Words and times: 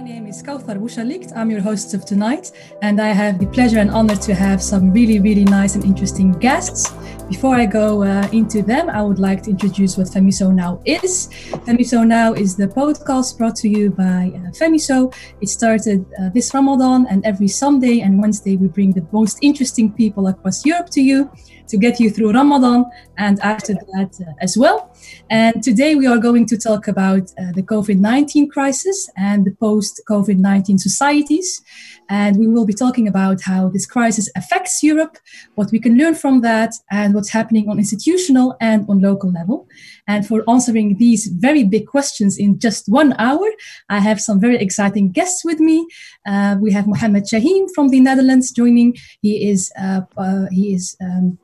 My 0.00 0.06
name 0.06 0.28
is 0.28 0.42
Kauthar 0.42 0.78
Bouchalikt. 0.78 1.36
I'm 1.36 1.50
your 1.50 1.60
host 1.60 1.92
of 1.92 2.06
tonight, 2.06 2.52
and 2.80 3.02
I 3.02 3.08
have 3.08 3.38
the 3.38 3.46
pleasure 3.46 3.80
and 3.80 3.90
honor 3.90 4.16
to 4.16 4.34
have 4.34 4.62
some 4.62 4.90
really, 4.92 5.20
really 5.20 5.44
nice 5.44 5.74
and 5.74 5.84
interesting 5.84 6.32
guests. 6.32 6.90
Before 7.28 7.54
I 7.54 7.66
go 7.66 8.02
uh, 8.02 8.26
into 8.32 8.62
them, 8.62 8.88
I 8.88 9.02
would 9.02 9.18
like 9.18 9.42
to 9.42 9.50
introduce 9.50 9.98
what 9.98 10.06
FEMYSO 10.06 10.54
Now 10.54 10.80
is. 10.86 11.28
FEMYSO 11.66 12.06
Now 12.06 12.32
is 12.32 12.56
the 12.56 12.66
podcast 12.66 13.36
brought 13.36 13.56
to 13.56 13.68
you 13.68 13.90
by 13.90 14.32
uh, 14.34 14.50
FEMYSO. 14.52 15.14
It 15.42 15.50
started 15.50 16.06
uh, 16.18 16.30
this 16.30 16.54
Ramadan, 16.54 17.06
and 17.10 17.22
every 17.26 17.48
Sunday 17.48 18.00
and 18.00 18.22
Wednesday, 18.22 18.56
we 18.56 18.68
bring 18.68 18.92
the 18.92 19.06
most 19.12 19.38
interesting 19.42 19.92
people 19.92 20.28
across 20.28 20.64
Europe 20.64 20.88
to 20.92 21.02
you 21.02 21.30
to 21.68 21.76
get 21.76 22.00
you 22.00 22.10
through 22.10 22.32
Ramadan 22.32 22.84
and 23.18 23.38
after 23.40 23.74
that 23.74 24.18
uh, 24.20 24.32
as 24.40 24.56
well. 24.56 24.89
And 25.30 25.62
today 25.62 25.94
we 25.94 26.06
are 26.06 26.18
going 26.18 26.46
to 26.46 26.58
talk 26.58 26.88
about 26.88 27.30
uh, 27.38 27.52
the 27.54 27.62
COVID 27.62 27.98
19 27.98 28.48
crisis 28.48 29.08
and 29.16 29.44
the 29.44 29.52
post 29.52 30.00
COVID 30.08 30.38
19 30.38 30.78
societies. 30.78 31.62
And 32.08 32.36
we 32.38 32.48
will 32.48 32.66
be 32.66 32.72
talking 32.72 33.06
about 33.06 33.40
how 33.40 33.68
this 33.68 33.86
crisis 33.86 34.28
affects 34.36 34.82
Europe, 34.82 35.16
what 35.54 35.70
we 35.70 35.78
can 35.78 35.96
learn 35.96 36.16
from 36.16 36.40
that, 36.40 36.72
and 36.90 37.14
what's 37.14 37.30
happening 37.30 37.68
on 37.68 37.78
institutional 37.78 38.56
and 38.60 38.84
on 38.88 39.00
local 39.00 39.30
level. 39.30 39.68
And 40.08 40.26
for 40.26 40.42
answering 40.50 40.96
these 40.96 41.26
very 41.26 41.62
big 41.62 41.86
questions 41.86 42.36
in 42.36 42.58
just 42.58 42.88
one 42.88 43.14
hour, 43.18 43.48
I 43.88 44.00
have 44.00 44.20
some 44.20 44.40
very 44.40 44.56
exciting 44.56 45.12
guests 45.12 45.44
with 45.44 45.60
me. 45.60 45.86
Uh, 46.26 46.56
we 46.60 46.72
have 46.72 46.88
Mohammed 46.88 47.24
Chahim 47.24 47.68
from 47.74 47.90
the 47.90 48.00
Netherlands 48.00 48.50
joining. 48.50 48.96
He 49.22 49.48
is 49.48 49.70
uh, 49.80 50.00
uh, 50.16 50.46
he 50.50 50.74
is 50.74 50.96
um, 51.00 51.38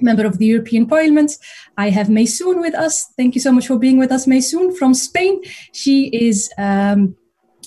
member 0.00 0.26
of 0.26 0.38
the 0.38 0.46
European 0.46 0.86
Parliament. 0.86 1.32
I 1.76 1.90
have 1.90 2.08
Maysoon 2.08 2.60
with 2.60 2.74
us. 2.74 3.06
Thank 3.16 3.34
you 3.34 3.40
so 3.40 3.52
much 3.52 3.66
for 3.66 3.78
being 3.78 3.98
with 3.98 4.12
us, 4.12 4.26
Maysoon 4.26 4.76
from 4.76 4.94
Spain. 4.94 5.42
She 5.72 6.06
is 6.08 6.50
um, 6.58 7.16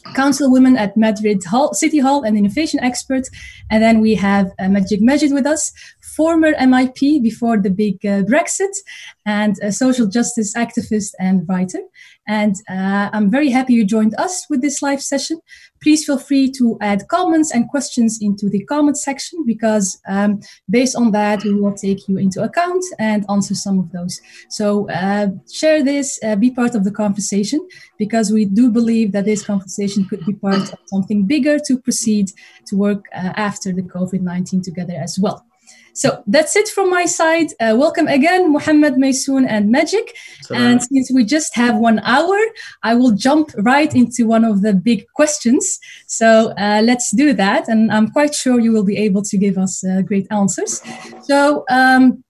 councilwoman 0.09 0.77
at 0.77 0.97
Madrid 0.97 1.43
Hall, 1.43 1.73
City 1.73 1.99
Hall 1.99 2.23
and 2.23 2.37
innovation 2.37 2.79
expert. 2.79 3.27
And 3.69 3.81
then 3.81 3.99
we 3.99 4.15
have 4.15 4.47
uh, 4.59 4.63
Magid 4.63 5.01
Magid 5.01 5.33
with 5.33 5.45
us, 5.45 5.71
former 6.15 6.53
MEP 6.53 7.21
before 7.21 7.57
the 7.57 7.69
big 7.69 8.05
uh, 8.05 8.23
Brexit, 8.23 8.73
and 9.25 9.55
a 9.61 9.71
social 9.71 10.07
justice 10.07 10.53
activist 10.55 11.13
and 11.19 11.47
writer. 11.47 11.79
And 12.27 12.55
uh, 12.69 13.09
I'm 13.13 13.29
very 13.29 13.49
happy 13.49 13.73
you 13.73 13.85
joined 13.85 14.15
us 14.17 14.45
with 14.49 14.61
this 14.61 14.81
live 14.81 15.01
session. 15.01 15.39
Please 15.81 16.05
feel 16.05 16.17
free 16.17 16.51
to 16.51 16.77
add 16.81 17.07
comments 17.07 17.51
and 17.53 17.67
questions 17.69 18.19
into 18.21 18.49
the 18.49 18.63
comment 18.65 18.97
section 18.97 19.43
because 19.45 19.99
um, 20.07 20.39
based 20.69 20.95
on 20.95 21.11
that, 21.11 21.43
we 21.43 21.53
will 21.53 21.73
take 21.73 22.07
you 22.07 22.17
into 22.17 22.41
account 22.43 22.83
and 22.99 23.25
answer 23.29 23.55
some 23.55 23.79
of 23.79 23.91
those. 23.91 24.19
So 24.49 24.89
uh, 24.89 25.27
share 25.51 25.83
this, 25.83 26.19
uh, 26.23 26.35
be 26.35 26.51
part 26.51 26.75
of 26.75 26.83
the 26.83 26.91
conversation 26.91 27.67
because 27.97 28.31
we 28.31 28.45
do 28.45 28.69
believe 28.71 29.11
that 29.13 29.25
this 29.25 29.43
conversation 29.43 30.05
could 30.05 30.25
be 30.25 30.33
part 30.33 30.71
of 30.73 30.79
something 30.85 31.25
bigger 31.25 31.57
to 31.67 31.79
proceed 31.79 32.31
to 32.67 32.75
work 32.75 33.05
uh, 33.13 33.33
after 33.35 33.71
the 33.71 33.83
COVID 33.83 34.21
19 34.21 34.61
together 34.61 34.95
as 34.95 35.17
well. 35.19 35.45
So 35.93 36.23
that's 36.27 36.55
it 36.55 36.67
from 36.69 36.89
my 36.89 37.05
side. 37.05 37.47
Uh, 37.59 37.75
welcome 37.77 38.07
again, 38.07 38.51
Mohammed 38.51 38.95
Maysoon 38.95 39.45
and 39.47 39.73
Magid. 39.73 40.07
And 40.53 40.81
since 40.81 41.11
we 41.11 41.23
just 41.23 41.55
have 41.55 41.77
one 41.77 41.99
hour, 41.99 42.37
I 42.83 42.95
will 42.95 43.11
jump 43.11 43.51
right 43.57 43.93
into 43.93 44.25
one 44.25 44.43
of 44.43 44.61
the 44.61 44.73
big 44.73 45.05
questions. 45.15 45.79
So 46.07 46.51
uh, 46.57 46.81
let's 46.83 47.11
do 47.11 47.33
that. 47.33 47.67
And 47.67 47.91
I'm 47.91 48.09
quite 48.09 48.35
sure 48.35 48.59
you 48.59 48.71
will 48.71 48.83
be 48.83 48.97
able 48.97 49.21
to 49.23 49.37
give 49.37 49.57
us 49.57 49.83
uh, 49.83 50.01
great 50.01 50.27
answers. 50.31 50.81
So, 51.23 51.65
um, 51.69 52.23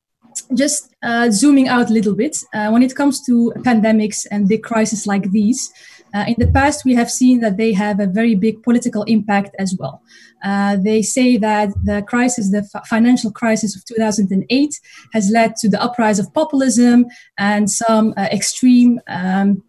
just 0.53 0.93
uh, 1.03 1.29
zooming 1.29 1.67
out 1.67 1.89
a 1.89 1.93
little 1.93 2.15
bit, 2.15 2.37
uh, 2.53 2.69
when 2.69 2.83
it 2.83 2.95
comes 2.95 3.25
to 3.25 3.53
pandemics 3.57 4.25
and 4.31 4.47
big 4.47 4.63
crises 4.63 5.05
like 5.05 5.29
these, 5.31 5.71
uh, 6.13 6.25
in 6.27 6.35
the 6.37 6.51
past, 6.51 6.83
we 6.85 6.95
have 6.95 7.09
seen 7.09 7.39
that 7.39 7.57
they 7.57 7.73
have 7.73 7.99
a 7.99 8.07
very 8.07 8.35
big 8.35 8.61
political 8.63 9.03
impact 9.03 9.55
as 9.59 9.75
well. 9.79 10.01
Uh, 10.43 10.75
they 10.77 11.01
say 11.01 11.37
that 11.37 11.69
the 11.83 12.01
crisis, 12.01 12.51
the 12.51 12.67
f- 12.73 12.87
financial 12.87 13.31
crisis 13.31 13.75
of 13.75 13.85
2008, 13.85 14.79
has 15.13 15.29
led 15.29 15.55
to 15.57 15.69
the 15.69 15.81
uprise 15.81 16.19
of 16.19 16.33
populism 16.33 17.05
and 17.37 17.69
some 17.69 18.13
uh, 18.17 18.27
extreme. 18.31 18.99
Um, 19.07 19.63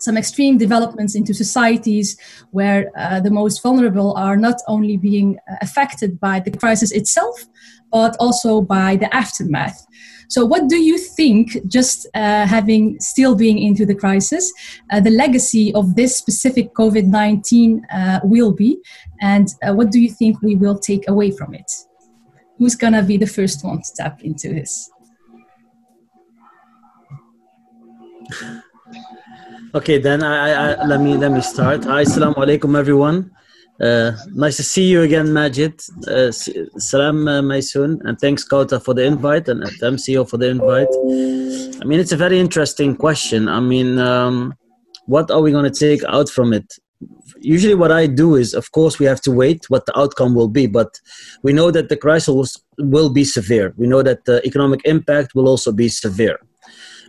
some 0.00 0.18
extreme 0.18 0.58
developments 0.58 1.14
into 1.14 1.32
societies 1.32 2.18
where 2.50 2.90
uh, 2.94 3.20
the 3.20 3.30
most 3.30 3.62
vulnerable 3.62 4.12
are 4.16 4.36
not 4.36 4.60
only 4.68 4.98
being 4.98 5.38
uh, 5.50 5.54
affected 5.62 6.20
by 6.20 6.38
the 6.40 6.50
crisis 6.50 6.92
itself, 6.92 7.46
but 7.90 8.14
also 8.20 8.60
by 8.60 8.96
the 8.96 9.08
aftermath. 9.14 9.86
So, 10.28 10.44
what 10.44 10.68
do 10.68 10.76
you 10.76 10.98
think, 10.98 11.66
just 11.66 12.06
uh, 12.14 12.46
having 12.46 12.98
still 13.00 13.34
being 13.34 13.58
into 13.58 13.86
the 13.86 13.94
crisis, 13.94 14.52
uh, 14.90 15.00
the 15.00 15.10
legacy 15.10 15.72
of 15.74 15.96
this 15.96 16.16
specific 16.16 16.74
COVID 16.74 17.06
19 17.06 17.84
uh, 17.92 18.20
will 18.24 18.52
be? 18.52 18.78
And 19.20 19.48
uh, 19.62 19.74
what 19.74 19.90
do 19.90 20.00
you 20.00 20.10
think 20.10 20.42
we 20.42 20.56
will 20.56 20.78
take 20.78 21.08
away 21.08 21.30
from 21.30 21.54
it? 21.54 21.70
Who's 22.58 22.76
going 22.76 22.92
to 22.92 23.02
be 23.02 23.16
the 23.16 23.26
first 23.26 23.64
one 23.64 23.82
to 23.82 23.94
tap 23.96 24.22
into 24.22 24.48
this? 24.48 24.90
Okay, 29.74 29.98
then 29.98 30.22
I, 30.22 30.74
I, 30.74 30.86
let 30.86 31.00
me 31.00 31.16
let 31.16 31.32
me 31.32 31.40
start. 31.40 31.80
Assalamu 31.82 32.36
alaikum, 32.36 32.78
everyone. 32.78 33.33
Uh, 33.80 34.12
nice 34.32 34.56
to 34.56 34.62
see 34.62 34.88
you 34.88 35.02
again, 35.02 35.26
Magid. 35.26 35.74
Uh, 36.06 36.30
salam, 36.78 37.26
uh, 37.26 37.42
Maysoon, 37.42 38.00
and 38.04 38.18
thanks, 38.20 38.46
Kauthar, 38.46 38.82
for 38.82 38.94
the 38.94 39.04
invite, 39.04 39.48
and 39.48 39.64
MCO 39.64 40.28
for 40.28 40.36
the 40.36 40.48
invite. 40.48 40.88
I 41.82 41.84
mean, 41.84 41.98
it's 41.98 42.12
a 42.12 42.16
very 42.16 42.38
interesting 42.38 42.94
question. 42.94 43.48
I 43.48 43.58
mean, 43.58 43.98
um, 43.98 44.54
what 45.06 45.30
are 45.30 45.40
we 45.40 45.50
going 45.50 45.70
to 45.70 45.78
take 45.78 46.04
out 46.04 46.28
from 46.28 46.52
it? 46.52 46.72
Usually, 47.40 47.74
what 47.74 47.90
I 47.90 48.06
do 48.06 48.36
is, 48.36 48.54
of 48.54 48.70
course, 48.70 48.98
we 49.00 49.06
have 49.06 49.20
to 49.22 49.32
wait 49.32 49.68
what 49.68 49.86
the 49.86 49.98
outcome 49.98 50.34
will 50.34 50.48
be, 50.48 50.66
but 50.68 51.00
we 51.42 51.52
know 51.52 51.72
that 51.72 51.88
the 51.88 51.96
crisis 51.96 52.56
will 52.78 53.10
be 53.10 53.24
severe. 53.24 53.74
We 53.76 53.88
know 53.88 54.02
that 54.02 54.24
the 54.24 54.40
economic 54.46 54.82
impact 54.84 55.34
will 55.34 55.48
also 55.48 55.72
be 55.72 55.88
severe. 55.88 56.38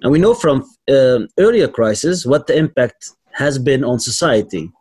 And 0.02 0.12
we 0.12 0.20
know 0.20 0.34
from 0.34 0.64
uh, 0.90 1.20
earlier 1.40 1.68
crises 1.68 2.26
what 2.26 2.48
the 2.48 2.58
impact 2.58 3.12
has 3.34 3.60
been 3.60 3.84
on 3.84 4.00
society 4.00 4.72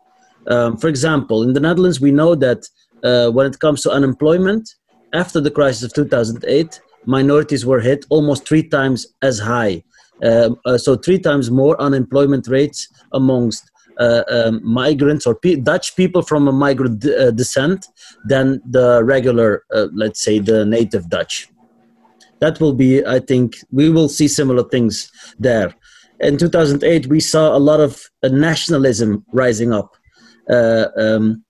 um, 0.48 0.76
for 0.76 0.88
example, 0.88 1.42
in 1.42 1.52
the 1.52 1.60
Netherlands, 1.60 2.00
we 2.00 2.10
know 2.10 2.34
that 2.34 2.66
uh, 3.02 3.30
when 3.30 3.46
it 3.46 3.58
comes 3.60 3.82
to 3.82 3.90
unemployment, 3.90 4.68
after 5.12 5.40
the 5.40 5.50
crisis 5.50 5.84
of 5.84 5.94
2008, 5.94 6.80
minorities 7.06 7.64
were 7.64 7.80
hit 7.80 8.04
almost 8.10 8.46
three 8.46 8.62
times 8.62 9.06
as 9.22 9.38
high. 9.38 9.82
Um, 10.22 10.56
uh, 10.64 10.78
so, 10.78 10.96
three 10.96 11.18
times 11.18 11.50
more 11.50 11.80
unemployment 11.80 12.48
rates 12.48 12.88
amongst 13.12 13.70
uh, 13.98 14.22
um, 14.28 14.60
migrants 14.64 15.26
or 15.26 15.34
P- 15.34 15.56
Dutch 15.56 15.94
people 15.96 16.22
from 16.22 16.48
a 16.48 16.52
migrant 16.52 17.00
d- 17.00 17.14
uh, 17.14 17.30
descent 17.30 17.86
than 18.26 18.60
the 18.68 19.04
regular, 19.04 19.64
uh, 19.72 19.86
let's 19.92 20.20
say, 20.20 20.38
the 20.38 20.64
native 20.64 21.08
Dutch. 21.08 21.48
That 22.40 22.60
will 22.60 22.74
be, 22.74 23.04
I 23.04 23.20
think, 23.20 23.56
we 23.70 23.90
will 23.90 24.08
see 24.08 24.28
similar 24.28 24.64
things 24.64 25.10
there. 25.38 25.74
In 26.20 26.38
2008, 26.38 27.06
we 27.06 27.20
saw 27.20 27.56
a 27.56 27.58
lot 27.58 27.80
of 27.80 28.02
nationalism 28.22 29.24
rising 29.32 29.72
up 29.72 29.96
uh, 30.50 30.86
um, 30.96 31.44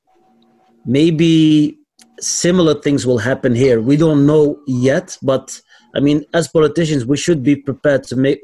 maybe 0.84 1.78
similar 2.21 2.75
things 2.81 3.06
will 3.06 3.19
happen 3.19 3.55
here. 3.55 3.81
We 3.81 3.97
don't 3.97 4.27
know 4.27 4.60
yet, 4.66 5.16
but 5.22 5.60
I 5.94 6.00
mean, 6.00 6.25
as 6.34 6.49
politicians, 6.49 7.06
we 7.06 7.16
should 7.16 7.43
be 7.43 7.56
prepared 7.56 8.04
to 8.04 8.16
make 8.16 8.41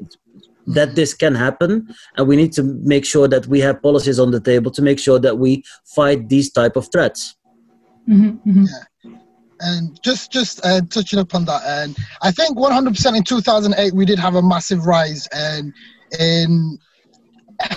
that 0.67 0.95
this 0.95 1.13
can 1.13 1.35
happen, 1.35 1.93
and 2.17 2.27
we 2.27 2.35
need 2.35 2.53
to 2.53 2.63
make 2.63 3.05
sure 3.05 3.27
that 3.27 3.47
we 3.47 3.59
have 3.59 3.81
policies 3.81 4.19
on 4.19 4.31
the 4.31 4.39
table 4.39 4.71
to 4.71 4.81
make 4.81 4.99
sure 4.99 5.19
that 5.19 5.37
we 5.37 5.63
fight 5.85 6.29
these 6.29 6.51
type 6.51 6.75
of 6.75 6.89
threats. 6.91 7.35
Mm-hmm, 8.07 8.49
mm-hmm. 8.49 8.65
Yeah. 8.65 9.17
And 9.59 10.01
just 10.01 10.31
just 10.31 10.63
uh, 10.65 10.81
touching 10.89 11.19
upon 11.19 11.45
that, 11.45 11.61
and 11.65 11.95
I 12.21 12.31
think 12.31 12.57
100% 12.57 13.17
in 13.17 13.23
2008 13.23 13.93
we 13.93 14.05
did 14.05 14.17
have 14.17 14.35
a 14.35 14.41
massive 14.41 14.85
rise 14.87 15.27
and 15.31 15.73
in 16.19 16.79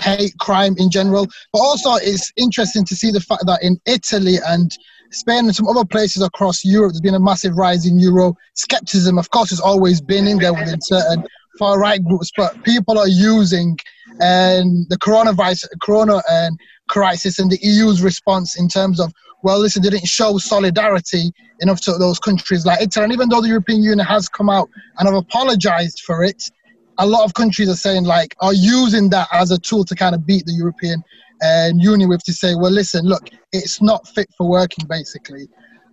hate 0.03 0.37
crime 0.39 0.75
in 0.77 0.89
general. 0.89 1.27
But 1.51 1.59
also, 1.59 1.95
it's 1.95 2.31
interesting 2.37 2.85
to 2.85 2.95
see 2.95 3.11
the 3.11 3.19
fact 3.19 3.45
that 3.45 3.63
in 3.63 3.79
Italy 3.85 4.35
and 4.45 4.75
Spain 5.11 5.45
and 5.45 5.55
some 5.55 5.67
other 5.67 5.85
places 5.85 6.21
across 6.21 6.65
Europe, 6.65 6.91
there's 6.91 7.01
been 7.01 7.15
a 7.15 7.19
massive 7.19 7.55
rise 7.55 7.85
in 7.85 7.99
Euro 7.99 8.35
skepticism. 8.53 9.17
Of 9.17 9.29
course, 9.29 9.51
it's 9.51 9.61
always 9.61 10.01
been 10.01 10.27
in 10.27 10.39
there 10.39 10.53
within 10.53 10.79
certain 10.81 11.25
far 11.57 11.79
right 11.79 12.03
groups, 12.03 12.31
but 12.35 12.61
people 12.63 12.97
are 12.97 13.07
using 13.07 13.77
um, 14.21 14.85
the 14.89 14.97
coronavirus, 14.99 15.65
corona 15.81 16.21
and 16.29 16.59
crisis, 16.89 17.39
and 17.39 17.49
the 17.49 17.59
EU's 17.61 18.01
response 18.01 18.59
in 18.59 18.67
terms 18.67 18.99
of 18.99 19.13
well, 19.45 19.59
listen, 19.59 19.83
they 19.83 19.91
didn't 19.91 20.07
show 20.07 20.39
solidarity 20.39 21.31
enough 21.59 21.79
to 21.81 21.91
those 21.99 22.17
countries 22.17 22.65
like 22.65 22.81
Italy. 22.81 23.03
And 23.03 23.13
even 23.13 23.29
though 23.29 23.41
the 23.41 23.47
European 23.47 23.83
Union 23.83 23.99
has 23.99 24.27
come 24.27 24.49
out 24.49 24.67
and 24.97 25.07
have 25.07 25.15
apologized 25.15 26.01
for 26.03 26.23
it, 26.23 26.49
a 26.97 27.05
lot 27.05 27.23
of 27.25 27.33
countries 27.33 27.69
are 27.69 27.75
saying 27.75 28.05
like 28.05 28.35
are 28.41 28.53
using 28.53 29.09
that 29.09 29.27
as 29.31 29.51
a 29.51 29.59
tool 29.59 29.83
to 29.85 29.95
kind 29.95 30.15
of 30.15 30.25
beat 30.25 30.45
the 30.45 30.53
European 30.53 31.03
uh, 31.43 31.71
Union 31.75 32.09
with 32.09 32.23
to 32.23 32.33
say, 32.33 32.55
well, 32.55 32.71
listen, 32.71 33.05
look, 33.05 33.29
it's 33.51 33.81
not 33.81 34.07
fit 34.07 34.29
for 34.37 34.47
working 34.47 34.85
basically. 34.87 35.47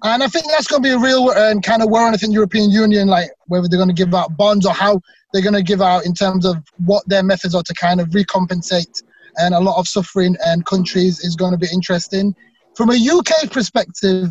And 0.04 0.22
I 0.22 0.26
think 0.26 0.46
that's 0.48 0.66
going 0.66 0.82
to 0.82 0.88
be 0.88 0.94
a 0.94 0.98
real 0.98 1.28
uh, 1.28 1.54
kind 1.60 1.82
of 1.82 1.88
worry. 1.88 2.12
I 2.12 2.16
think 2.16 2.34
European 2.34 2.70
Union, 2.70 3.06
like 3.06 3.30
whether 3.46 3.68
they're 3.68 3.78
going 3.78 3.88
to 3.88 3.94
give 3.94 4.14
out 4.14 4.36
bonds 4.36 4.66
or 4.66 4.72
how 4.72 5.00
they're 5.32 5.42
going 5.42 5.54
to 5.54 5.62
give 5.62 5.80
out 5.80 6.04
in 6.04 6.12
terms 6.12 6.44
of 6.44 6.56
what 6.78 7.06
their 7.08 7.22
methods 7.22 7.54
are 7.54 7.62
to 7.62 7.74
kind 7.74 8.00
of 8.00 8.08
recompensate 8.08 9.02
and 9.36 9.54
a 9.54 9.60
lot 9.60 9.78
of 9.78 9.88
suffering 9.88 10.36
and 10.44 10.66
countries 10.66 11.20
is 11.20 11.36
going 11.36 11.52
to 11.52 11.58
be 11.58 11.68
interesting. 11.72 12.34
From 12.76 12.90
a 12.90 12.94
UK 12.94 13.50
perspective, 13.50 14.30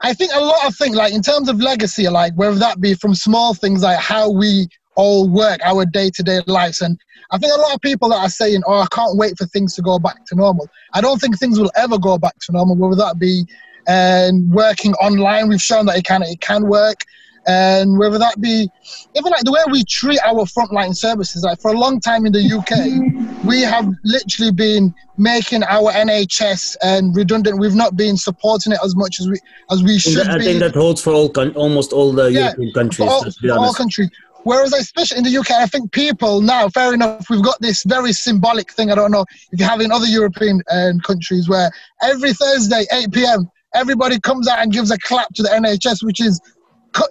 I 0.00 0.14
think 0.14 0.32
a 0.34 0.40
lot 0.40 0.66
of 0.66 0.76
things, 0.76 0.96
like 0.96 1.12
in 1.12 1.22
terms 1.22 1.48
of 1.48 1.60
legacy, 1.60 2.08
like 2.08 2.34
whether 2.34 2.56
that 2.56 2.80
be 2.80 2.94
from 2.94 3.14
small 3.14 3.54
things 3.54 3.82
like 3.82 3.98
how 3.98 4.30
we 4.30 4.68
all 4.96 5.28
work, 5.28 5.60
our 5.64 5.84
day 5.84 6.10
to 6.10 6.22
day 6.22 6.40
lives. 6.46 6.80
And 6.80 6.98
I 7.30 7.38
think 7.38 7.52
a 7.54 7.60
lot 7.60 7.74
of 7.74 7.80
people 7.80 8.08
that 8.10 8.16
are 8.18 8.28
saying, 8.28 8.62
oh, 8.66 8.80
I 8.80 8.86
can't 8.92 9.16
wait 9.16 9.36
for 9.38 9.46
things 9.46 9.74
to 9.76 9.82
go 9.82 9.98
back 9.98 10.24
to 10.26 10.34
normal. 10.34 10.68
I 10.92 11.00
don't 11.00 11.20
think 11.20 11.38
things 11.38 11.58
will 11.58 11.72
ever 11.76 11.98
go 11.98 12.18
back 12.18 12.34
to 12.40 12.52
normal, 12.52 12.76
whether 12.76 12.96
that 12.96 13.18
be 13.18 13.44
and 13.86 14.50
working 14.50 14.92
online. 14.94 15.48
We've 15.48 15.60
shown 15.60 15.86
that 15.86 15.96
it 15.96 16.04
can 16.04 16.22
it 16.22 16.40
can 16.40 16.66
work, 16.66 17.00
and 17.46 17.98
whether 17.98 18.18
that 18.18 18.40
be 18.40 18.68
even 19.14 19.30
like 19.30 19.44
the 19.44 19.52
way 19.52 19.60
we 19.70 19.84
treat 19.84 20.20
our 20.24 20.44
frontline 20.44 20.94
services. 20.94 21.42
Like 21.42 21.60
for 21.60 21.72
a 21.72 21.78
long 21.78 22.00
time 22.00 22.26
in 22.26 22.32
the 22.32 22.42
UK, 22.42 23.44
we 23.44 23.62
have 23.62 23.88
literally 24.04 24.52
been 24.52 24.94
making 25.16 25.62
our 25.64 25.92
NHS 25.92 26.76
and 26.82 27.06
um, 27.06 27.12
redundant. 27.12 27.58
We've 27.58 27.74
not 27.74 27.96
been 27.96 28.16
supporting 28.16 28.72
it 28.72 28.78
as 28.84 28.96
much 28.96 29.20
as 29.20 29.28
we 29.28 29.38
as 29.70 29.82
we 29.82 29.98
should. 29.98 30.28
I 30.28 30.38
think 30.38 30.60
that 30.60 30.74
holds 30.74 31.02
for 31.02 31.12
all 31.12 31.32
almost 31.54 31.92
all 31.92 32.12
the 32.12 32.30
yeah, 32.30 32.40
European 32.40 32.72
countries. 32.72 33.10
All, 33.10 33.58
all 33.58 33.74
countries. 33.74 34.10
Whereas, 34.44 34.72
especially 34.74 35.18
in 35.18 35.24
the 35.24 35.36
UK, 35.36 35.50
I 35.52 35.66
think 35.66 35.92
people 35.92 36.40
now, 36.40 36.68
fair 36.68 36.94
enough, 36.94 37.28
we've 37.30 37.42
got 37.42 37.60
this 37.60 37.82
very 37.84 38.12
symbolic 38.12 38.70
thing. 38.72 38.90
I 38.90 38.94
don't 38.94 39.10
know 39.10 39.24
if 39.50 39.58
you 39.58 39.66
have 39.66 39.80
in 39.80 39.90
other 39.90 40.06
European 40.06 40.62
um, 40.70 41.00
countries 41.00 41.48
where 41.48 41.70
every 42.02 42.32
Thursday, 42.34 42.84
8 42.92 43.12
p.m., 43.12 43.50
everybody 43.74 44.20
comes 44.20 44.46
out 44.46 44.60
and 44.60 44.72
gives 44.72 44.90
a 44.90 44.98
clap 44.98 45.28
to 45.34 45.42
the 45.42 45.48
NHS, 45.48 46.04
which 46.04 46.20
is 46.20 46.40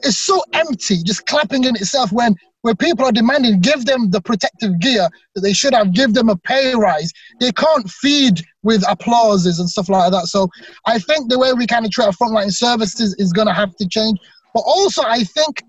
it's 0.04 0.18
so 0.18 0.42
empty, 0.54 1.04
just 1.04 1.26
clapping 1.26 1.66
in 1.66 1.76
itself 1.76 2.12
when 2.12 2.36
where 2.62 2.76
people 2.76 3.06
are 3.06 3.12
demanding 3.12 3.60
give 3.60 3.86
them 3.86 4.10
the 4.10 4.22
protective 4.22 4.80
gear 4.80 5.10
that 5.36 5.42
they 5.42 5.52
should 5.52 5.74
have, 5.74 5.94
give 5.94 6.14
them 6.14 6.30
a 6.30 6.38
pay 6.38 6.74
rise. 6.74 7.12
They 7.42 7.52
can't 7.52 7.90
feed 7.90 8.42
with 8.64 8.86
applauses 8.90 9.60
and 9.60 9.70
stuff 9.70 9.90
like 9.90 10.12
that. 10.12 10.28
So 10.28 10.48
I 10.88 10.98
think 10.98 11.30
the 11.30 11.38
way 11.38 11.52
we 11.52 11.68
kind 11.68 11.86
of 11.86 11.92
treat 11.92 12.06
our 12.06 12.14
frontline 12.14 12.54
services 12.54 13.16
is 13.20 13.34
going 13.34 13.48
to 13.48 13.54
have 13.54 13.76
to 13.76 13.88
change. 13.88 14.18
But 14.54 14.62
also, 14.62 15.04
I 15.04 15.26
think 15.26 15.62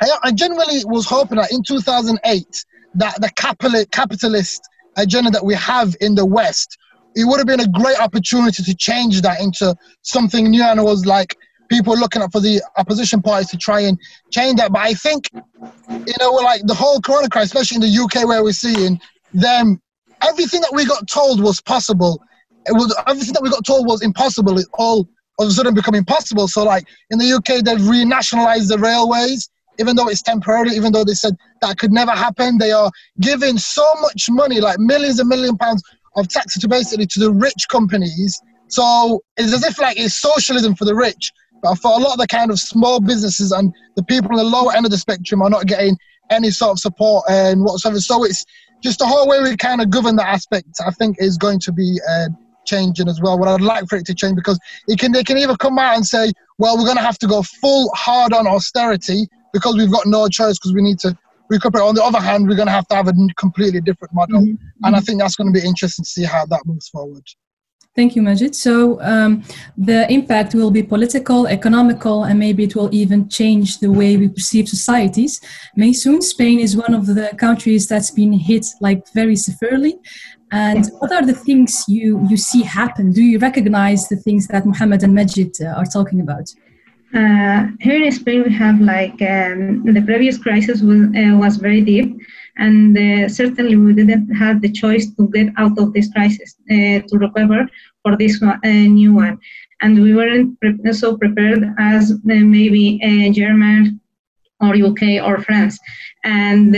I, 0.00 0.08
I 0.24 0.32
genuinely 0.32 0.84
was 0.84 1.06
hoping 1.06 1.38
that 1.38 1.52
in 1.52 1.62
2008 1.62 2.64
that 2.94 3.20
the 3.20 3.30
capitalist 3.90 4.68
agenda 4.96 5.30
that 5.30 5.44
we 5.44 5.54
have 5.54 5.94
in 6.00 6.14
the 6.14 6.26
West 6.26 6.76
it 7.14 7.24
would 7.24 7.38
have 7.38 7.46
been 7.46 7.60
a 7.60 7.68
great 7.68 7.98
opportunity 8.00 8.62
to 8.62 8.74
change 8.74 9.20
that 9.22 9.40
into 9.40 9.74
something 10.02 10.50
new. 10.50 10.62
And 10.62 10.78
it 10.78 10.82
was 10.82 11.06
like 11.06 11.36
people 11.68 11.96
looking 11.96 12.22
up 12.22 12.32
for 12.32 12.40
the 12.40 12.62
opposition 12.76 13.22
parties 13.22 13.50
to 13.50 13.56
try 13.56 13.80
and 13.80 13.98
change 14.30 14.58
that. 14.58 14.72
But 14.72 14.80
I 14.80 14.94
think, 14.94 15.28
you 15.32 16.14
know, 16.20 16.32
like 16.32 16.62
the 16.66 16.74
whole 16.74 17.00
corona 17.00 17.28
crisis, 17.28 17.52
especially 17.52 17.86
in 17.86 17.92
the 17.92 18.02
UK 18.02 18.26
where 18.26 18.42
we're 18.42 18.52
seeing 18.52 19.00
them, 19.32 19.80
everything 20.22 20.60
that 20.60 20.72
we 20.72 20.84
got 20.84 21.08
told 21.08 21.42
was 21.42 21.60
possible. 21.60 22.22
It 22.66 22.72
was 22.72 22.94
everything 23.06 23.32
that 23.34 23.42
we 23.42 23.50
got 23.50 23.64
told 23.64 23.86
was 23.86 24.02
impossible. 24.02 24.58
It 24.58 24.66
all 24.74 25.08
of 25.38 25.48
a 25.48 25.50
sudden 25.50 25.74
become 25.74 25.94
impossible. 25.94 26.46
So 26.46 26.64
like 26.64 26.86
in 27.10 27.18
the 27.18 27.32
UK, 27.32 27.64
they've 27.64 27.78
renationalized 27.78 28.68
the 28.68 28.78
railways, 28.78 29.48
even 29.80 29.96
though 29.96 30.08
it's 30.08 30.22
temporary, 30.22 30.70
even 30.70 30.92
though 30.92 31.04
they 31.04 31.14
said 31.14 31.34
that 31.62 31.78
could 31.78 31.90
never 31.90 32.12
happen. 32.12 32.58
They 32.58 32.72
are 32.72 32.90
giving 33.20 33.58
so 33.58 33.84
much 34.00 34.26
money, 34.30 34.60
like 34.60 34.78
millions 34.78 35.18
and 35.18 35.28
million 35.28 35.56
pounds 35.56 35.82
of 36.16 36.28
taxes 36.28 36.62
to 36.62 36.68
basically 36.68 37.06
to 37.06 37.20
the 37.20 37.32
rich 37.32 37.66
companies. 37.70 38.40
So 38.68 39.22
it's 39.36 39.52
as 39.52 39.64
if 39.64 39.80
like 39.80 39.98
it's 39.98 40.14
socialism 40.14 40.74
for 40.74 40.84
the 40.84 40.94
rich, 40.94 41.32
but 41.62 41.76
for 41.76 41.92
a 41.92 41.96
lot 41.96 42.12
of 42.12 42.18
the 42.18 42.26
kind 42.26 42.50
of 42.50 42.60
small 42.60 43.00
businesses 43.00 43.52
and 43.52 43.72
the 43.96 44.04
people 44.04 44.30
on 44.30 44.36
the 44.36 44.44
lower 44.44 44.72
end 44.74 44.84
of 44.84 44.92
the 44.92 44.98
spectrum 44.98 45.42
are 45.42 45.50
not 45.50 45.66
getting 45.66 45.96
any 46.30 46.50
sort 46.50 46.72
of 46.72 46.78
support 46.78 47.24
and 47.28 47.64
whatsoever. 47.64 47.98
So 47.98 48.24
it's 48.24 48.44
just 48.82 48.98
the 48.98 49.06
whole 49.06 49.28
way 49.28 49.40
we 49.40 49.56
kind 49.56 49.80
of 49.80 49.90
govern 49.90 50.16
that 50.16 50.28
aspect. 50.28 50.68
I 50.86 50.90
think 50.90 51.16
is 51.18 51.36
going 51.36 51.58
to 51.60 51.72
be 51.72 51.98
uh, 52.08 52.28
changing 52.64 53.08
as 53.08 53.20
well. 53.20 53.38
What 53.38 53.48
I'd 53.48 53.60
like 53.60 53.88
for 53.88 53.96
it 53.96 54.06
to 54.06 54.14
change 54.14 54.36
because 54.36 54.58
it 54.88 54.98
can 54.98 55.12
they 55.12 55.24
can 55.24 55.38
either 55.38 55.56
come 55.56 55.78
out 55.78 55.96
and 55.96 56.06
say, 56.06 56.32
well, 56.58 56.76
we're 56.76 56.84
going 56.84 56.96
to 56.96 57.02
have 57.02 57.18
to 57.18 57.26
go 57.26 57.42
full 57.42 57.90
hard 57.94 58.32
on 58.32 58.46
austerity 58.46 59.26
because 59.52 59.76
we've 59.76 59.90
got 59.90 60.06
no 60.06 60.28
choice 60.28 60.58
because 60.58 60.74
we 60.74 60.82
need 60.82 60.98
to 61.00 61.16
recuperate. 61.48 61.84
On 61.84 61.94
the 61.94 62.04
other 62.04 62.20
hand, 62.20 62.48
we're 62.48 62.56
going 62.56 62.68
to 62.68 62.72
have 62.72 62.88
to 62.88 62.94
have 62.94 63.08
a 63.08 63.12
completely 63.36 63.80
different 63.80 64.14
model, 64.14 64.40
mm-hmm. 64.40 64.84
and 64.84 64.96
I 64.96 65.00
think 65.00 65.20
that's 65.20 65.36
going 65.36 65.52
to 65.52 65.60
be 65.60 65.66
interesting 65.66 66.04
to 66.04 66.10
see 66.10 66.24
how 66.24 66.46
that 66.46 66.62
moves 66.66 66.88
forward. 66.88 67.24
Thank 67.96 68.14
you, 68.14 68.22
Magid. 68.22 68.54
So 68.54 69.02
um, 69.02 69.42
the 69.76 70.10
impact 70.12 70.54
will 70.54 70.70
be 70.70 70.82
political, 70.82 71.48
economical, 71.48 72.22
and 72.22 72.38
maybe 72.38 72.62
it 72.62 72.76
will 72.76 72.88
even 72.94 73.28
change 73.28 73.80
the 73.80 73.90
way 73.90 74.16
we 74.16 74.28
perceive 74.28 74.68
societies. 74.68 75.40
Maysoon, 75.76 76.22
Spain 76.22 76.60
is 76.60 76.76
one 76.76 76.94
of 76.94 77.06
the 77.06 77.32
countries 77.36 77.88
that's 77.88 78.12
been 78.12 78.32
hit 78.32 78.64
like 78.80 79.02
very 79.12 79.34
severely. 79.34 79.98
And 80.52 80.86
what 81.00 81.12
are 81.12 81.26
the 81.26 81.34
things 81.34 81.84
you, 81.88 82.24
you 82.28 82.36
see 82.36 82.62
happen? 82.62 83.12
Do 83.12 83.22
you 83.22 83.38
recognize 83.38 84.08
the 84.08 84.16
things 84.16 84.46
that 84.48 84.66
Muhammad 84.66 85.02
and 85.02 85.16
Magid 85.16 85.60
uh, 85.60 85.76
are 85.76 85.84
talking 85.84 86.20
about? 86.20 86.48
Uh, 87.12 87.66
here 87.80 88.04
in 88.04 88.12
Spain, 88.12 88.44
we 88.44 88.52
have 88.52 88.80
like 88.80 89.20
um, 89.22 89.82
the 89.84 90.02
previous 90.02 90.38
crisis 90.38 90.80
was, 90.80 91.00
uh, 91.16 91.36
was 91.36 91.56
very 91.56 91.80
deep, 91.80 92.16
and 92.56 92.96
uh, 92.96 93.28
certainly 93.28 93.74
we 93.74 93.92
didn't 93.92 94.32
have 94.32 94.60
the 94.60 94.70
choice 94.70 95.06
to 95.16 95.28
get 95.28 95.52
out 95.56 95.76
of 95.78 95.92
this 95.92 96.08
crisis 96.12 96.54
uh, 96.70 97.00
to 97.08 97.18
recover 97.18 97.68
for 98.02 98.16
this 98.16 98.40
one, 98.40 98.60
uh, 98.64 98.68
new 98.68 99.14
one. 99.14 99.38
And 99.82 100.00
we 100.00 100.14
weren't 100.14 100.60
pre- 100.60 100.92
so 100.92 101.16
prepared 101.16 101.64
as 101.78 102.12
uh, 102.12 102.16
maybe 102.24 103.00
German 103.32 104.00
or 104.60 104.76
UK 104.76 105.24
or 105.24 105.42
France. 105.42 105.78
And 106.22 106.76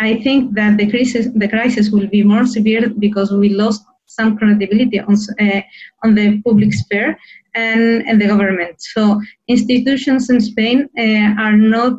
I 0.00 0.20
think 0.22 0.54
that 0.54 0.76
the 0.76 0.90
crisis, 0.90 1.28
the 1.34 1.48
crisis 1.48 1.90
will 1.90 2.08
be 2.08 2.22
more 2.22 2.46
severe 2.46 2.90
because 2.90 3.32
we 3.32 3.50
lost 3.50 3.84
some 4.06 4.36
credibility 4.36 5.00
on, 5.00 5.16
uh, 5.40 5.62
on 6.02 6.14
the 6.14 6.42
public 6.42 6.72
sphere 6.72 7.16
and, 7.54 8.06
and 8.06 8.20
the 8.20 8.26
government. 8.26 8.76
So 8.78 9.20
institutions 9.48 10.30
in 10.30 10.40
Spain 10.40 10.88
uh, 10.98 11.40
are 11.40 11.56
not 11.56 11.94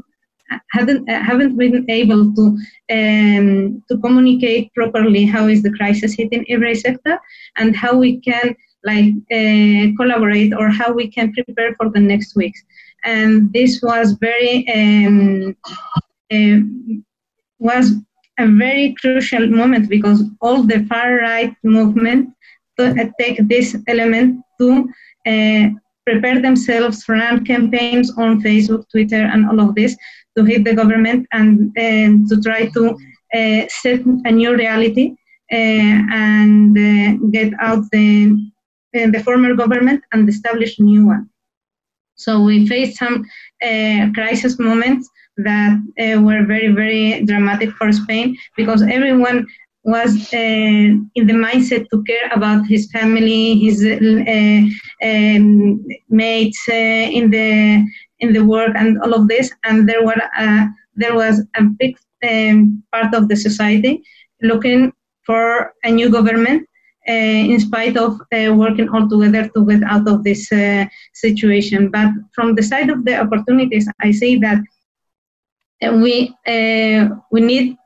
haven't 0.71 1.09
haven't 1.09 1.57
been 1.57 1.89
able 1.89 2.33
to 2.35 2.43
um, 2.91 3.83
to 3.89 3.97
communicate 3.97 4.73
properly 4.73 5.25
how 5.25 5.47
is 5.47 5.63
the 5.63 5.71
crisis 5.71 6.13
hitting 6.13 6.45
every 6.49 6.75
sector 6.75 7.19
and 7.55 7.75
how 7.75 7.97
we 7.97 8.19
can 8.19 8.55
like 8.83 9.13
uh, 9.31 9.85
collaborate 9.97 10.53
or 10.53 10.69
how 10.69 10.93
we 10.93 11.07
can 11.07 11.33
prepare 11.33 11.73
for 11.75 11.89
the 11.89 11.99
next 11.99 12.35
weeks. 12.35 12.61
And 13.03 13.51
this 13.53 13.81
was 13.81 14.13
very 14.13 14.67
um, 14.77 15.55
uh, 16.31 16.59
was 17.57 17.93
a 18.37 18.47
very 18.47 18.95
crucial 19.01 19.47
moment 19.47 19.89
because 19.89 20.21
all 20.41 20.61
the 20.61 20.85
far 20.85 21.15
right 21.15 21.55
movement 21.63 22.29
take 23.19 23.37
this 23.47 23.75
element 23.87 24.41
to 24.59 24.87
uh, 25.25 25.69
prepare 26.05 26.41
themselves, 26.41 27.03
run 27.09 27.43
campaigns 27.45 28.11
on 28.17 28.41
Facebook, 28.41 28.85
Twitter, 28.91 29.23
and 29.33 29.47
all 29.47 29.59
of 29.59 29.75
this 29.75 29.95
to 30.37 30.43
hit 30.43 30.63
the 30.63 30.73
government 30.73 31.25
and, 31.31 31.71
and 31.77 32.27
to 32.29 32.41
try 32.41 32.67
to 32.67 32.97
uh, 33.33 33.65
set 33.69 34.01
a 34.25 34.31
new 34.31 34.55
reality 34.55 35.15
uh, 35.51 35.97
and 36.11 36.77
uh, 36.77 37.27
get 37.31 37.53
out 37.59 37.83
the, 37.91 38.51
the 38.93 39.21
former 39.23 39.55
government 39.55 40.03
and 40.11 40.27
establish 40.29 40.77
a 40.79 40.83
new 40.83 41.07
one. 41.07 41.29
So 42.15 42.41
we 42.41 42.67
faced 42.67 42.97
some 42.97 43.25
uh, 43.61 44.07
crisis 44.13 44.57
moments 44.57 45.09
that 45.37 45.77
uh, 45.99 46.21
were 46.21 46.45
very, 46.45 46.69
very 46.69 47.25
dramatic 47.25 47.71
for 47.71 47.91
Spain 47.91 48.37
because 48.55 48.81
everyone 48.81 49.45
was 49.85 50.33
uh, 50.33 50.37
in 50.37 51.27
the 51.27 51.33
mindset 51.33 51.87
to 51.91 52.03
care 52.03 52.27
about 52.33 52.65
his 52.65 52.89
family, 52.91 53.59
his 53.59 53.85
uh, 53.85 55.07
um, 55.07 55.85
mates 56.09 56.59
uh, 56.67 56.73
in 56.73 57.29
the 57.29 57.85
in 58.19 58.33
the 58.33 58.43
work, 58.43 58.71
and 58.75 58.99
all 59.03 59.13
of 59.13 59.27
this. 59.27 59.51
And 59.63 59.87
there 59.87 60.03
were 60.03 60.21
uh, 60.37 60.65
there 60.95 61.13
was 61.13 61.45
a 61.55 61.63
big 61.63 61.97
um, 62.27 62.83
part 62.91 63.13
of 63.13 63.29
the 63.29 63.35
society 63.35 64.03
looking 64.41 64.91
for 65.25 65.73
a 65.83 65.91
new 65.91 66.09
government. 66.09 66.67
Uh, 67.07 67.45
in 67.53 67.59
spite 67.59 67.95
of 67.97 68.19
uh, 68.33 68.51
working 68.51 68.89
all 68.89 69.07
together 69.07 69.47
to 69.53 69.63
get 69.67 69.83
out 69.83 70.07
of 70.07 70.23
this 70.23 70.49
situation, 71.13 71.91
but 71.91 72.09
from 72.33 72.55
the 72.55 72.63
side 72.63 72.89
of 72.89 73.05
the 73.05 73.15
opportunities, 73.15 73.87
I 74.01 74.09
say 74.09 74.37
that 74.37 74.57
we 76.01 76.33
we 77.31 77.41
need 77.41 77.77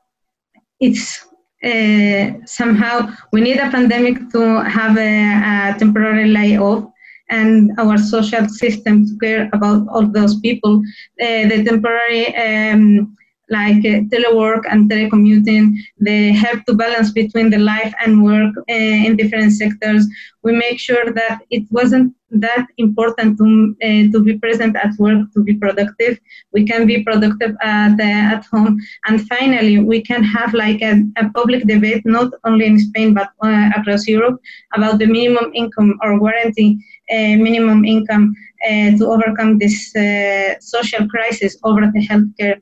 it's 0.80 1.29
uh, 1.64 2.32
somehow 2.46 3.12
we 3.32 3.40
need 3.40 3.58
a 3.58 3.70
pandemic 3.70 4.30
to 4.30 4.62
have 4.64 4.96
a, 4.96 5.72
a, 5.72 5.78
temporary 5.78 6.28
layoff 6.28 6.84
and 7.28 7.70
our 7.78 7.98
social 7.98 8.48
system 8.48 9.06
to 9.06 9.16
care 9.18 9.50
about 9.52 9.86
all 9.88 10.06
those 10.06 10.40
people. 10.40 10.82
Uh, 11.20 11.46
the 11.48 11.62
temporary 11.64 12.34
um, 12.36 13.16
like 13.50 13.84
uh, 13.84 14.00
telework 14.12 14.62
and 14.70 14.88
telecommuting, 14.88 15.74
the 15.98 16.30
help 16.30 16.64
to 16.64 16.74
balance 16.74 17.10
between 17.10 17.50
the 17.50 17.58
life 17.58 17.92
and 18.02 18.24
work 18.24 18.54
uh, 18.56 18.72
in 19.06 19.16
different 19.16 19.52
sectors. 19.52 20.06
We 20.42 20.52
make 20.52 20.78
sure 20.78 21.12
that 21.12 21.40
it 21.50 21.64
wasn't 21.70 22.14
that 22.30 22.66
important 22.78 23.36
to, 23.38 23.74
uh, 23.82 24.12
to 24.12 24.22
be 24.22 24.38
present 24.38 24.76
at 24.76 24.92
work 24.98 25.26
to 25.34 25.42
be 25.42 25.54
productive. 25.54 26.18
We 26.52 26.64
can 26.64 26.86
be 26.86 27.02
productive 27.02 27.56
at, 27.60 27.98
uh, 27.98 28.34
at 28.36 28.44
home. 28.46 28.78
And 29.06 29.26
finally, 29.26 29.78
we 29.78 30.00
can 30.00 30.22
have 30.22 30.54
like 30.54 30.80
a, 30.80 31.02
a 31.16 31.28
public 31.30 31.66
debate, 31.66 32.02
not 32.04 32.32
only 32.44 32.66
in 32.66 32.78
Spain, 32.78 33.14
but 33.14 33.30
uh, 33.42 33.70
across 33.76 34.06
Europe 34.06 34.40
about 34.74 34.98
the 34.98 35.06
minimum 35.06 35.50
income 35.54 35.98
or 36.02 36.18
guarantee 36.20 36.78
uh, 37.10 37.36
minimum 37.36 37.84
income 37.84 38.34
uh, 38.64 38.96
to 38.96 39.06
overcome 39.06 39.58
this 39.58 39.94
uh, 39.96 40.54
social 40.60 41.08
crisis 41.08 41.58
over 41.64 41.80
the 41.80 42.06
healthcare 42.06 42.60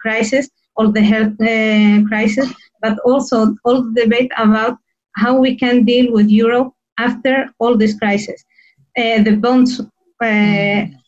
crisis 0.00 0.48
or 0.76 0.92
the 0.92 1.02
health 1.02 1.36
crisis, 2.08 2.52
but 2.82 2.98
also 3.04 3.54
all 3.64 3.82
the 3.82 4.02
debate 4.02 4.30
about 4.36 4.78
how 5.16 5.36
we 5.38 5.56
can 5.56 5.84
deal 5.84 6.12
with 6.12 6.28
Europe 6.28 6.72
after 6.98 7.48
all 7.58 7.76
this 7.76 7.98
crisis. 7.98 8.44
the 8.96 9.38
bonds 9.40 9.80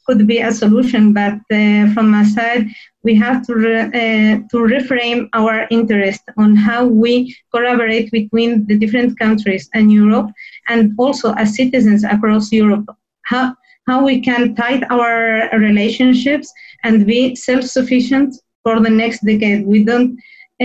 could 0.09 0.27
be 0.27 0.39
a 0.39 0.51
solution, 0.51 1.13
but 1.13 1.39
uh, 1.53 1.93
from 1.93 2.11
my 2.11 2.25
side, 2.25 2.67
we 3.03 3.15
have 3.15 3.47
to, 3.47 3.55
re, 3.55 3.81
uh, 3.81 4.35
to 4.51 4.57
reframe 4.75 5.29
our 5.35 5.67
interest 5.71 6.23
on 6.39 6.57
how 6.57 6.87
we 6.87 7.37
collaborate 7.55 8.11
between 8.11 8.67
the 8.67 8.77
different 8.79 9.19
countries 9.19 9.69
and 9.75 9.93
Europe, 9.93 10.31
and 10.69 10.95
also 10.99 11.35
as 11.35 11.55
citizens 11.55 12.05
across 12.05 12.51
Europe, 12.51 12.87
how, 13.27 13.55
how 13.87 14.03
we 14.03 14.19
can 14.21 14.55
tie 14.55 14.81
our 14.89 15.51
relationships 15.59 16.51
and 16.89 17.07
be 17.13 17.21
self-sufficient 17.49 18.31
for 18.65 18.75
the 18.85 18.93
next 19.03 19.21
decade. 19.31 19.61
We 19.75 19.79
don't, 19.91 20.11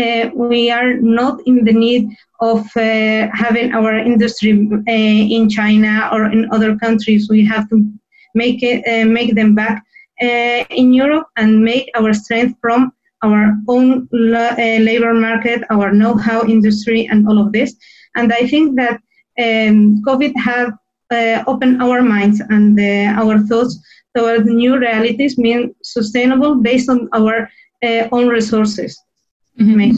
uh, 0.01 0.25
we 0.51 0.61
are 0.77 0.91
not 1.19 1.35
in 1.49 1.57
the 1.67 1.75
need 1.85 2.03
of 2.51 2.59
uh, 2.75 3.27
having 3.43 3.67
our 3.77 3.93
industry 4.11 4.53
uh, 4.95 5.23
in 5.37 5.43
China 5.59 5.93
or 6.13 6.21
in 6.35 6.41
other 6.55 6.71
countries. 6.85 7.21
We 7.35 7.41
have 7.53 7.65
to 7.71 7.77
make 8.41 8.59
it 8.71 8.79
uh, 8.91 9.05
make 9.19 9.31
them 9.39 9.51
back 9.61 9.77
uh, 10.27 10.61
in 10.81 10.87
Europe 11.03 11.27
and 11.39 11.63
make 11.71 11.85
our 11.99 12.11
strength 12.13 12.53
from 12.63 12.91
our 13.25 13.45
own 13.73 13.87
la- 14.11 14.57
uh, 14.65 14.79
labor 14.89 15.13
market, 15.13 15.59
our 15.75 15.87
know-how 16.01 16.39
industry, 16.55 17.07
and 17.11 17.19
all 17.27 17.39
of 17.43 17.51
this. 17.57 17.69
And 18.17 18.27
I 18.33 18.43
think 18.51 18.65
that 18.81 18.95
um, 19.45 19.77
COVID 20.07 20.33
has 20.49 20.67
opened 21.51 21.75
our 21.85 22.01
minds 22.01 22.37
and 22.55 22.79
our 23.21 23.35
thoughts 23.47 23.73
towards 24.15 24.45
new 24.45 24.77
realities, 24.77 25.35
being 25.35 25.73
sustainable 25.83 26.55
based 26.55 26.89
on 26.89 27.09
our 27.13 27.49
uh, 27.83 28.07
own 28.11 28.27
resources. 28.27 28.99
Mm-hmm. 29.59 29.95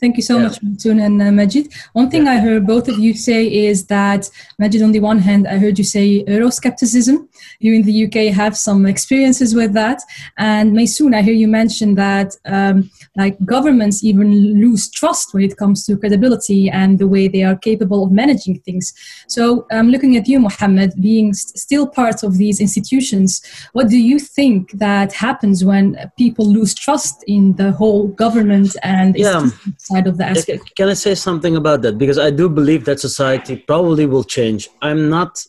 Thank 0.00 0.16
you 0.16 0.22
so 0.22 0.36
yeah. 0.36 0.44
much, 0.44 0.60
Maysoon 0.60 1.04
and 1.04 1.20
uh, 1.20 1.24
Magid. 1.26 1.72
One 1.92 2.08
thing 2.08 2.26
yeah. 2.26 2.32
I 2.32 2.36
heard 2.38 2.66
both 2.66 2.88
of 2.88 2.98
you 2.98 3.14
say 3.14 3.52
is 3.52 3.86
that, 3.86 4.30
Magid, 4.60 4.84
on 4.84 4.92
the 4.92 5.00
one 5.00 5.18
hand, 5.18 5.48
I 5.48 5.58
heard 5.58 5.76
you 5.76 5.84
say 5.84 6.24
Euroscepticism. 6.24 7.26
You 7.58 7.74
in 7.74 7.82
the 7.82 8.04
UK 8.04 8.32
have 8.32 8.56
some 8.56 8.86
experiences 8.86 9.54
with 9.54 9.72
that. 9.72 10.00
And 10.36 10.72
Maysoon, 10.72 11.16
I 11.16 11.22
hear 11.22 11.34
you 11.34 11.48
mention 11.48 11.96
that 11.96 12.36
um, 12.44 12.90
like 13.18 13.36
governments 13.44 14.02
even 14.02 14.28
lose 14.60 14.90
trust 14.90 15.34
when 15.34 15.42
it 15.42 15.56
comes 15.56 15.84
to 15.86 15.96
credibility 15.96 16.70
and 16.70 16.98
the 16.98 17.08
way 17.08 17.28
they 17.28 17.42
are 17.42 17.56
capable 17.56 18.04
of 18.04 18.10
managing 18.12 18.60
things. 18.60 18.94
So 19.28 19.66
I'm 19.70 19.86
um, 19.86 19.88
looking 19.90 20.16
at 20.16 20.26
you, 20.28 20.38
Mohammed, 20.40 20.92
being 21.00 21.34
st- 21.34 21.58
still 21.58 21.86
part 21.86 22.22
of 22.22 22.38
these 22.38 22.60
institutions. 22.60 23.42
What 23.72 23.88
do 23.88 23.98
you 23.98 24.18
think 24.18 24.72
that 24.72 25.12
happens 25.12 25.64
when 25.64 25.96
people 26.16 26.46
lose 26.46 26.74
trust 26.74 27.24
in 27.26 27.56
the 27.56 27.72
whole 27.72 28.08
government 28.08 28.76
and 28.82 29.16
yeah 29.16 29.48
side 29.78 30.06
of 30.06 30.18
the 30.18 30.24
aspect. 30.24 30.74
Can 30.76 30.88
I 30.88 30.94
say 30.94 31.14
something 31.14 31.56
about 31.56 31.82
that? 31.82 31.98
Because 31.98 32.18
I 32.18 32.30
do 32.30 32.48
believe 32.48 32.84
that 32.86 33.00
society 33.00 33.56
probably 33.56 34.06
will 34.06 34.24
change. 34.24 34.68
I'm 34.82 35.08
not. 35.08 35.44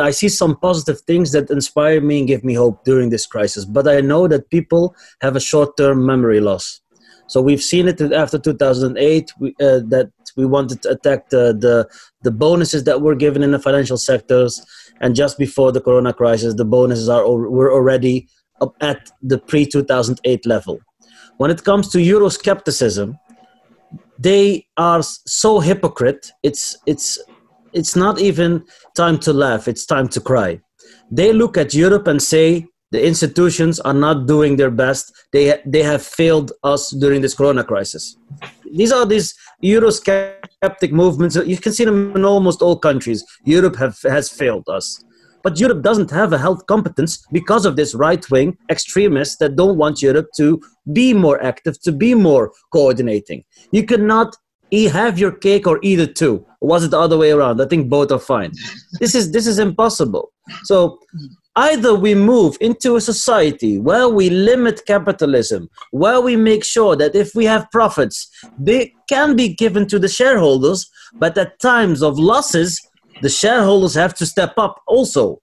I 0.00 0.10
see 0.10 0.28
some 0.28 0.56
positive 0.56 1.00
things 1.02 1.30
that 1.32 1.48
inspire 1.50 2.00
me 2.00 2.18
and 2.18 2.26
give 2.26 2.42
me 2.42 2.54
hope 2.54 2.84
during 2.84 3.08
this 3.10 3.24
crisis, 3.24 3.64
but 3.64 3.86
I 3.86 4.00
know 4.00 4.26
that 4.26 4.50
people 4.50 4.96
have 5.20 5.36
a 5.36 5.40
short-term 5.40 6.04
memory 6.04 6.40
loss. 6.40 6.80
So 7.28 7.42
we've 7.42 7.62
seen 7.62 7.88
it 7.88 8.00
after 8.00 8.38
2008 8.38 9.32
we, 9.38 9.50
uh, 9.60 9.80
that 9.88 10.10
we 10.36 10.46
wanted 10.46 10.82
to 10.82 10.90
attack 10.90 11.30
the, 11.30 11.52
the 11.52 11.88
the 12.22 12.30
bonuses 12.30 12.84
that 12.84 13.00
were 13.00 13.14
given 13.14 13.42
in 13.42 13.50
the 13.50 13.58
financial 13.58 13.96
sectors, 13.96 14.64
and 15.00 15.14
just 15.16 15.38
before 15.38 15.72
the 15.72 15.80
Corona 15.80 16.12
crisis, 16.12 16.54
the 16.54 16.64
bonuses 16.64 17.08
are 17.08 17.26
were 17.28 17.72
already 17.72 18.28
up 18.60 18.74
at 18.80 19.10
the 19.22 19.38
pre 19.38 19.66
2008 19.66 20.46
level. 20.46 20.78
When 21.38 21.50
it 21.50 21.64
comes 21.64 21.90
to 21.90 21.98
Euroscepticism, 21.98 23.18
they 24.18 24.66
are 24.76 25.02
so 25.02 25.60
hypocrite 25.60 26.30
it's 26.42 26.76
it's 26.86 27.18
it's 27.72 27.94
not 27.94 28.20
even 28.20 28.64
time 28.94 29.18
to 29.18 29.32
laugh 29.32 29.68
it's 29.68 29.84
time 29.84 30.08
to 30.08 30.20
cry 30.20 30.58
they 31.10 31.32
look 31.32 31.56
at 31.56 31.74
europe 31.74 32.06
and 32.06 32.22
say 32.22 32.66
the 32.92 33.04
institutions 33.04 33.80
are 33.80 33.94
not 33.94 34.26
doing 34.26 34.56
their 34.56 34.70
best 34.70 35.12
they 35.32 35.60
they 35.66 35.82
have 35.82 36.02
failed 36.02 36.52
us 36.62 36.90
during 36.90 37.20
this 37.20 37.34
corona 37.34 37.64
crisis 37.64 38.16
these 38.72 38.92
are 38.92 39.06
these 39.06 39.34
eurosceptic 39.62 40.92
movements 40.92 41.36
you 41.36 41.56
can 41.56 41.72
see 41.72 41.84
them 41.84 42.14
in 42.14 42.24
almost 42.24 42.62
all 42.62 42.78
countries 42.78 43.24
europe 43.44 43.76
have, 43.76 43.98
has 44.02 44.28
failed 44.28 44.68
us 44.68 45.04
but 45.46 45.60
Europe 45.60 45.80
doesn't 45.80 46.10
have 46.10 46.32
a 46.32 46.38
health 46.38 46.66
competence 46.66 47.24
because 47.30 47.66
of 47.66 47.76
this 47.76 47.94
right 47.94 48.28
wing 48.32 48.58
extremists 48.68 49.36
that 49.36 49.54
don't 49.54 49.78
want 49.78 50.02
Europe 50.02 50.26
to 50.36 50.60
be 50.92 51.14
more 51.14 51.40
active, 51.40 51.80
to 51.82 51.92
be 51.92 52.14
more 52.14 52.52
coordinating. 52.72 53.44
You 53.70 53.84
cannot 53.84 54.34
have 54.72 55.20
your 55.20 55.30
cake 55.30 55.68
or 55.68 55.78
eat 55.82 56.00
it 56.00 56.16
too. 56.16 56.44
Was 56.60 56.82
it 56.82 56.90
the 56.90 56.98
other 56.98 57.16
way 57.16 57.30
around? 57.30 57.60
I 57.62 57.66
think 57.66 57.88
both 57.88 58.10
are 58.10 58.18
fine. 58.18 58.50
This 58.98 59.14
is 59.14 59.30
this 59.30 59.46
is 59.46 59.60
impossible. 59.60 60.32
So 60.64 60.98
either 61.56 61.94
we 61.94 62.14
move 62.14 62.56
into 62.60 62.96
a 62.96 63.00
society 63.00 63.78
where 63.78 64.08
we 64.08 64.30
limit 64.30 64.86
capitalism, 64.86 65.68
where 65.90 66.20
we 66.20 66.36
make 66.36 66.64
sure 66.64 66.94
that 66.96 67.14
if 67.14 67.34
we 67.34 67.44
have 67.46 67.70
profits, 67.70 68.28
they 68.58 68.94
can 69.08 69.34
be 69.34 69.48
given 69.54 69.86
to 69.88 69.98
the 69.98 70.08
shareholders, 70.08 70.90
but 71.14 71.36
at 71.38 71.58
times 71.58 72.02
of 72.02 72.18
losses, 72.18 72.86
the 73.22 73.28
shareholders 73.28 73.94
have 73.94 74.14
to 74.14 74.26
step 74.26 74.54
up 74.58 74.82
also. 74.86 75.40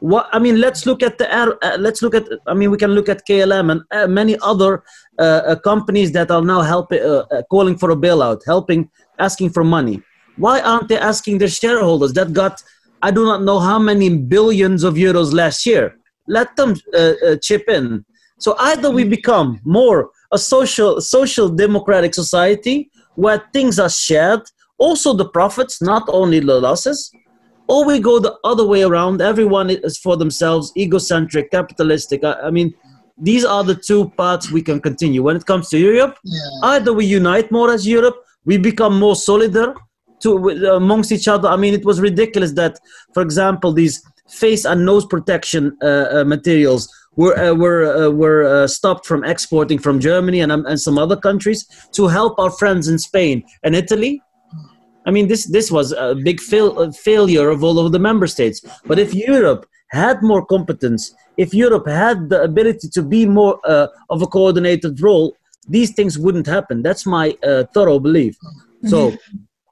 What 0.00 0.28
i 0.32 0.40
mean 0.40 0.60
let's 0.60 0.84
look 0.84 1.00
at 1.00 1.18
the 1.18 1.32
uh, 1.32 1.76
let's 1.78 2.02
look 2.02 2.16
at 2.16 2.24
i 2.48 2.54
mean 2.54 2.72
we 2.72 2.76
can 2.76 2.90
look 2.90 3.08
at 3.08 3.24
klm 3.24 3.70
and 3.70 3.82
uh, 3.92 4.08
many 4.08 4.36
other 4.42 4.82
uh, 5.20 5.42
uh 5.50 5.54
companies 5.54 6.10
that 6.10 6.28
are 6.28 6.42
now 6.42 6.62
helping 6.62 7.00
uh, 7.00 7.24
uh, 7.30 7.42
calling 7.52 7.78
for 7.78 7.92
a 7.92 7.96
bailout 7.96 8.40
helping 8.44 8.90
asking 9.20 9.50
for 9.50 9.64
money. 9.64 10.02
Why 10.36 10.60
aren't 10.60 10.88
they 10.88 10.98
asking 10.98 11.38
their 11.38 11.48
shareholders 11.48 12.12
that 12.14 12.32
got 12.32 12.62
i 13.02 13.10
do 13.10 13.24
not 13.24 13.42
know 13.42 13.58
how 13.58 13.78
many 13.78 14.08
billions 14.34 14.84
of 14.84 14.94
euros 14.94 15.32
last 15.32 15.66
year 15.66 15.96
let 16.28 16.54
them 16.56 16.74
uh, 16.94 17.12
uh, 17.26 17.36
chip 17.42 17.68
in 17.68 18.04
so 18.38 18.56
either 18.70 18.90
we 18.90 19.04
mm. 19.04 19.10
become 19.10 19.60
more 19.64 20.10
a 20.32 20.38
social 20.38 21.00
social 21.00 21.48
democratic 21.48 22.14
society 22.14 22.90
where 23.14 23.42
things 23.52 23.78
are 23.78 23.90
shared 23.90 24.42
also 24.82 25.12
the 25.14 25.28
profits, 25.28 25.80
not 25.80 26.04
only 26.08 26.40
the 26.40 26.60
losses, 26.60 27.10
or 27.68 27.84
we 27.86 28.00
go 28.00 28.18
the 28.18 28.34
other 28.42 28.66
way 28.66 28.82
around. 28.82 29.22
Everyone 29.22 29.70
is 29.70 29.96
for 29.98 30.16
themselves, 30.16 30.72
egocentric, 30.76 31.50
capitalistic. 31.52 32.24
I, 32.24 32.32
I 32.48 32.50
mean, 32.50 32.74
these 33.16 33.44
are 33.44 33.62
the 33.62 33.76
two 33.76 34.10
paths 34.18 34.50
we 34.50 34.62
can 34.62 34.80
continue. 34.80 35.22
When 35.22 35.36
it 35.36 35.46
comes 35.46 35.68
to 35.68 35.78
Europe, 35.78 36.18
yeah. 36.24 36.74
either 36.74 36.92
we 36.92 37.04
unite 37.06 37.52
more 37.52 37.70
as 37.72 37.86
Europe, 37.86 38.16
we 38.44 38.58
become 38.58 38.98
more 38.98 39.14
solidar 39.14 39.74
to 40.22 40.48
amongst 40.74 41.12
each 41.12 41.28
other. 41.28 41.48
I 41.48 41.56
mean, 41.56 41.74
it 41.74 41.84
was 41.84 42.00
ridiculous 42.00 42.52
that, 42.52 42.78
for 43.14 43.22
example, 43.22 43.72
these 43.72 44.02
face 44.28 44.64
and 44.64 44.84
nose 44.86 45.04
protection 45.04 45.76
uh, 45.82 45.86
uh, 45.86 46.24
materials 46.24 46.88
were 47.16 47.38
uh, 47.38 47.54
were 47.54 48.06
uh, 48.06 48.10
were 48.10 48.44
uh, 48.44 48.66
stopped 48.66 49.06
from 49.06 49.24
exporting 49.24 49.78
from 49.78 50.00
Germany 50.00 50.40
and 50.40 50.52
um, 50.52 50.64
and 50.66 50.80
some 50.80 50.98
other 50.98 51.16
countries 51.16 51.66
to 51.92 52.08
help 52.08 52.38
our 52.38 52.50
friends 52.50 52.88
in 52.88 52.98
Spain 52.98 53.42
and 53.62 53.74
Italy 53.74 54.22
I 55.06 55.10
mean, 55.10 55.28
this 55.28 55.46
this 55.46 55.70
was 55.70 55.92
a 55.92 56.14
big 56.14 56.40
fail, 56.40 56.92
failure 56.92 57.48
of 57.50 57.64
all 57.64 57.78
of 57.78 57.92
the 57.92 57.98
member 57.98 58.26
states. 58.26 58.60
But 58.86 58.98
if 58.98 59.14
Europe 59.14 59.66
had 59.90 60.22
more 60.22 60.44
competence, 60.44 61.14
if 61.36 61.52
Europe 61.52 61.86
had 61.86 62.28
the 62.28 62.42
ability 62.42 62.88
to 62.90 63.02
be 63.02 63.26
more 63.26 63.58
uh, 63.64 63.88
of 64.10 64.22
a 64.22 64.26
coordinated 64.26 65.00
role, 65.00 65.36
these 65.68 65.92
things 65.92 66.18
wouldn't 66.18 66.46
happen. 66.46 66.82
That's 66.82 67.04
my 67.06 67.36
uh, 67.42 67.64
thorough 67.74 67.98
belief. 67.98 68.36
So, 68.86 69.12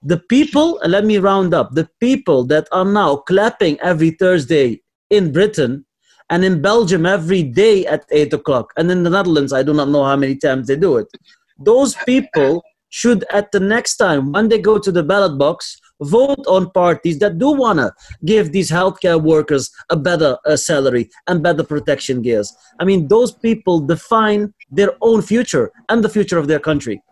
the 0.03 0.19
people, 0.19 0.81
let 0.87 1.05
me 1.05 1.19
round 1.19 1.53
up, 1.53 1.75
the 1.75 1.89
people 2.01 2.45
that 2.45 2.67
are 2.73 2.85
now 2.85 3.17
clapping 3.17 3.79
every 3.81 4.11
Thursday 4.11 4.81
in 5.11 5.33
Britain 5.33 5.85
and 6.31 6.45
in 6.45 6.63
Belgium 6.63 7.05
every 7.05 7.43
day 7.43 7.87
at 7.87 8.05
8 8.11 8.33
o'clock, 8.33 8.73
and 8.77 8.91
in 8.91 9.03
the 9.03 9.11
Netherlands, 9.11 9.53
I 9.53 9.63
do 9.63 9.75
not 9.75 9.89
know 9.89 10.05
how 10.05 10.17
many 10.17 10.37
times 10.37 10.69
they 10.69 10.77
do 10.77 10.97
it. 10.97 11.09
Those 11.59 11.95
people 12.07 12.63
should 12.89 13.25
at 13.31 13.53
the 13.53 13.61
next 13.61 13.97
time 13.97 14.33
when 14.33 14.49
they 14.49 14.59
go 14.59 14.79
to 14.79 14.91
the 14.91 15.03
ballot 15.03 15.39
box 15.39 15.81
vote 16.03 16.45
on 16.47 16.71
parties 16.71 17.19
that 17.19 17.39
do 17.39 17.51
want 17.51 17.79
to 17.79 17.93
give 18.25 18.53
these 18.53 18.71
healthcare 18.71 19.23
workers 19.23 19.71
a 19.91 19.97
better 19.97 20.39
uh, 20.47 20.57
salary 20.57 21.11
and 21.27 21.43
better 21.43 21.63
protection 21.63 22.23
gears. 22.23 22.55
I 22.79 22.85
mean, 22.85 23.09
those 23.09 23.33
people 23.33 23.81
define 23.81 24.55
their 24.71 24.93
own 25.03 25.23
future 25.23 25.71
and 25.89 26.03
the 26.03 26.09
future 26.09 26.39
of 26.39 26.49
their 26.49 26.59
country. 26.59 27.03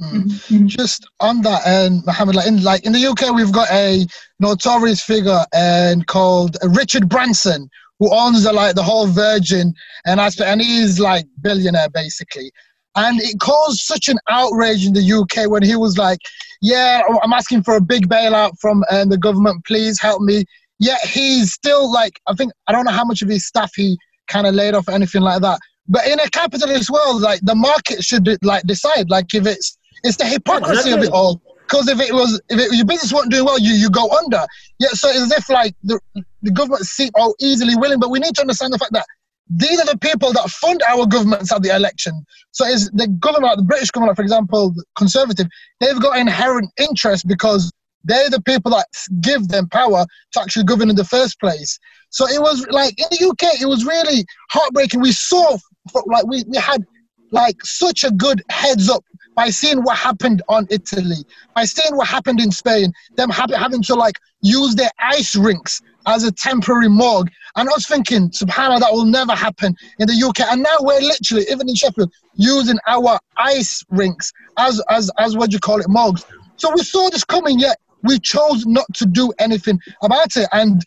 Mm. 0.00 0.66
Just 0.66 1.08
on 1.20 1.42
that, 1.42 1.66
and 1.66 2.04
Mohammed, 2.06 2.36
like 2.36 2.46
in, 2.46 2.62
like 2.62 2.84
in 2.84 2.92
the 2.92 3.06
UK, 3.06 3.34
we've 3.34 3.52
got 3.52 3.68
a 3.70 4.06
notorious 4.38 5.02
figure 5.02 5.44
and 5.52 6.06
called 6.06 6.56
Richard 6.62 7.08
Branson, 7.08 7.68
who 7.98 8.12
owns 8.12 8.44
the, 8.44 8.52
like 8.52 8.76
the 8.76 8.82
whole 8.82 9.08
Virgin 9.08 9.74
and 10.06 10.20
aspect, 10.20 10.48
and 10.48 10.60
he's 10.60 11.00
like 11.00 11.26
billionaire 11.40 11.88
basically. 11.90 12.52
And 12.94 13.20
it 13.20 13.38
caused 13.40 13.80
such 13.80 14.08
an 14.08 14.18
outrage 14.28 14.86
in 14.86 14.92
the 14.92 15.12
UK 15.12 15.50
when 15.50 15.62
he 15.62 15.76
was 15.76 15.98
like, 15.98 16.18
"Yeah, 16.60 17.02
I'm 17.22 17.32
asking 17.32 17.62
for 17.64 17.76
a 17.76 17.80
big 17.80 18.08
bailout 18.08 18.58
from 18.60 18.84
uh, 18.90 19.04
the 19.04 19.18
government. 19.18 19.64
Please 19.64 20.00
help 20.00 20.22
me." 20.22 20.44
Yet 20.80 21.00
he's 21.00 21.52
still 21.52 21.92
like, 21.92 22.20
I 22.28 22.34
think 22.34 22.52
I 22.68 22.72
don't 22.72 22.84
know 22.84 22.92
how 22.92 23.04
much 23.04 23.22
of 23.22 23.28
his 23.28 23.46
staff 23.46 23.72
he 23.74 23.98
kind 24.28 24.46
of 24.46 24.54
laid 24.54 24.74
off 24.74 24.88
or 24.88 24.92
anything 24.92 25.22
like 25.22 25.42
that. 25.42 25.58
But 25.88 26.06
in 26.06 26.20
a 26.20 26.28
capitalist 26.28 26.90
world, 26.90 27.22
like 27.22 27.40
the 27.42 27.54
market 27.54 28.04
should 28.04 28.28
like 28.44 28.62
decide. 28.64 29.10
Like 29.10 29.34
if 29.34 29.46
it's 29.46 29.77
it's 30.04 30.16
the 30.16 30.26
hypocrisy 30.26 30.92
of 30.92 31.02
it 31.02 31.10
all. 31.12 31.40
Because 31.68 31.88
if 31.88 32.00
it 32.00 32.14
was, 32.14 32.40
if 32.48 32.58
it, 32.58 32.74
your 32.74 32.86
business 32.86 33.12
wasn't 33.12 33.32
doing 33.32 33.44
well, 33.44 33.58
you, 33.58 33.74
you 33.74 33.90
go 33.90 34.08
under. 34.10 34.46
Yeah, 34.78 34.88
so 34.92 35.10
it's 35.10 35.20
as 35.20 35.32
if 35.32 35.48
like 35.50 35.74
the, 35.82 36.00
the 36.40 36.50
government 36.50 36.86
seem 36.86 37.10
all 37.14 37.34
easily 37.40 37.76
willing, 37.76 38.00
but 38.00 38.10
we 38.10 38.20
need 38.20 38.34
to 38.36 38.40
understand 38.40 38.72
the 38.72 38.78
fact 38.78 38.92
that 38.94 39.04
these 39.50 39.78
are 39.80 39.86
the 39.86 39.98
people 39.98 40.32
that 40.32 40.48
fund 40.48 40.82
our 40.88 41.06
governments 41.06 41.52
at 41.52 41.62
the 41.62 41.74
election. 41.74 42.24
So 42.52 42.66
is 42.66 42.90
the 42.90 43.08
government, 43.08 43.56
the 43.56 43.64
British 43.64 43.90
government, 43.90 44.16
for 44.16 44.22
example, 44.22 44.70
the 44.70 44.84
Conservative, 44.96 45.46
they've 45.80 46.00
got 46.00 46.18
inherent 46.18 46.70
interest 46.78 47.26
because 47.26 47.70
they're 48.04 48.30
the 48.30 48.42
people 48.42 48.70
that 48.70 48.86
give 49.20 49.48
them 49.48 49.68
power 49.68 50.06
to 50.32 50.40
actually 50.40 50.64
govern 50.64 50.90
in 50.90 50.96
the 50.96 51.04
first 51.04 51.40
place. 51.40 51.78
So 52.10 52.26
it 52.26 52.40
was 52.40 52.66
like 52.70 52.94
in 52.98 53.06
the 53.10 53.28
UK, 53.28 53.60
it 53.60 53.66
was 53.66 53.84
really 53.84 54.24
heartbreaking. 54.50 55.00
We 55.00 55.12
saw, 55.12 55.58
like, 56.06 56.26
we, 56.26 56.44
we 56.46 56.56
had 56.56 56.84
like 57.30 57.56
such 57.62 58.04
a 58.04 58.10
good 58.10 58.42
heads 58.50 58.88
up 58.88 59.04
by 59.38 59.50
seeing 59.50 59.84
what 59.84 59.96
happened 59.96 60.42
on 60.48 60.66
Italy, 60.68 61.24
by 61.54 61.64
seeing 61.64 61.96
what 61.96 62.08
happened 62.08 62.40
in 62.40 62.50
Spain, 62.50 62.92
them 63.14 63.30
having 63.30 63.80
to 63.84 63.94
like 63.94 64.16
use 64.40 64.74
their 64.74 64.90
ice 64.98 65.36
rinks 65.36 65.80
as 66.08 66.24
a 66.24 66.32
temporary 66.32 66.88
morgue. 66.88 67.30
And 67.54 67.68
I 67.68 67.72
was 67.72 67.86
thinking, 67.86 68.30
subhanAllah, 68.30 68.80
that 68.80 68.92
will 68.92 69.04
never 69.04 69.36
happen 69.36 69.76
in 70.00 70.08
the 70.08 70.26
UK. 70.26 70.40
And 70.50 70.60
now 70.64 70.76
we're 70.80 71.00
literally, 71.00 71.44
even 71.52 71.68
in 71.68 71.76
Sheffield, 71.76 72.12
using 72.34 72.78
our 72.88 73.16
ice 73.36 73.84
rinks 73.90 74.32
as, 74.56 74.82
as, 74.90 75.08
as 75.20 75.36
what 75.36 75.52
you 75.52 75.60
call 75.60 75.78
it, 75.80 75.88
morgues. 75.88 76.24
So 76.56 76.72
we 76.74 76.82
saw 76.82 77.08
this 77.08 77.22
coming, 77.22 77.60
yet 77.60 77.78
we 78.02 78.18
chose 78.18 78.66
not 78.66 78.92
to 78.94 79.06
do 79.06 79.32
anything 79.38 79.78
about 80.02 80.36
it. 80.36 80.48
And 80.50 80.84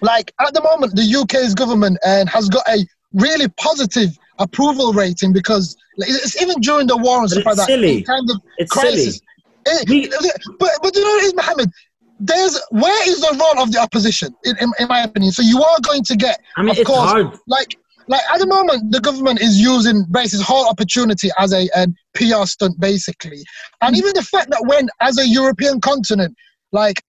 like 0.00 0.34
at 0.40 0.52
the 0.52 0.62
moment, 0.62 0.96
the 0.96 1.14
UK's 1.14 1.54
government 1.54 1.98
and 2.04 2.28
uh, 2.28 2.32
has 2.32 2.48
got 2.48 2.66
a 2.68 2.84
really 3.12 3.46
positive 3.50 4.18
approval 4.38 4.92
rating 4.92 5.32
because 5.32 5.76
it's 5.98 6.40
even 6.40 6.60
during 6.60 6.86
the 6.86 6.96
war 6.96 7.20
and 7.20 7.30
stuff 7.30 7.46
like 7.46 7.56
that. 7.56 7.66
Silly. 7.66 8.02
Kind 8.02 8.30
of 8.30 8.40
it's 8.58 8.70
crisis. 8.70 9.20
silly. 9.66 10.04
It, 10.10 10.42
but 10.58 10.70
but 10.82 10.94
you 10.94 11.02
know 11.02 11.08
what 11.08 11.24
it 11.24 11.26
is, 11.26 11.34
Mohammed? 11.34 11.70
There's 12.20 12.60
where 12.70 13.08
is 13.08 13.20
the 13.20 13.36
role 13.38 13.62
of 13.62 13.72
the 13.72 13.78
opposition 13.78 14.34
in, 14.44 14.56
in, 14.60 14.72
in 14.80 14.88
my 14.88 15.02
opinion? 15.02 15.32
So 15.32 15.42
you 15.42 15.62
are 15.62 15.78
going 15.82 16.02
to 16.04 16.16
get, 16.16 16.40
I 16.56 16.62
mean, 16.62 16.70
of 16.70 16.78
it's 16.78 16.86
course, 16.86 17.10
hard. 17.10 17.38
like 17.46 17.76
like 18.08 18.22
at 18.32 18.40
the 18.40 18.46
moment 18.46 18.90
the 18.90 19.00
government 19.00 19.40
is 19.40 19.60
using 19.60 20.04
this 20.10 20.40
whole 20.40 20.66
opportunity 20.68 21.28
as 21.38 21.52
a, 21.52 21.68
a 21.76 21.86
PR 22.14 22.46
stunt 22.46 22.80
basically, 22.80 23.42
and 23.82 23.96
even 23.96 24.12
the 24.14 24.22
fact 24.22 24.50
that 24.50 24.64
when 24.66 24.88
as 25.00 25.18
a 25.18 25.28
European 25.28 25.80
continent, 25.80 26.34
like 26.72 27.02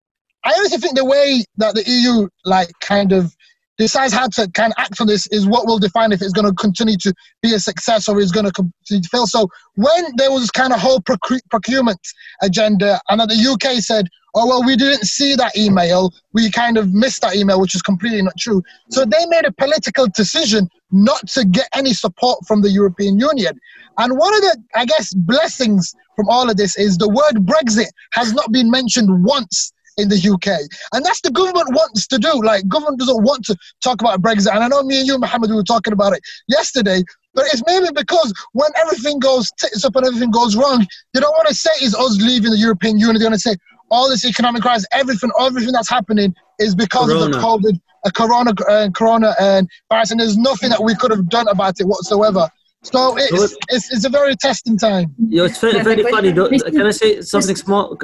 I 0.44 0.54
honestly 0.58 0.78
think 0.78 0.96
the 0.96 1.06
way 1.06 1.44
that 1.58 1.76
the 1.76 1.84
EU 1.88 2.28
like 2.46 2.70
kind 2.82 3.12
of 3.12 3.36
decides 3.80 4.14
how 4.14 4.28
to 4.28 4.48
kind 4.52 4.74
of 4.74 4.84
act 4.84 5.00
on 5.00 5.08
this 5.08 5.26
is 5.28 5.48
what 5.48 5.66
will 5.66 5.80
define 5.80 6.12
if 6.12 6.22
it's 6.22 6.34
going 6.34 6.46
to 6.46 6.54
continue 6.54 6.98
to 6.98 7.14
be 7.42 7.54
a 7.54 7.60
success 7.60 8.08
or 8.08 8.20
is 8.20 8.32
going 8.32 8.46
to 8.46 8.52
continue 8.52 9.02
to 9.02 9.10
fail. 9.10 9.26
So 9.26 9.48
when 9.76 10.16
there 10.18 10.32
was 10.32 10.52
kind 10.52 10.74
of 10.74 10.80
whole 10.80 11.02
procurement 11.02 12.00
agenda 12.44 13.00
and 13.10 13.22
then 13.22 13.30
the 13.30 13.50
UK 13.52 13.82
said, 13.82 14.08
oh, 14.36 14.48
well, 14.48 14.64
we 14.64 14.76
didn't 14.76 15.06
see 15.06 15.34
that 15.36 15.58
email, 15.58 16.12
we 16.34 16.52
kind 16.52 16.78
of 16.78 16.94
missed 16.94 17.22
that 17.22 17.36
email, 17.36 17.60
which 17.60 17.74
is 17.74 17.82
completely 17.82 18.22
not 18.22 18.38
true. 18.38 18.62
So 18.90 19.06
they 19.06 19.26
made 19.28 19.46
a 19.46 19.52
political 19.54 20.08
decision 20.08 20.70
not 20.92 21.26
to 21.30 21.46
get 21.46 21.70
any 21.74 21.94
support 21.94 22.46
from 22.46 22.62
the 22.62 22.70
European 22.70 23.18
Union. 23.18 23.58
And 23.98 24.18
one 24.18 24.34
of 24.36 24.42
the, 24.42 24.58
I 24.76 24.86
guess, 24.86 25.14
blessings 25.14 25.96
from 26.18 26.28
all 26.28 26.50
of 26.50 26.58
this 26.58 26.78
is 26.78 26.98
the 26.98 27.10
word 27.10 27.46
Brexit 27.46 27.88
has 28.12 28.34
not 28.34 28.52
been 28.52 28.70
mentioned 28.70 29.24
once 29.24 29.72
in 30.00 30.10
the 30.10 30.18
UK. 30.18 30.60
And 30.94 31.06
that's 31.06 31.22
the 31.22 31.32
government 31.32 31.70
wants 31.72 32.08
to 32.08 32.18
do. 32.18 32.42
Like, 32.42 32.68
government 32.68 33.00
doesn't 33.00 33.24
want 33.24 33.46
to 33.46 33.58
talk 33.84 34.02
about 34.02 34.22
Brexit. 34.22 34.54
And 34.54 34.64
I 34.64 34.68
know 34.68 34.84
me 34.84 35.00
and 35.00 35.08
you, 35.08 35.18
Mohammed, 35.20 35.50
we 35.50 35.56
were 35.56 35.64
talking 35.64 35.94
about 35.94 36.14
it 36.14 36.22
yesterday. 36.48 37.04
But 37.34 37.46
it's 37.54 37.64
maybe 37.66 37.88
because 37.96 38.34
when 38.54 38.72
everything 38.82 39.20
goes 39.20 39.52
tits 39.60 39.86
up 39.86 39.96
and 39.96 40.06
everything 40.06 40.32
goes 40.32 40.56
wrong, 40.56 40.86
they 41.14 41.20
don't 41.20 41.32
want 41.32 41.48
to 41.48 41.54
say 41.54 41.70
it's 41.82 41.96
us 41.96 42.18
leaving 42.20 42.52
the 42.52 42.58
European 42.58 42.98
Union. 42.98 43.20
They 43.20 43.26
want 43.26 43.36
to 43.36 43.40
say 43.40 43.56
all 43.92 44.10
this 44.10 44.26
economic 44.26 44.62
crisis, 44.62 44.88
everything, 44.92 45.32
everything 45.40 45.72
that's 45.72 45.90
happening 45.90 46.36
is 46.60 46.76
because 46.76 47.08
corona. 47.08 47.26
of 47.26 47.32
the 47.32 47.38
COVID, 47.38 47.80
a 48.06 48.12
corona, 48.12 48.52
uh, 48.68 48.90
corona 48.96 49.36
and 49.40 49.70
virus, 49.90 50.12
and 50.12 50.20
there's 50.20 50.38
nothing 50.38 50.70
that 50.70 50.84
we 50.84 50.96
could 50.96 51.12
have 51.12 51.30
done 51.30 51.48
about 51.48 51.80
it 51.80 51.86
whatsoever. 51.86 52.50
So 52.82 53.18
it's, 53.18 53.58
it's, 53.68 53.92
it's 53.92 54.06
a 54.06 54.10
very 54.10 54.36
testing 54.38 54.78
time. 54.78 55.14
Yeah, 55.18 55.44
it's 55.44 55.60
very, 55.60 55.84
very 55.84 56.04
funny. 56.04 56.32
Can 56.32 56.88
I 56.88 56.92
say 56.92 57.22
something 57.22 57.56
small? 57.56 57.98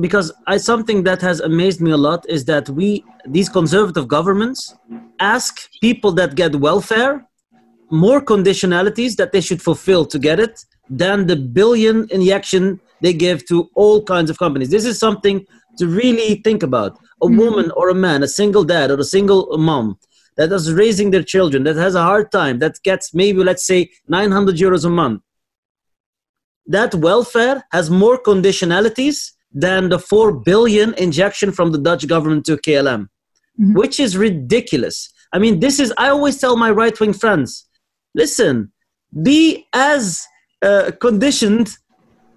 Because 0.00 0.32
I 0.46 0.56
something 0.56 1.02
that 1.02 1.20
has 1.20 1.40
amazed 1.40 1.82
me 1.82 1.90
a 1.90 1.98
lot 1.98 2.24
is 2.28 2.46
that 2.46 2.68
we 2.70 3.04
these 3.26 3.50
conservative 3.50 4.08
governments 4.08 4.74
ask 5.20 5.68
people 5.82 6.12
that 6.12 6.34
get 6.34 6.56
welfare 6.56 7.26
more 7.90 8.22
conditionalities 8.22 9.16
that 9.16 9.32
they 9.32 9.40
should 9.42 9.60
fulfill 9.60 10.06
to 10.06 10.18
get 10.18 10.40
it 10.40 10.64
than 10.88 11.26
the 11.26 11.36
billion 11.36 12.08
injection 12.10 12.80
they 13.02 13.12
give 13.12 13.46
to 13.48 13.68
all 13.74 14.02
kinds 14.02 14.30
of 14.30 14.38
companies. 14.38 14.70
This 14.70 14.86
is 14.86 14.98
something 14.98 15.44
to 15.76 15.86
really 15.86 16.36
think 16.36 16.62
about. 16.62 16.98
A 17.22 17.26
mm-hmm. 17.26 17.36
woman 17.36 17.70
or 17.76 17.90
a 17.90 17.94
man, 17.94 18.22
a 18.22 18.28
single 18.28 18.64
dad 18.64 18.90
or 18.90 18.98
a 18.98 19.04
single 19.04 19.58
mom 19.58 19.98
that 20.36 20.52
is 20.52 20.72
raising 20.72 21.10
their 21.10 21.22
children, 21.22 21.64
that 21.64 21.76
has 21.76 21.94
a 21.94 22.02
hard 22.02 22.32
time, 22.32 22.58
that 22.60 22.76
gets 22.82 23.14
maybe, 23.14 23.42
let's 23.42 23.66
say, 23.66 23.90
900 24.08 24.56
euros 24.56 24.84
a 24.84 24.90
month, 24.90 25.22
that 26.66 26.94
welfare 26.94 27.64
has 27.72 27.90
more 27.90 28.18
conditionalities 28.18 29.32
than 29.52 29.88
the 29.88 29.98
4 29.98 30.32
billion 30.40 30.94
injection 30.94 31.52
from 31.52 31.72
the 31.72 31.78
Dutch 31.78 32.06
government 32.06 32.46
to 32.46 32.56
KLM, 32.56 33.08
mm-hmm. 33.60 33.74
which 33.74 34.00
is 34.00 34.16
ridiculous. 34.16 35.12
I 35.32 35.38
mean, 35.38 35.60
this 35.60 35.78
is, 35.78 35.92
I 35.98 36.08
always 36.08 36.38
tell 36.38 36.56
my 36.56 36.70
right 36.70 36.98
wing 36.98 37.12
friends 37.12 37.66
listen, 38.14 38.70
be 39.22 39.66
as 39.72 40.26
uh, 40.62 40.90
conditioned 41.00 41.70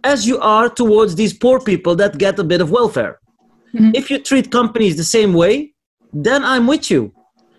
as 0.04 0.26
you 0.28 0.40
are 0.40 0.70
towards 0.70 1.16
these 1.16 1.34
poor 1.34 1.60
people 1.60 1.96
that 1.96 2.18
get 2.18 2.40
a 2.40 2.44
bit 2.44 2.62
of 2.62 2.72
welfare. 2.72 3.20
Mm-hmm. 3.74 3.92
If 3.94 4.10
you 4.10 4.20
treat 4.20 4.52
companies 4.52 4.96
the 4.96 5.04
same 5.04 5.34
way, 5.34 5.74
then 6.14 6.46
I'm 6.46 6.68
with 6.68 6.90
you 6.90 7.14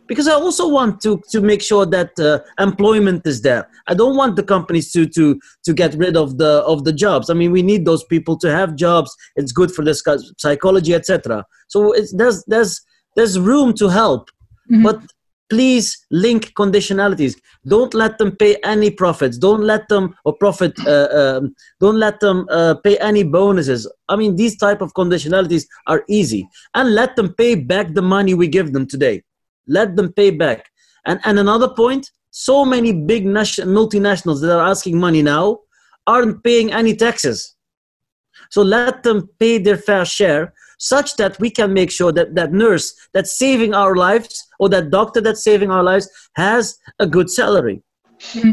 because 0.07 0.29
I 0.29 0.35
also 0.35 0.69
want 0.69 1.01
to 1.03 1.23
to 1.31 1.41
make 1.41 1.63
sure 1.63 1.87
that 1.87 2.19
uh, 2.19 2.41
employment 2.63 3.27
is 3.27 3.43
there. 3.43 3.69
I 3.87 3.95
don't 3.95 4.17
want 4.17 4.37
the 4.37 4.43
companies 4.43 4.93
to 4.93 5.07
to 5.07 5.39
to 5.65 5.73
get 5.73 5.95
rid 5.95 6.17
of 6.17 6.39
the 6.39 6.63
of 6.67 6.85
the 6.85 6.93
jobs. 6.93 7.31
I 7.31 7.35
mean, 7.35 7.53
we 7.53 7.63
need 7.63 7.85
those 7.85 8.05
people 8.05 8.37
to 8.39 8.51
have 8.51 8.77
jobs. 8.77 9.15
It's 9.37 9.53
good 9.53 9.71
for 9.71 9.85
the 9.85 9.95
psychology, 10.39 10.95
etc. 10.95 11.45
So 11.69 11.93
it's, 11.93 12.15
there's 12.15 12.45
there's 12.47 12.81
there's 13.17 13.39
room 13.39 13.75
to 13.75 13.89
help, 13.89 14.31
mm-hmm. 14.71 14.83
but 14.83 15.01
please 15.49 15.97
link 16.11 16.53
conditionalities. 16.55 17.37
Don't 17.67 17.95
let 17.95 18.19
them 18.19 18.35
pay 18.35 18.57
any 18.65 18.91
profits. 18.91 19.39
Don't 19.39 19.63
let 19.63 19.89
them 19.89 20.15
or 20.25 20.35
profit. 20.35 20.75
Uh, 20.87 21.09
um, 21.13 21.55
don't 21.81 21.97
let 21.97 22.21
them 22.21 22.47
uh, 22.51 22.75
pay 22.83 22.99
any 22.99 23.23
bonuses. 23.23 23.91
I 24.09 24.17
mean, 24.17 24.37
these 24.37 24.57
type 24.57 24.81
of 24.81 24.93
conditionalities 24.95 25.67
are 25.87 26.05
easy, 26.09 26.49
and 26.75 26.95
let 26.95 27.17
them 27.17 27.35
pay 27.35 27.55
back 27.55 27.95
the 27.95 28.03
money 28.03 28.35
we 28.35 28.49
give 28.49 28.73
them 28.73 28.87
today 28.87 29.23
let 29.67 29.97
them 29.97 30.13
pay 30.13 30.31
back. 30.31 30.71
And, 31.07 31.21
and 31.25 31.39
another 31.39 31.69
point, 31.69 32.11
so 32.31 32.65
many 32.65 32.93
big 32.93 33.25
multinationals 33.25 34.41
that 34.41 34.57
are 34.57 34.67
asking 34.67 34.99
money 34.99 35.23
now 35.23 35.61
aren't 36.07 36.43
paying 36.45 36.73
any 36.73 36.95
taxes. 36.95 37.55
So 38.51 38.63
let 38.63 39.03
them 39.03 39.29
pay 39.39 39.59
their 39.59 39.77
fair 39.79 40.05
share 40.05 40.53
such 40.79 41.17
that 41.17 41.39
we 41.41 41.51
can 41.51 41.73
make 41.73 41.91
sure 41.91 42.13
that 42.13 42.35
that 42.35 42.53
nurse 42.53 42.95
that's 43.15 43.39
saving 43.39 43.75
our 43.75 43.97
lives 43.97 44.47
or 44.59 44.69
that 44.69 44.91
doctor 44.91 45.21
that's 45.21 45.43
saving 45.43 45.71
our 45.71 45.83
lives 45.83 46.09
has 46.35 46.79
a 46.99 47.07
good 47.07 47.31
salary. 47.31 47.83
Mm-hmm. 48.21 48.51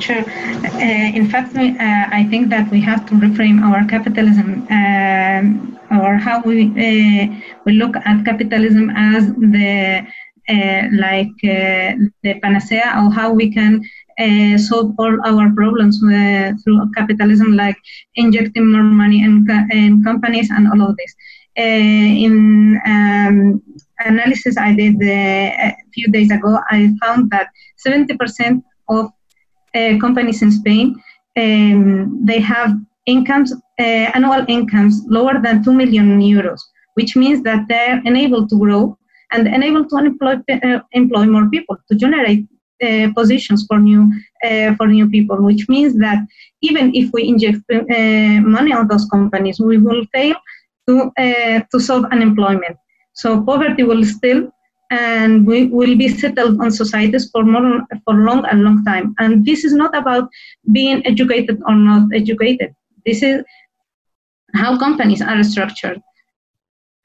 True. 0.00 0.24
Uh, 0.24 1.08
in 1.18 1.28
fact, 1.30 1.56
uh, 1.56 1.70
I 2.18 2.26
think 2.30 2.48
that 2.50 2.70
we 2.70 2.80
have 2.80 3.06
to 3.08 3.14
reframe 3.14 3.62
our 3.62 3.84
capitalism 3.86 4.66
um, 4.70 5.78
or 5.90 6.16
how 6.16 6.40
we 6.42 6.58
uh, 6.86 7.26
we 7.64 7.72
look 7.72 7.94
at 7.96 8.24
capitalism 8.24 8.90
as 8.90 9.26
the 9.54 10.06
uh, 10.48 10.82
like 10.92 11.36
uh, 11.44 11.94
the 12.22 12.38
panacea 12.42 12.94
or 12.98 13.10
how 13.12 13.32
we 13.32 13.52
can 13.52 13.82
uh, 14.18 14.56
solve 14.58 14.94
all 14.98 15.16
our 15.26 15.50
problems 15.54 15.98
through 15.98 16.90
capitalism, 16.96 17.52
like 17.56 17.76
injecting 18.14 18.70
more 18.72 18.82
money 18.82 19.22
in, 19.22 19.46
in 19.70 20.02
companies 20.02 20.50
and 20.50 20.68
all 20.68 20.82
of 20.88 20.96
this. 20.96 21.14
in 21.56 22.80
um, 22.86 23.62
analysis 23.98 24.56
I 24.56 24.72
did 24.74 24.96
uh, 25.02 25.68
a 25.68 25.76
few 25.94 26.08
days 26.08 26.30
ago, 26.30 26.60
I 26.70 26.94
found 27.00 27.30
that 27.30 27.48
70% 27.86 28.62
of 28.88 29.06
uh, 29.06 29.08
companies 30.00 30.42
in 30.42 30.50
Spain 30.50 30.96
um, 31.36 32.24
they 32.24 32.40
have 32.40 32.72
incomes, 33.06 33.52
uh, 33.78 34.06
annual 34.14 34.44
incomes 34.48 35.02
lower 35.06 35.40
than 35.40 35.62
2 35.62 35.72
million 35.72 36.20
euros, 36.20 36.60
which 36.94 37.16
means 37.16 37.42
that 37.42 37.66
they're 37.68 38.00
unable 38.04 38.46
to 38.48 38.58
grow 38.58 38.98
and 39.32 39.46
unable 39.46 39.84
to 39.84 39.96
employ, 39.96 40.36
uh, 40.50 40.80
employ 40.92 41.26
more 41.26 41.48
people 41.50 41.76
to 41.90 41.96
generate 41.96 42.46
uh, 42.82 43.08
positions 43.14 43.64
for 43.66 43.78
new 43.78 44.10
uh, 44.44 44.74
for 44.76 44.86
new 44.86 45.08
people, 45.08 45.42
which 45.42 45.66
means 45.68 45.96
that 45.98 46.18
even 46.60 46.94
if 46.94 47.10
we 47.12 47.26
inject 47.26 47.62
uh, 47.70 48.40
money 48.56 48.72
on 48.72 48.86
those 48.86 49.06
companies, 49.06 49.58
we 49.58 49.78
will 49.78 50.04
fail 50.12 50.34
to 50.86 51.10
to 51.72 51.80
solve 51.80 52.04
unemployment. 52.12 52.76
So 53.14 53.42
poverty 53.42 53.82
will 53.82 54.04
still 54.04 54.52
and 54.90 55.46
we 55.46 55.66
will 55.66 55.96
be 55.96 56.08
settled 56.08 56.60
on 56.60 56.70
societies 56.70 57.30
for 57.30 57.44
more 57.44 57.80
for 58.04 58.14
long 58.14 58.44
and 58.46 58.62
long 58.62 58.84
time. 58.84 59.14
And 59.18 59.44
this 59.44 59.64
is 59.64 59.72
not 59.72 59.96
about 59.96 60.28
being 60.72 61.04
educated 61.06 61.60
or 61.66 61.74
not 61.74 62.08
educated. 62.14 62.74
This 63.04 63.22
is 63.22 63.42
how 64.54 64.78
companies 64.78 65.22
are 65.22 65.42
structured 65.42 66.00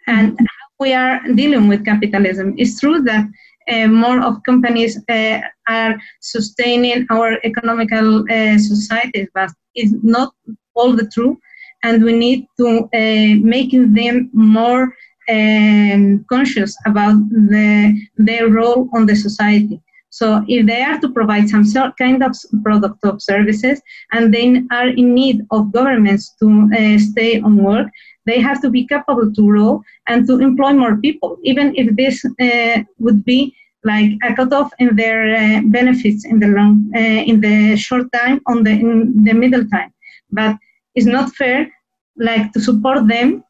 and 0.08 0.38
how 0.40 0.68
we 0.80 0.94
are 0.94 1.22
dealing 1.34 1.68
with 1.68 1.86
capitalism. 1.86 2.56
It's 2.58 2.80
true 2.80 3.02
that 3.04 3.26
uh, 3.72 3.88
more 3.88 4.22
of 4.22 4.44
companies 4.44 5.00
uh, 5.10 5.40
are 5.68 6.00
sustaining 6.20 7.06
our 7.10 7.40
economical 7.44 8.24
uh, 8.32 8.58
societies, 8.58 9.28
but 9.34 9.52
it's 9.76 9.94
not 10.04 10.34
all 10.74 10.94
the 10.94 11.08
true. 11.14 11.40
And 11.84 12.04
we 12.04 12.14
need 12.14 12.46
to 12.58 12.90
uh, 12.94 13.36
making 13.42 13.94
them 13.94 14.30
more 14.34 14.94
um, 15.30 16.26
conscious 16.30 16.76
about 16.86 17.16
the, 17.30 18.00
their 18.18 18.50
role 18.50 18.90
on 18.94 19.06
the 19.06 19.16
society. 19.16 19.82
So 20.10 20.44
if 20.48 20.66
they 20.68 20.82
are 20.82 21.00
to 21.00 21.10
provide 21.10 21.48
some 21.48 21.64
kind 21.98 22.22
of 22.22 22.36
product 22.64 23.00
or 23.06 23.18
services 23.20 23.82
and 24.12 24.34
they 24.34 24.62
are 24.70 24.90
in 24.90 25.16
need 25.16 25.42
of 25.52 25.72
governments 25.72 26.36
to 26.42 26.70
uh, 26.78 26.98
stay 27.00 27.40
on 27.40 27.64
work, 27.64 27.88
they 28.26 28.40
have 28.40 28.62
to 28.62 28.70
be 28.70 28.86
capable 28.86 29.32
to 29.34 29.42
grow 29.42 29.82
and 30.08 30.28
to 30.28 30.40
employ 30.40 30.74
more 30.74 30.98
people, 30.98 31.38
even 31.44 31.74
if 31.76 31.96
this 31.96 32.24
uh, 32.26 32.84
would 33.00 33.24
be 33.24 33.56
like 33.84 34.12
a 34.24 34.36
cutoff 34.36 34.72
in 34.80 34.96
their 34.96 35.36
uh, 35.36 35.62
benefits 35.66 36.26
in 36.26 36.40
the 36.40 36.48
long, 36.48 36.92
uh, 36.96 37.00
in 37.00 37.42
the 37.42 37.76
short 37.78 38.12
time, 38.12 38.40
on 38.48 38.64
the 38.64 38.72
in 38.72 39.24
the 39.24 39.34
middle 39.34 39.66
time. 39.70 39.92
But 40.30 40.58
it's 40.94 41.08
not 41.08 41.34
fair, 41.36 41.72
like 42.18 42.52
to 42.52 42.60
support 42.60 43.08
them 43.08 43.44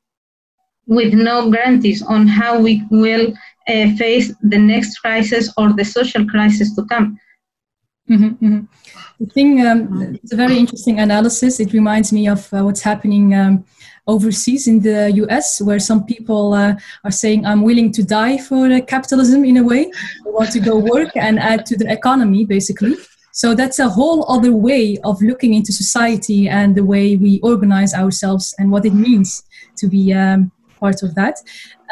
with 0.88 1.14
no 1.14 1.50
guarantees 1.52 2.02
on 2.02 2.28
how 2.28 2.60
we 2.60 2.84
will 2.90 3.34
uh, 3.68 3.96
face 3.96 4.34
the 4.42 4.58
next 4.58 4.98
crisis 5.00 5.54
or 5.58 5.74
the 5.74 5.86
social 5.86 6.26
crisis 6.26 6.76
to 6.76 6.84
come. 6.86 7.18
Mm-hmm, 8.10 8.46
mm-hmm. 8.46 8.62
I 9.22 9.26
think 9.34 9.62
um, 9.62 10.18
it's 10.24 10.34
a 10.34 10.36
very 10.36 10.58
interesting 10.58 11.00
analysis. 11.00 11.60
It 11.60 11.74
reminds 11.74 12.12
me 12.12 12.28
of 12.28 12.52
uh, 12.54 12.64
what's 12.64 12.82
happening 12.82 13.36
um, 13.36 13.64
overseas 14.08 14.68
in 14.68 14.82
the 14.82 15.12
US, 15.24 15.62
where 15.62 15.80
some 15.80 16.06
people 16.06 16.54
uh, 16.54 16.74
are 17.04 17.12
saying, 17.12 17.46
I'm 17.46 17.62
willing 17.62 17.92
to 17.94 18.04
die 18.04 18.38
for 18.38 18.66
uh, 18.66 18.82
capitalism 18.82 19.46
in 19.46 19.58
a 19.58 19.64
way. 19.64 19.92
I 20.26 20.30
want 20.30 20.52
to 20.54 20.60
go 20.60 20.78
work 20.78 21.12
and 21.16 21.38
add 21.40 21.66
to 21.68 21.78
the 21.78 21.92
economy, 21.92 22.46
basically. 22.46 22.96
So 23.32 23.56
that's 23.56 23.80
a 23.80 23.88
whole 23.88 24.30
other 24.30 24.52
way 24.52 24.98
of 25.04 25.22
looking 25.22 25.54
into 25.54 25.72
society 25.72 26.50
and 26.50 26.76
the 26.76 26.84
way 26.84 27.16
we 27.16 27.40
organize 27.42 27.94
ourselves 27.94 28.54
and 28.58 28.72
what 28.72 28.86
it 28.86 28.94
means 28.94 29.44
to 29.78 29.88
be 29.88 30.14
um, 30.14 30.52
part 30.82 31.04
of 31.04 31.16
that. 31.16 31.36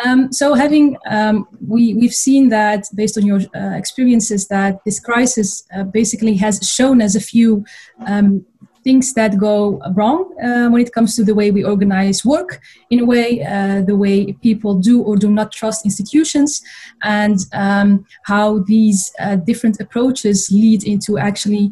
Um, 0.06 0.32
so 0.32 0.54
having 0.54 0.98
um, 1.10 1.48
we 1.66 1.94
we've 1.94 2.20
seen 2.28 2.50
that 2.50 2.82
based 2.96 3.18
on 3.18 3.26
your 3.26 3.42
uh, 3.56 3.76
experiences 3.82 4.48
that 4.48 4.74
this 4.86 5.00
crisis 5.00 5.64
uh, 5.76 5.84
basically 5.84 6.36
has 6.38 6.56
shown 6.78 7.02
us 7.02 7.16
a 7.16 7.22
few 7.34 7.64
um, 8.08 8.46
things 8.82 9.14
that 9.14 9.38
go 9.38 9.82
wrong 9.94 10.20
uh, 10.42 10.70
when 10.70 10.82
it 10.82 10.94
comes 10.94 11.14
to 11.14 11.24
the 11.26 11.36
way 11.36 11.52
we 11.52 11.66
organize 11.66 12.24
work 12.24 12.62
in 12.90 13.00
a 13.02 13.06
way 13.06 13.28
uh, 13.44 13.82
the 13.82 13.98
way 14.04 14.32
people 14.48 14.74
do 14.90 15.02
or 15.02 15.18
do 15.18 15.30
not 15.30 15.52
trust 15.52 15.84
institutions 15.84 16.62
and 17.04 17.40
um, 17.52 18.06
how 18.24 18.60
these 18.74 19.12
uh, 19.20 19.36
different 19.36 19.82
approaches 19.82 20.50
lead 20.50 20.82
into 20.86 21.18
actually 21.18 21.66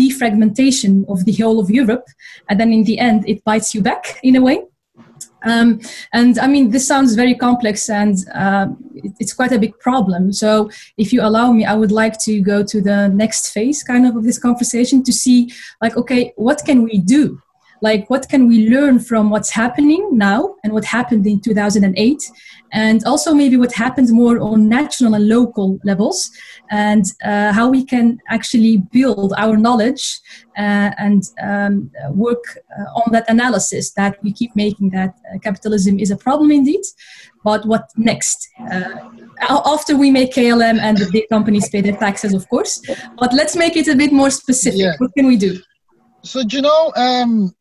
defragmentation 0.00 0.92
of 1.12 1.24
the 1.24 1.34
whole 1.40 1.58
of 1.58 1.68
europe 1.68 2.06
and 2.48 2.60
then 2.60 2.72
in 2.72 2.84
the 2.84 2.98
end 2.98 3.28
it 3.28 3.42
bites 3.44 3.74
you 3.74 3.80
back 3.82 4.20
in 4.22 4.36
a 4.36 4.40
way 4.40 4.58
um, 5.46 5.80
and 6.12 6.38
I 6.38 6.48
mean, 6.48 6.70
this 6.70 6.86
sounds 6.86 7.14
very 7.14 7.34
complex 7.34 7.88
and 7.88 8.16
uh, 8.34 8.66
it's 9.20 9.32
quite 9.32 9.52
a 9.52 9.58
big 9.58 9.78
problem. 9.78 10.32
So, 10.32 10.70
if 10.96 11.12
you 11.12 11.22
allow 11.22 11.52
me, 11.52 11.64
I 11.64 11.74
would 11.74 11.92
like 11.92 12.18
to 12.20 12.40
go 12.40 12.64
to 12.64 12.82
the 12.82 13.08
next 13.08 13.52
phase 13.52 13.82
kind 13.82 14.06
of 14.06 14.16
of 14.16 14.24
this 14.24 14.38
conversation 14.38 15.02
to 15.04 15.12
see, 15.12 15.52
like, 15.80 15.96
okay, 15.96 16.32
what 16.36 16.62
can 16.66 16.82
we 16.82 16.98
do? 16.98 17.40
Like, 17.82 18.08
what 18.08 18.28
can 18.28 18.48
we 18.48 18.68
learn 18.68 18.98
from 18.98 19.30
what's 19.30 19.50
happening 19.50 20.08
now 20.12 20.54
and 20.64 20.72
what 20.72 20.84
happened 20.84 21.26
in 21.26 21.40
2008? 21.40 22.32
And 22.72 23.04
also, 23.04 23.32
maybe 23.32 23.56
what 23.56 23.72
happens 23.72 24.12
more 24.12 24.40
on 24.40 24.68
national 24.68 25.14
and 25.14 25.28
local 25.28 25.78
levels, 25.84 26.30
and 26.70 27.04
uh, 27.24 27.52
how 27.52 27.68
we 27.68 27.84
can 27.84 28.18
actually 28.28 28.78
build 28.78 29.32
our 29.38 29.56
knowledge 29.56 30.20
uh, 30.58 30.90
and 30.98 31.22
um, 31.40 31.90
work 32.10 32.58
uh, 32.76 33.00
on 33.00 33.12
that 33.12 33.28
analysis 33.28 33.92
that 33.92 34.22
we 34.22 34.32
keep 34.32 34.54
making 34.56 34.90
that 34.90 35.14
uh, 35.32 35.38
capitalism 35.38 35.98
is 35.98 36.10
a 36.10 36.16
problem 36.16 36.50
indeed. 36.50 36.82
But 37.44 37.64
what 37.66 37.88
next? 37.96 38.48
Uh, 38.70 39.10
after 39.48 39.96
we 39.96 40.10
make 40.10 40.32
KLM 40.32 40.80
and 40.80 40.96
the 40.98 41.08
big 41.12 41.28
companies 41.28 41.68
pay 41.68 41.80
their 41.80 41.96
taxes, 41.96 42.34
of 42.34 42.48
course. 42.48 42.82
But 43.18 43.32
let's 43.32 43.54
make 43.54 43.76
it 43.76 43.86
a 43.86 43.94
bit 43.94 44.12
more 44.12 44.30
specific. 44.30 44.80
Yeah. 44.80 44.94
What 44.98 45.12
can 45.16 45.26
we 45.26 45.36
do? 45.36 45.60
So, 46.22 46.42
do 46.42 46.56
you 46.56 46.62
know, 46.62 46.92
um, 46.96 47.54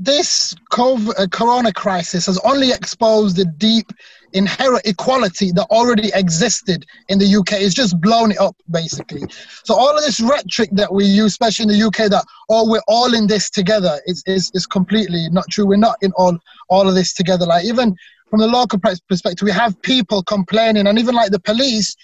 this 0.00 0.54
COVID, 0.72 1.12
uh, 1.18 1.26
corona 1.30 1.74
crisis 1.74 2.24
has 2.24 2.38
only 2.38 2.70
exposed 2.72 3.36
the 3.36 3.44
deep 3.44 3.92
inherent 4.32 4.86
equality 4.86 5.52
that 5.52 5.66
already 5.70 6.10
existed 6.14 6.86
in 7.10 7.18
the 7.18 7.36
UK. 7.36 7.60
It's 7.60 7.74
just 7.74 8.00
blown 8.00 8.30
it 8.30 8.38
up, 8.38 8.56
basically. 8.70 9.22
So 9.64 9.74
all 9.74 9.94
of 9.94 10.02
this 10.02 10.18
rhetoric 10.18 10.70
that 10.72 10.90
we 10.90 11.04
use, 11.04 11.32
especially 11.32 11.64
in 11.64 11.78
the 11.78 11.86
UK, 11.86 12.10
that 12.10 12.24
oh 12.48 12.70
we're 12.70 12.80
all 12.88 13.12
in 13.12 13.26
this 13.26 13.50
together, 13.50 14.00
is 14.06 14.22
is, 14.26 14.50
is 14.54 14.64
completely 14.64 15.28
not 15.32 15.44
true. 15.50 15.66
We're 15.66 15.76
not 15.76 15.96
in 16.00 16.12
all 16.12 16.38
all 16.70 16.88
of 16.88 16.94
this 16.94 17.12
together. 17.12 17.44
Like 17.44 17.66
even 17.66 17.94
from 18.30 18.40
the 18.40 18.46
local 18.46 18.78
perspective, 18.78 19.44
we 19.44 19.52
have 19.52 19.80
people 19.82 20.22
complaining, 20.22 20.86
and 20.86 20.98
even 20.98 21.14
like 21.14 21.30
the 21.30 21.40
police 21.40 21.94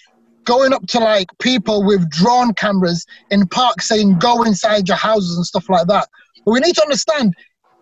going 0.43 0.71
up 0.71 0.85
to 0.87 0.99
like 0.99 1.27
people 1.39 1.83
with 1.83 2.07
drone 2.11 2.53
cameras 2.53 3.07
in 3.31 3.47
parks 3.47 3.89
saying 3.89 4.19
go 4.19 4.43
inside 4.43 4.87
your 4.87 4.97
houses 4.97 5.35
and 5.35 5.45
stuff 5.47 5.67
like 5.67 5.87
that. 5.87 6.07
But 6.45 6.51
we 6.51 6.59
need 6.59 6.75
to 6.75 6.83
understand 6.83 7.33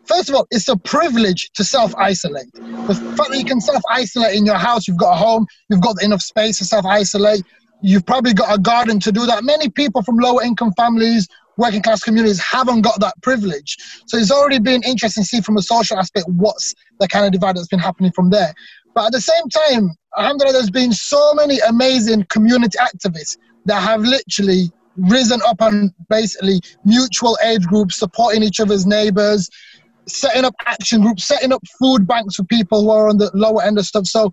First 0.08 0.30
of 0.30 0.36
all, 0.36 0.48
it's 0.52 0.68
a 0.68 0.78
privilege 0.78 1.50
to 1.54 1.64
self 1.64 1.96
isolate. 1.96 2.52
The 2.54 2.96
fact 3.18 3.32
that 3.32 3.38
you 3.38 3.46
can 3.46 3.60
self 3.60 3.82
isolate 3.90 4.36
in 4.36 4.46
your 4.46 4.56
house, 4.58 4.88
you've 4.88 4.98
got 4.98 5.14
a 5.14 5.16
home, 5.16 5.48
you've 5.70 5.82
got 5.82 6.02
enough 6.04 6.22
space 6.22 6.60
to 6.60 6.66
self 6.66 6.86
isolate, 6.86 7.44
you've 7.82 8.06
probably 8.06 8.34
got 8.34 8.54
a 8.54 8.60
garden 8.60 9.00
to 9.02 9.12
do 9.12 9.26
that. 9.26 9.44
Many 9.44 9.70
people 9.70 10.04
from 10.04 10.18
lower 10.18 10.44
income 10.44 10.74
families, 10.78 11.28
working 11.58 11.82
class 11.82 12.02
communities 12.02 12.40
haven't 12.40 12.82
got 12.82 13.00
that 13.00 13.20
privilege. 13.22 13.78
So 14.08 14.18
it's 14.18 14.32
already 14.32 14.60
been 14.60 14.84
interesting 14.84 15.24
to 15.24 15.28
see 15.28 15.42
from 15.42 15.58
a 15.58 15.62
social 15.62 15.98
aspect 15.98 16.28
what's 16.30 16.76
the 17.00 17.08
kind 17.08 17.26
of 17.26 17.32
divide 17.32 17.58
that's 17.58 17.68
been 17.68 17.80
happening 17.80 18.12
from 18.12 18.30
there. 18.30 18.54
But 18.94 19.08
at 19.08 19.12
the 19.12 19.22
same 19.22 19.50
time, 19.50 19.96
alhamdulillah, 20.18 20.54
there's 20.54 20.70
been 20.70 20.94
so 20.94 21.34
many 21.34 21.60
amazing 21.68 22.26
community 22.30 22.78
activists 22.78 23.38
that 23.66 23.82
have 23.82 24.02
literally 24.02 24.72
risen 24.98 25.42
up 25.46 25.58
and 25.60 25.92
basically 26.10 26.62
mutual 26.86 27.38
aid 27.44 27.62
groups 27.64 27.98
supporting 27.98 28.44
each 28.44 28.60
other's 28.60 28.86
neighbors 28.86 29.50
setting 30.08 30.46
up 30.46 30.56
action 30.66 31.02
groups, 31.02 31.26
setting 31.26 31.52
up 31.52 31.62
food 31.80 32.08
banks 32.08 32.36
for 32.36 32.44
people 32.44 32.82
who 32.82 32.90
are 32.90 33.10
on 33.10 33.18
the 33.18 33.32
lower 33.34 33.64
end 33.64 33.78
of 33.78 33.86
stuff. 33.86 34.06
So, 34.06 34.32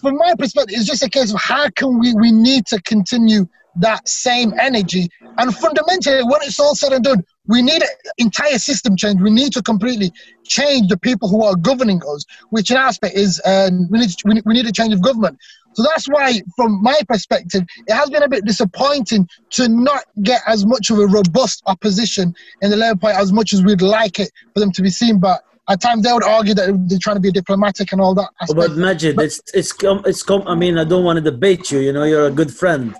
from 0.00 0.16
my 0.16 0.34
perspective, 0.38 0.76
it's 0.78 0.86
just 0.86 1.02
a 1.02 1.10
case 1.10 1.32
of 1.32 1.40
how 1.40 1.68
can 1.70 1.98
we 1.98 2.14
we 2.14 2.30
need 2.30 2.66
to 2.66 2.80
continue 2.82 3.46
that 3.76 4.08
same 4.08 4.52
energy. 4.58 5.08
And 5.38 5.54
fundamentally, 5.54 6.22
when 6.22 6.42
it's 6.42 6.58
all 6.58 6.74
said 6.74 6.92
and 6.92 7.04
done, 7.04 7.24
we 7.46 7.62
need 7.62 7.82
an 7.82 7.88
entire 8.18 8.58
system 8.58 8.96
change. 8.96 9.20
We 9.20 9.30
need 9.30 9.52
to 9.52 9.62
completely 9.62 10.12
change 10.44 10.88
the 10.88 10.98
people 10.98 11.28
who 11.28 11.44
are 11.44 11.56
governing 11.56 12.00
us, 12.08 12.24
which 12.50 12.70
in 12.70 12.76
aspect 12.76 13.16
is 13.16 13.40
um, 13.44 13.88
we, 13.90 14.00
need 14.00 14.10
to, 14.10 14.42
we 14.44 14.54
need 14.54 14.66
a 14.66 14.72
change 14.72 14.92
of 14.92 15.02
government. 15.02 15.38
So 15.78 15.84
that's 15.84 16.08
why, 16.08 16.42
from 16.56 16.82
my 16.82 17.00
perspective, 17.06 17.62
it 17.86 17.92
has 17.92 18.10
been 18.10 18.24
a 18.24 18.28
bit 18.28 18.44
disappointing 18.44 19.28
to 19.50 19.68
not 19.68 20.02
get 20.24 20.40
as 20.48 20.66
much 20.66 20.90
of 20.90 20.98
a 20.98 21.06
robust 21.06 21.62
opposition 21.66 22.34
in 22.62 22.70
the 22.70 22.76
Labour 22.76 22.98
Party 22.98 23.16
as 23.16 23.32
much 23.32 23.52
as 23.52 23.62
we'd 23.62 23.80
like 23.80 24.18
it 24.18 24.32
for 24.52 24.58
them 24.58 24.72
to 24.72 24.82
be 24.82 24.90
seen. 24.90 25.20
But 25.20 25.40
at 25.68 25.80
times 25.80 26.02
they 26.02 26.12
would 26.12 26.24
argue 26.24 26.52
that 26.54 26.86
they're 26.88 26.98
trying 27.00 27.14
to 27.14 27.20
be 27.20 27.30
diplomatic 27.30 27.92
and 27.92 28.00
all 28.00 28.12
that. 28.16 28.28
Aspect. 28.42 28.56
But 28.56 28.70
Magid, 28.72 29.14
but, 29.14 29.26
it's 29.26 29.40
it's 29.54 29.72
it's 29.80 30.24
I 30.28 30.54
mean, 30.56 30.78
I 30.78 30.84
don't 30.84 31.04
want 31.04 31.18
to 31.18 31.30
debate 31.30 31.70
you. 31.70 31.78
You 31.78 31.92
know, 31.92 32.02
you're 32.02 32.26
a 32.26 32.32
good 32.32 32.52
friend, 32.52 32.96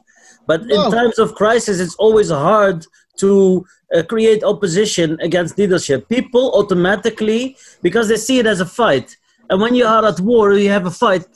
but 0.47 0.65
no. 0.65 0.87
in 0.87 0.93
times 0.93 1.19
of 1.19 1.35
crisis, 1.35 1.81
it's 1.81 1.97
always 1.97 2.31
hard 2.31 2.87
to 3.17 3.67
uh, 3.93 4.05
create 4.05 4.45
opposition 4.45 5.19
against 5.21 5.59
leadership. 5.59 6.09
People 6.09 6.53
automatically, 6.55 7.57
because 7.83 8.07
they 8.07 8.19
see 8.19 8.39
it 8.39 8.47
as 8.47 8.61
a 8.61 8.67
fight, 8.67 9.17
and 9.51 9.61
when 9.61 9.75
you 9.75 9.85
are 9.85 10.07
at 10.07 10.21
war, 10.21 10.53
you 10.53 10.69
have 10.69 10.87
a 10.87 10.93
fight. 10.93 11.27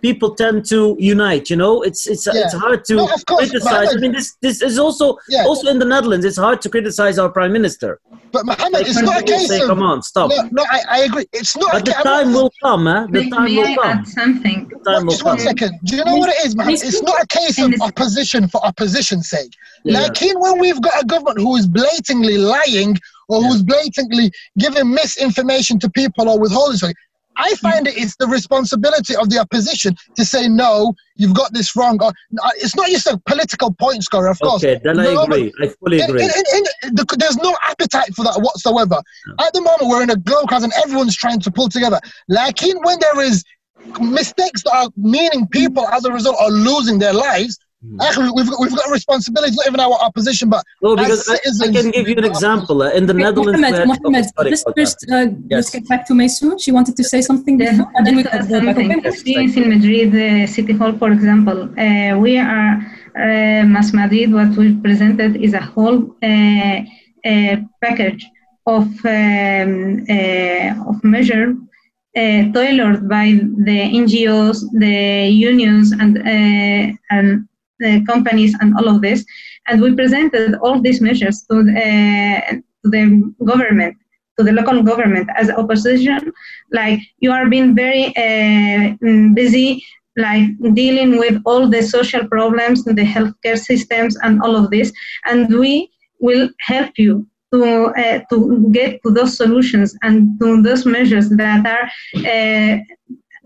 People 0.00 0.34
tend 0.36 0.64
to 0.66 0.96
unite. 0.98 1.50
You 1.50 1.56
know, 1.56 1.82
it's 1.82 2.06
it's 2.06 2.26
Yeah. 2.26 2.42
it's 2.44 2.54
hard 2.54 2.84
to 2.84 2.94
No, 2.94 3.06
course, 3.06 3.24
criticize. 3.50 3.88
I 3.94 3.98
mean, 3.98 4.12
this 4.12 4.36
this 4.40 4.62
is 4.62 4.78
also 4.78 5.16
Yeah. 5.28 5.44
also 5.44 5.68
in 5.70 5.78
the 5.80 5.84
Netherlands. 5.84 6.24
It's 6.24 6.36
hard 6.38 6.62
to 6.62 6.68
criticize 6.68 7.18
our 7.18 7.28
prime 7.28 7.52
minister. 7.52 7.98
But 8.30 8.46
Mohammed, 8.46 8.72
Like, 8.74 8.86
it's 8.88 9.00
not 9.02 9.20
a 9.22 9.24
case 9.24 9.48
say, 9.48 9.60
of. 9.62 9.66
"Come 9.68 9.82
on, 9.82 10.02
stop." 10.02 10.30
No, 10.30 10.48
no, 10.52 10.62
I, 10.70 10.80
I 10.96 10.98
agree. 11.08 11.26
It's 11.32 11.56
not. 11.56 11.72
But 11.72 11.82
a 11.82 11.84
the 11.86 11.92
ca- 11.92 11.98
I'm 12.00 12.04
time 12.26 12.32
will 12.34 12.52
come, 12.62 12.86
eh? 12.86 13.06
The 13.06 13.10
May, 13.22 13.30
time 13.30 13.44
may 13.44 13.56
will 13.56 13.66
I 13.66 13.74
come. 13.76 13.98
add 13.98 14.06
something? 14.06 14.70
The 14.70 14.90
time 14.90 15.06
will 15.06 15.12
Just 15.14 15.24
one 15.24 15.36
come. 15.38 15.46
second. 15.46 15.72
Do 15.84 15.96
you 15.96 16.04
know 16.04 16.16
what 16.16 16.28
it 16.30 16.46
is, 16.46 16.54
Mohammed? 16.54 16.82
It's 16.82 17.02
not 17.02 17.18
a 17.22 17.26
case 17.26 17.58
of 17.58 17.72
opposition 17.80 18.46
for 18.48 18.64
opposition's 18.64 19.28
sake. 19.28 19.52
Yeah. 19.84 20.00
Like 20.00 20.20
in 20.22 20.38
when 20.38 20.60
we've 20.60 20.80
got 20.80 21.02
a 21.02 21.06
government 21.06 21.38
who 21.40 21.56
is 21.56 21.66
blatantly 21.66 22.36
lying 22.38 22.98
or 23.28 23.42
who's 23.42 23.62
blatantly 23.62 24.30
giving 24.58 24.90
misinformation 24.94 25.78
to 25.80 25.90
people 25.90 26.28
or 26.28 26.38
withholding 26.38 26.76
something. 26.78 26.96
I 27.38 27.54
find 27.56 27.86
it 27.86 27.96
it's 27.96 28.16
the 28.16 28.26
responsibility 28.26 29.14
of 29.16 29.30
the 29.30 29.38
opposition 29.38 29.94
to 30.16 30.24
say 30.24 30.48
no, 30.48 30.94
you've 31.16 31.34
got 31.34 31.52
this 31.52 31.74
wrong. 31.76 32.02
Or 32.02 32.12
it's 32.56 32.74
not 32.76 32.88
just 32.88 33.06
a 33.06 33.16
political 33.26 33.72
point 33.72 34.02
scorer, 34.02 34.28
of 34.28 34.38
course. 34.40 34.62
Okay, 34.64 34.80
then 34.82 34.98
I 34.98 35.04
No, 35.04 35.26
but 35.26 35.38
agree. 35.38 35.52
I 35.62 35.68
fully 35.80 36.00
agree. 36.00 36.22
in- 36.24 36.30
in- 36.30 36.66
in- 36.84 36.94
the- 36.94 37.16
there's 37.18 37.36
no 37.36 37.56
appetite 37.68 38.14
for 38.14 38.24
that 38.24 38.40
whatsoever. 38.42 39.00
At 39.40 39.52
the 39.52 39.60
moment, 39.60 39.86
we're 39.88 40.02
in 40.02 40.10
a 40.10 40.16
global 40.16 40.46
crisis 40.48 40.64
and 40.64 40.72
everyone's 40.84 41.16
trying 41.16 41.40
to 41.40 41.50
pull 41.50 41.68
together. 41.68 42.00
Like 42.28 42.62
in 42.62 42.76
when 42.82 42.98
there 43.00 43.20
is 43.20 43.44
mistakes 44.00 44.62
that 44.64 44.74
are 44.74 44.90
meaning 44.96 45.46
people 45.48 45.86
as 45.88 46.04
a 46.04 46.12
result 46.12 46.36
are 46.40 46.50
losing 46.50 46.98
their 46.98 47.12
lives. 47.14 47.58
Hmm. 47.80 48.00
Actually, 48.00 48.30
we've 48.34 48.50
got, 48.50 48.58
we've 48.60 48.74
got 48.74 48.88
a 48.88 48.92
responsibility, 48.92 49.54
not 49.54 49.66
even 49.68 49.78
our 49.78 49.92
opposition, 50.08 50.50
but 50.50 50.64
No, 50.82 50.94
as 50.96 51.24
because 51.24 51.28
I, 51.30 51.68
I 51.68 51.72
can 51.72 51.90
give 51.92 52.08
you 52.08 52.16
an 52.16 52.24
example. 52.24 52.82
Uh, 52.82 52.90
in 52.90 53.06
the 53.06 53.14
Wait, 53.14 53.22
Netherlands, 53.22 53.60
Mohammed, 53.60 53.72
we 53.72 53.78
had- 53.78 53.86
Mohammed, 54.02 54.24
sorry 54.36 54.50
let's 54.50 54.64
first 54.76 54.98
uh, 55.12 55.14
Yes. 55.16 55.56
let's 55.58 55.70
get 55.70 55.88
back 55.88 56.04
to 56.08 56.12
Maysoon. 56.12 56.60
She 56.60 56.72
wanted 56.72 56.96
to 56.96 57.04
say 57.04 57.20
something 57.20 57.56
Just, 57.56 57.78
before, 57.78 57.92
and 57.94 58.04
then 58.06 58.16
we 58.16 58.22
just 58.24 58.34
can 58.34 58.48
go 58.48 58.60
back. 58.66 58.74
something. 58.76 58.98
Okay? 58.98 59.08
Experience 59.08 59.56
in 59.56 59.68
Madrid 59.68 60.10
uh, 60.14 60.46
City 60.48 60.72
Hall, 60.72 60.92
for 60.98 61.12
example, 61.12 61.58
uh, 61.78 62.18
we 62.18 62.36
are 62.38 62.72
uh, 63.16 63.62
Mas 63.74 63.92
Madrid. 63.92 64.32
What 64.32 64.50
we 64.56 64.74
presented 64.86 65.36
is 65.36 65.54
a 65.54 65.60
whole 65.60 65.98
uh, 66.20 66.78
uh, 67.30 67.56
package 67.80 68.26
of 68.66 68.86
um, 69.04 70.04
uh, 70.10 70.90
of 70.90 70.96
measure 71.04 71.54
uh, 72.16 72.42
tailored 72.56 73.08
by 73.08 73.26
the 73.68 73.78
NGOs, 74.02 74.58
the 74.84 75.28
unions, 75.30 75.92
and 75.92 76.18
uh, 76.18 76.96
and 77.16 77.47
companies, 78.06 78.54
and 78.60 78.74
all 78.76 78.88
of 78.88 79.02
this. 79.02 79.24
And 79.68 79.80
we 79.80 79.94
presented 79.94 80.54
all 80.62 80.80
these 80.80 81.00
measures 81.00 81.44
to 81.50 81.62
the, 81.62 82.62
to 82.82 82.90
the 82.90 83.34
government, 83.44 83.96
to 84.38 84.44
the 84.44 84.52
local 84.52 84.82
government 84.82 85.28
as 85.36 85.50
opposition. 85.50 86.32
Like 86.72 87.00
you 87.18 87.32
are 87.32 87.48
being 87.48 87.74
very 87.74 88.06
uh, 88.16 88.94
busy, 89.34 89.84
like 90.16 90.48
dealing 90.74 91.18
with 91.18 91.40
all 91.44 91.68
the 91.68 91.82
social 91.82 92.26
problems, 92.28 92.84
the 92.84 92.94
healthcare 92.94 93.58
systems, 93.58 94.16
and 94.22 94.42
all 94.42 94.56
of 94.56 94.70
this. 94.70 94.92
And 95.26 95.48
we 95.54 95.90
will 96.20 96.48
help 96.60 96.92
you 96.96 97.26
to 97.52 97.86
uh, 97.96 98.20
to 98.30 98.68
get 98.72 99.00
to 99.04 99.10
those 99.10 99.36
solutions 99.36 99.96
and 100.02 100.38
to 100.40 100.62
those 100.62 100.84
measures 100.84 101.30
that 101.30 101.66
are 101.66 101.86
uh, 102.24 102.78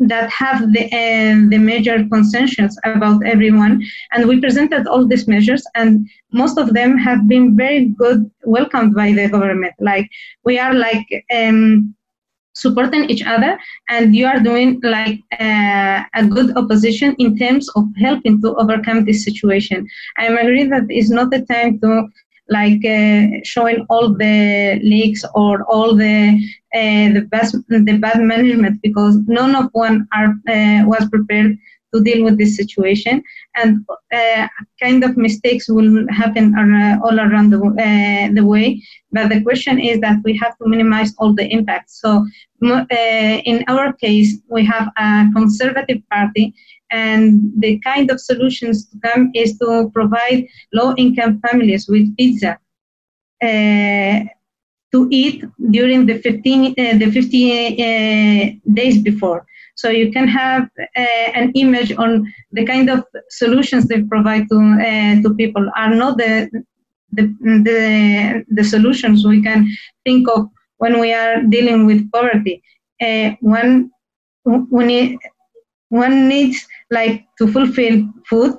that 0.09 0.31
have 0.31 0.73
the 0.73 0.85
uh, 0.87 1.35
the 1.51 1.59
major 1.59 2.05
consensus 2.09 2.77
about 2.85 3.25
everyone 3.25 3.83
and 4.13 4.29
we 4.29 4.41
presented 4.41 4.87
all 4.87 5.07
these 5.07 5.27
measures 5.29 5.65
and 5.75 6.09
most 6.33 6.59
of 6.59 6.75
them 6.75 6.99
have 6.99 7.29
been 7.29 7.57
very 7.57 7.87
good 7.87 8.31
welcomed 8.45 8.95
by 8.95 9.13
the 9.13 9.29
government. 9.29 9.75
Like 9.81 10.09
we 10.45 10.59
are 10.59 10.75
like 10.75 11.07
um, 11.35 11.95
supporting 12.55 13.09
each 13.09 13.25
other 13.25 13.59
and 13.89 14.15
you 14.15 14.27
are 14.27 14.41
doing 14.41 14.81
like 14.83 15.21
uh, 15.41 16.03
a 16.15 16.27
good 16.27 16.57
opposition 16.57 17.15
in 17.19 17.37
terms 17.39 17.69
of 17.77 17.85
helping 17.99 18.41
to 18.43 18.55
overcome 18.57 19.05
this 19.05 19.25
situation. 19.25 19.87
I 20.17 20.27
agree 20.27 20.65
that 20.65 20.85
it's 20.89 21.11
not 21.11 21.31
the 21.31 21.43
time 21.47 21.79
to 21.81 22.09
like 22.59 22.85
uh, 22.85 23.41
showing 23.45 23.87
all 23.89 24.07
the 24.15 24.79
leaks 24.83 25.23
or 25.35 25.65
all 25.65 25.95
the 25.95 26.19
uh, 26.75 27.09
the 27.17 27.23
bad 27.33 27.49
the 27.69 27.97
bad 28.05 28.19
management 28.21 28.81
because 28.83 29.15
none 29.27 29.55
of 29.55 29.67
one 29.73 30.07
are 30.19 30.31
uh, 30.55 30.81
was 30.93 31.09
prepared 31.09 31.59
to 31.93 32.01
deal 32.03 32.25
with 32.25 32.39
this 32.39 32.57
situation. 32.57 33.23
And 33.57 33.85
uh, 34.15 34.49
kind 34.83 35.05
of 35.05 35.17
mistakes 35.17 35.69
will 35.69 36.07
happen 36.11 36.55
all 37.05 37.21
around 37.21 37.51
the, 37.51 37.61
uh, 37.61 38.33
the 38.35 38.47
way. 38.47 38.83
But 39.11 39.29
the 39.29 39.43
question 39.43 39.79
is 39.79 40.01
that 40.01 40.17
we 40.25 40.35
have 40.39 40.57
to 40.59 40.67
minimize 40.67 41.15
all 41.19 41.35
the 41.35 41.47
impacts 41.57 42.01
so 42.01 42.25
in 42.63 43.65
our 43.69 43.93
case 43.95 44.39
we 44.49 44.65
have 44.65 44.89
a 44.97 45.27
conservative 45.35 46.01
party 46.11 46.55
and 46.93 47.41
the 47.59 47.79
kind 47.81 48.11
of 48.11 48.21
solutions 48.21 48.89
to 48.89 48.99
come 49.07 49.31
is 49.35 49.59
to 49.59 49.91
provide 49.95 50.47
low-income 50.73 51.41
families 51.41 51.89
with 51.89 52.15
pizza 52.17 52.59
uh, 53.43 54.21
to 54.93 55.09
eat 55.11 55.45
during 55.71 56.07
the 56.07 56.19
15 56.19 56.75
uh, 56.79 56.99
the 56.99 57.11
50 57.11 57.53
uh, 57.53 58.73
days 58.75 59.03
before. 59.03 59.45
So 59.75 59.89
you 59.89 60.13
can 60.13 60.29
have 60.29 60.69
uh, 60.79 61.29
an 61.35 61.51
image 61.55 61.93
on 61.97 62.31
the 62.53 62.65
kind 62.67 62.91
of 62.91 63.05
solutions 63.31 63.87
they 63.87 64.03
provide 64.03 64.49
to 64.51 64.59
uh, 64.59 65.23
to 65.23 65.35
people. 65.35 65.67
Are 65.77 65.95
not 65.95 66.19
the, 66.19 66.51
the 67.13 67.25
the 67.69 68.45
the 68.49 68.65
solutions 68.65 69.27
we 69.27 69.43
can 69.43 69.67
think 70.05 70.29
of 70.29 70.49
when 70.77 71.01
we 71.01 71.13
are 71.15 71.43
dealing 71.43 71.87
with 71.87 72.11
poverty. 72.13 72.63
Uh, 73.01 73.31
one 73.41 73.91
one 74.45 75.19
one 75.89 76.29
needs 76.29 76.67
like 76.99 77.17
to 77.39 77.45
fulfill 77.57 77.95
food 78.31 78.53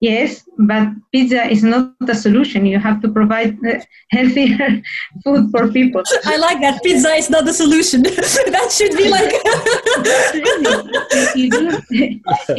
yes 0.00 0.30
but 0.70 0.84
pizza 1.12 1.42
is 1.54 1.62
not 1.72 1.82
the 2.10 2.14
solution 2.14 2.64
you 2.72 2.78
have 2.78 2.98
to 3.04 3.08
provide 3.18 3.52
uh, 3.66 3.74
healthier 4.16 4.68
food 5.24 5.42
for 5.52 5.62
people 5.78 6.02
I 6.32 6.36
like 6.36 6.60
that. 6.60 6.80
Pizza 6.84 7.10
is 7.22 7.28
not 7.34 7.44
the 7.44 7.52
solution. 7.62 8.02
that 8.54 8.68
should 8.76 8.94
be 9.00 9.06
like. 9.16 9.32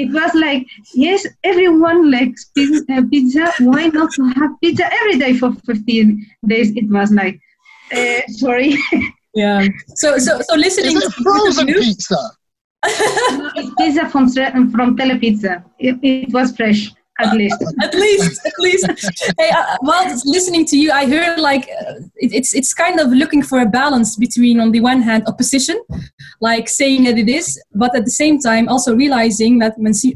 It 0.03 0.09
was 0.19 0.31
like 0.35 0.65
yes 0.93 1.25
everyone 1.43 2.11
likes 2.11 2.45
pi- 2.55 2.83
uh, 2.95 3.01
pizza 3.11 3.45
why 3.59 3.87
not 3.87 4.09
have 4.35 4.51
pizza 4.61 4.85
every 4.99 5.17
day 5.23 5.33
for 5.37 5.51
15 5.65 6.25
days 6.47 6.71
it 6.75 6.89
was 6.89 7.11
like 7.11 7.39
uh, 7.95 8.21
sorry 8.27 8.75
yeah. 9.35 9.65
So 9.95 10.17
so 10.17 10.41
so 10.41 10.55
listening 10.55 10.97
is 10.97 11.03
to 11.03 11.07
it 11.07 11.13
the 11.17 11.23
both 11.23 11.49
of 11.49 11.55
frozen 11.55 11.67
you- 11.67 11.95
pizza? 13.77 14.09
from 14.09 14.29
from 14.71 14.95
telepizza 14.95 15.63
it, 15.79 15.97
it 16.01 16.31
was 16.33 16.55
fresh 16.55 16.91
at 17.19 17.33
least. 17.33 17.63
At 17.81 17.93
least 17.93 18.45
at 18.45 18.53
least. 18.59 18.85
Hey 19.37 19.49
uh, 19.49 19.77
while 19.81 20.05
listening 20.25 20.65
to 20.65 20.77
you 20.77 20.91
i 20.91 21.05
heard 21.05 21.39
like 21.39 21.69
uh, 21.81 21.93
it, 22.15 22.33
it's 22.33 22.53
it's 22.53 22.73
kind 22.73 22.99
of 22.99 23.07
looking 23.09 23.41
for 23.41 23.59
a 23.59 23.65
balance 23.65 24.15
between 24.15 24.59
on 24.59 24.71
the 24.71 24.81
one 24.81 25.01
hand 25.01 25.23
opposition 25.27 25.79
like 26.41 26.69
saying 26.69 27.03
that 27.05 27.17
it 27.17 27.29
is 27.29 27.61
but 27.73 27.95
at 27.95 28.05
the 28.05 28.11
same 28.11 28.39
time 28.39 28.67
also 28.67 28.95
realizing 28.95 29.59
that 29.59 29.73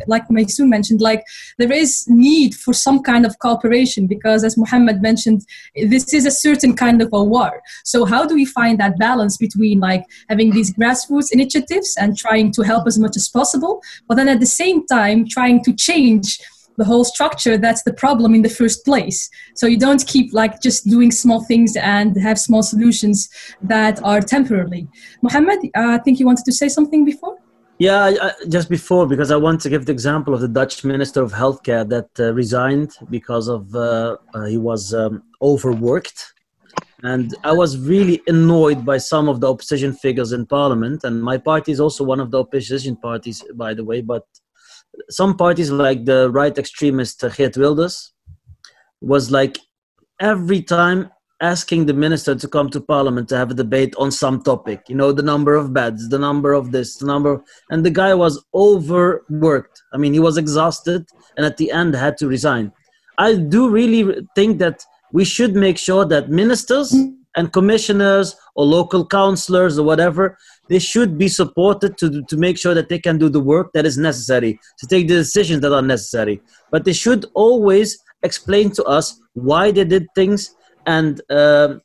like 0.08 0.28
Maysoon 0.30 0.70
mentioned 0.70 1.02
like 1.02 1.24
there 1.58 1.72
is 1.72 2.06
need 2.08 2.56
for 2.56 2.74
some 2.74 3.02
kind 3.02 3.26
of 3.26 3.38
cooperation 3.40 4.08
because 4.08 4.44
as 4.44 4.58
Muhammad 4.58 5.02
mentioned 5.02 5.42
this 5.76 6.14
is 6.14 6.26
a 6.26 6.32
certain 6.32 6.76
kind 6.76 7.02
of 7.02 7.10
a 7.14 7.24
war. 7.24 7.62
So 7.84 8.06
how 8.06 8.26
do 8.26 8.36
we 8.36 8.46
find 8.46 8.80
that 8.80 8.98
balance 8.98 9.38
between 9.38 9.80
like 9.80 10.06
having 10.30 10.52
these 10.52 10.74
grassroots 10.74 11.32
initiatives 11.32 11.96
and 12.00 12.18
trying 12.18 12.52
to 12.54 12.62
help 12.62 12.88
as 12.88 12.98
much 13.00 13.16
as 13.16 13.30
possible 13.30 13.82
but 14.08 14.16
then 14.16 14.28
at 14.28 14.40
the 14.40 14.46
same 14.46 14.86
time 14.88 15.28
trying 15.28 15.64
to 15.64 15.74
change 15.74 16.40
the 16.78 16.86
whole 16.86 17.04
structure 17.04 17.58
that's 17.58 17.84
the 17.84 17.94
problem 17.94 18.34
in 18.34 18.42
the 18.42 18.50
first 18.50 18.86
place. 18.86 19.30
So 19.56 19.68
you 19.68 19.78
don't 19.78 20.06
keep 20.08 20.34
like 20.34 20.62
just 20.62 20.88
doing 20.88 21.12
small 21.12 21.44
things 21.44 21.76
and 21.76 22.16
have 22.18 22.40
small 22.40 22.64
solutions 22.64 23.30
that 23.62 24.04
are 24.04 24.22
temporarily. 24.22 24.88
Mohammed, 25.22 25.60
uh, 25.76 25.96
i 25.96 25.98
think 26.00 26.20
you 26.20 26.26
wanted 26.26 26.46
to 26.46 26.52
say 26.52 26.70
something 26.70 27.06
before? 27.06 27.38
Yeah, 27.80 28.14
I, 28.22 28.32
just 28.50 28.70
before, 28.70 29.08
because 29.08 29.32
I 29.32 29.36
want 29.36 29.60
to 29.62 29.70
give 29.70 29.86
the 29.86 29.92
example 29.92 30.34
of 30.34 30.42
the 30.42 30.48
Dutch 30.48 30.84
Minister 30.84 31.22
of 31.22 31.34
Healthcare 31.34 31.88
that 31.90 32.10
uh, 32.20 32.34
resigned 32.34 32.92
because 33.10 33.48
of 33.48 33.76
uh, 33.76 34.18
uh, 34.34 34.46
he 34.46 34.58
was 34.58 34.94
um, 34.94 35.24
overworked, 35.42 36.34
and 37.02 37.36
I 37.44 37.52
was 37.52 37.78
really 37.78 38.22
annoyed 38.28 38.86
by 38.86 39.00
some 39.00 39.28
of 39.28 39.42
the 39.42 39.52
opposition 39.52 39.92
figures 39.92 40.32
in 40.34 40.46
Parliament, 40.46 41.04
and 41.04 41.22
my 41.22 41.38
party 41.38 41.72
is 41.72 41.80
also 41.80 42.04
one 42.04 42.20
of 42.20 42.30
the 42.30 42.40
opposition 42.40 42.96
parties, 42.96 43.44
by 43.56 43.74
the 43.74 43.84
way. 43.84 44.02
But 44.02 44.26
some 45.10 45.36
parties, 45.38 45.72
like 45.72 46.06
the 46.06 46.30
right 46.32 46.58
extremist 46.58 47.24
uh, 47.24 47.30
Geert 47.30 47.58
Wilders, 47.58 48.14
was 49.02 49.32
like 49.32 49.58
every 50.20 50.62
time 50.62 51.10
asking 51.42 51.86
the 51.86 51.94
minister 51.94 52.34
to 52.34 52.48
come 52.48 52.70
to 52.70 52.80
parliament 52.80 53.28
to 53.28 53.36
have 53.36 53.52
a 53.52 53.54
debate 53.54 53.94
on 53.98 54.10
some 54.10 54.42
topic 54.42 54.80
you 54.88 54.96
know 54.96 55.12
the 55.12 55.22
number 55.22 55.56
of 55.56 55.74
beds 55.74 56.08
the 56.08 56.18
number 56.18 56.54
of 56.54 56.72
this 56.72 56.96
the 56.96 57.06
number 57.06 57.44
and 57.70 57.86
the 57.86 57.90
guy 57.90 58.14
was 58.14 58.44
overworked. 58.54 59.82
I 59.94 59.98
mean 59.98 60.14
he 60.14 60.20
was 60.20 60.38
exhausted 60.38 61.06
and 61.36 61.46
at 61.46 61.58
the 61.58 61.70
end 61.72 61.96
had 61.96 62.18
to 62.18 62.28
resign. 62.28 62.72
I 63.18 63.36
do 63.36 63.70
really 63.70 64.26
think 64.36 64.60
that 64.60 64.86
we 65.12 65.26
should 65.26 65.54
make 65.56 65.78
sure 65.78 66.06
that 66.06 66.30
ministers 66.30 66.96
and 67.36 67.52
commissioners 67.52 68.36
or 68.56 68.66
local 68.66 69.06
councillors 69.06 69.78
or 69.78 69.86
whatever, 69.86 70.38
they 70.70 70.80
should 70.80 71.18
be 71.18 71.28
supported 71.28 71.98
to, 71.98 72.24
to 72.24 72.38
make 72.38 72.58
sure 72.58 72.74
that 72.74 72.90
they 72.90 73.00
can 73.00 73.18
do 73.18 73.30
the 73.30 73.40
work 73.40 73.72
that 73.74 73.86
is 73.86 73.98
necessary, 73.98 74.60
to 74.80 74.88
take 74.88 75.08
the 75.08 75.16
decisions 75.16 75.62
that 75.62 75.74
are 75.74 75.82
necessary. 75.82 76.42
But 76.72 76.86
they 76.86 76.94
should 76.94 77.26
always 77.34 77.98
explain 78.24 78.72
to 78.72 78.84
us 78.86 79.20
why 79.34 79.72
they 79.72 79.84
did 79.84 80.08
things 80.16 80.56
and 80.86 81.22
um, 81.30 81.82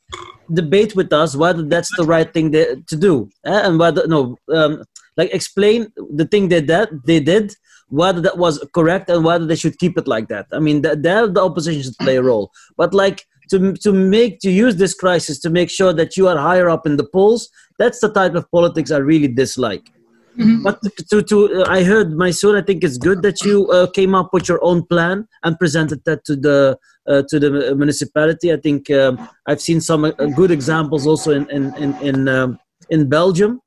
debate 0.53 0.95
with 0.95 1.13
us 1.13 1.35
whether 1.35 1.63
that's 1.63 1.95
the 1.95 2.03
right 2.03 2.33
thing 2.33 2.51
they, 2.51 2.75
to 2.87 2.95
do 2.95 3.29
eh? 3.45 3.61
and 3.63 3.79
whether 3.79 4.05
no 4.07 4.37
um, 4.53 4.83
like 5.15 5.33
explain 5.33 5.87
the 6.15 6.25
thing 6.25 6.49
they 6.49 6.61
did 6.61 6.89
they 7.05 7.19
did 7.19 7.53
whether 7.89 8.21
that 8.21 8.37
was 8.37 8.65
correct 8.73 9.09
and 9.09 9.23
whether 9.23 9.45
they 9.45 9.55
should 9.55 9.77
keep 9.79 9.97
it 9.97 10.07
like 10.07 10.27
that 10.27 10.45
i 10.51 10.59
mean 10.59 10.81
there 10.81 11.27
the 11.27 11.41
opposition 11.41 11.81
should 11.81 11.97
play 11.97 12.17
a 12.17 12.23
role 12.23 12.51
but 12.77 12.93
like 12.93 13.25
to, 13.49 13.73
to 13.73 13.91
make 13.91 14.39
to 14.39 14.49
use 14.49 14.75
this 14.77 14.93
crisis 14.93 15.39
to 15.39 15.49
make 15.49 15.69
sure 15.69 15.93
that 15.93 16.17
you 16.17 16.27
are 16.27 16.37
higher 16.37 16.69
up 16.69 16.85
in 16.85 16.97
the 16.97 17.03
polls 17.03 17.49
that's 17.77 17.99
the 17.99 18.11
type 18.11 18.35
of 18.35 18.49
politics 18.51 18.91
i 18.91 18.97
really 18.97 19.27
dislike 19.27 19.91
Mm-hmm. 20.39 20.63
But 20.63 20.81
to, 21.09 21.21
to 21.21 21.63
uh, 21.63 21.65
I 21.67 21.83
heard 21.83 22.11
Maysoon. 22.11 22.55
I 22.57 22.65
think 22.65 22.83
it's 22.83 22.97
good 22.97 23.21
that 23.23 23.41
you 23.43 23.67
uh, 23.71 23.87
came 23.87 24.15
up 24.15 24.29
with 24.31 24.47
your 24.47 24.63
own 24.63 24.85
plan 24.85 25.27
and 25.43 25.59
presented 25.59 26.03
that 26.05 26.23
to 26.25 26.35
the 26.37 26.77
uh, 27.07 27.23
to 27.27 27.39
the 27.39 27.75
municipality. 27.75 28.53
I 28.53 28.57
think 28.57 28.89
um, 28.89 29.27
I've 29.47 29.59
seen 29.59 29.81
some 29.81 30.05
uh, 30.05 30.11
good 30.11 30.51
examples 30.51 31.05
also 31.05 31.31
in 31.31 31.49
in 31.49 31.75
in 31.75 31.93
in, 32.01 32.27
um, 32.29 32.59
in 32.89 33.09
Belgium, 33.09 33.59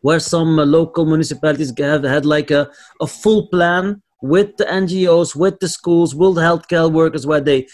where 0.00 0.20
some 0.20 0.60
uh, 0.60 0.64
local 0.64 1.06
municipalities 1.06 1.72
have 1.76 2.04
had 2.04 2.24
like 2.24 2.52
a, 2.52 2.70
a 3.00 3.06
full 3.08 3.48
plan 3.48 4.00
with 4.22 4.56
the 4.58 4.64
NGOs, 4.66 5.34
with 5.34 5.58
the 5.58 5.68
schools, 5.68 6.14
with 6.14 6.36
the 6.36 6.42
healthcare 6.42 6.92
workers, 6.92 7.26
where 7.26 7.40
they 7.40 7.66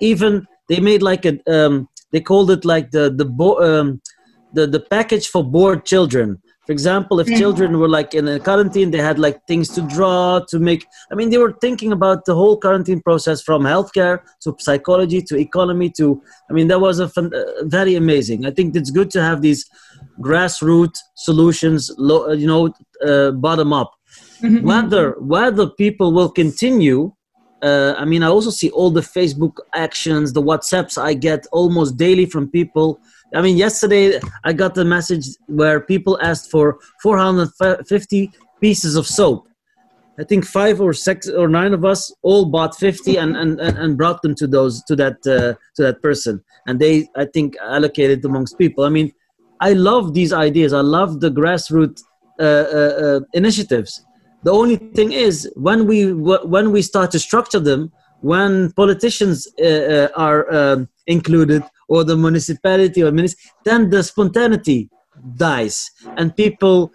even 0.00 0.48
they 0.68 0.80
made 0.80 1.02
like 1.02 1.24
a 1.24 1.38
um, 1.46 1.88
they 2.12 2.20
called 2.20 2.50
it 2.50 2.64
like 2.64 2.90
the 2.90 3.10
the 3.10 3.24
bo- 3.24 3.60
um, 3.62 4.00
the 4.52 4.66
the 4.66 4.80
package 4.80 5.28
for 5.28 5.42
bored 5.44 5.84
children 5.84 6.40
for 6.66 6.70
example, 6.70 7.18
if 7.18 7.26
children 7.26 7.80
were 7.80 7.88
like 7.88 8.14
in 8.14 8.28
a 8.28 8.38
quarantine, 8.38 8.92
they 8.92 8.98
had 8.98 9.18
like 9.18 9.44
things 9.48 9.68
to 9.70 9.82
draw 9.82 10.38
to 10.48 10.60
make. 10.60 10.86
I 11.10 11.16
mean, 11.16 11.30
they 11.30 11.38
were 11.38 11.56
thinking 11.60 11.90
about 11.90 12.24
the 12.24 12.36
whole 12.36 12.56
quarantine 12.56 13.02
process 13.02 13.42
from 13.42 13.62
healthcare 13.64 14.20
to 14.42 14.54
psychology 14.60 15.22
to 15.22 15.36
economy 15.36 15.90
to. 15.96 16.22
I 16.48 16.52
mean, 16.52 16.68
that 16.68 16.80
was 16.80 17.00
a 17.00 17.08
fun, 17.08 17.32
uh, 17.34 17.64
very 17.64 17.96
amazing. 17.96 18.46
I 18.46 18.52
think 18.52 18.76
it's 18.76 18.92
good 18.92 19.10
to 19.10 19.22
have 19.22 19.42
these 19.42 19.68
grassroots 20.20 20.98
solutions, 21.16 21.90
lo, 21.98 22.30
uh, 22.30 22.32
you 22.34 22.46
know, 22.46 22.72
uh, 23.04 23.32
bottom 23.32 23.72
up. 23.72 23.92
Mm-hmm. 24.40 24.64
Whether 24.64 25.16
whether 25.18 25.68
people 25.68 26.12
will 26.12 26.30
continue 26.30 27.12
uh, 27.62 27.94
I 27.96 28.04
mean, 28.04 28.22
I 28.22 28.28
also 28.28 28.50
see 28.50 28.70
all 28.70 28.90
the 28.90 29.00
Facebook 29.00 29.58
actions, 29.74 30.32
the 30.32 30.42
WhatsApps 30.42 31.00
I 31.00 31.14
get 31.14 31.46
almost 31.52 31.96
daily 31.96 32.26
from 32.26 32.48
people 32.48 33.00
I 33.34 33.40
mean, 33.40 33.56
yesterday 33.56 34.20
I 34.44 34.52
got 34.52 34.76
a 34.76 34.84
message 34.84 35.26
where 35.46 35.80
people 35.80 36.18
asked 36.22 36.50
for 36.50 36.78
450 37.02 38.30
pieces 38.60 38.96
of 38.96 39.06
soap. 39.06 39.48
I 40.18 40.24
think 40.24 40.44
five 40.44 40.80
or 40.80 40.92
six 40.92 41.28
or 41.28 41.48
nine 41.48 41.72
of 41.72 41.84
us 41.84 42.12
all 42.22 42.44
bought 42.44 42.76
50 42.76 43.16
and, 43.16 43.34
and, 43.34 43.58
and 43.58 43.96
brought 43.96 44.20
them 44.20 44.34
to 44.36 44.46
those 44.46 44.82
to 44.84 44.96
that 44.96 45.16
uh, 45.26 45.56
to 45.76 45.82
that 45.82 46.02
person, 46.02 46.44
and 46.66 46.78
they 46.78 47.08
I 47.16 47.24
think 47.24 47.56
allocated 47.62 48.22
amongst 48.24 48.58
people. 48.58 48.84
I 48.84 48.90
mean, 48.90 49.10
I 49.60 49.72
love 49.72 50.12
these 50.12 50.34
ideas. 50.34 50.74
I 50.74 50.82
love 50.82 51.20
the 51.20 51.30
grassroots 51.30 52.02
uh, 52.38 52.42
uh, 52.42 52.94
uh 53.04 53.20
initiatives. 53.32 54.04
The 54.42 54.50
only 54.50 54.76
thing 54.76 55.12
is 55.12 55.50
when 55.54 55.86
we 55.86 56.12
when 56.12 56.72
we 56.72 56.82
start 56.82 57.10
to 57.12 57.18
structure 57.18 57.60
them, 57.60 57.92
when 58.20 58.72
politicians 58.72 59.48
uh, 59.60 59.66
uh, 59.66 60.08
are 60.16 60.52
um, 60.54 60.88
included 61.06 61.62
or 61.88 62.04
the 62.04 62.16
municipality 62.16 63.02
or 63.02 63.12
ministry, 63.12 63.50
then 63.64 63.90
the 63.90 64.02
spontaneity 64.02 64.88
dies. 65.36 65.90
And 66.16 66.34
people 66.36 66.92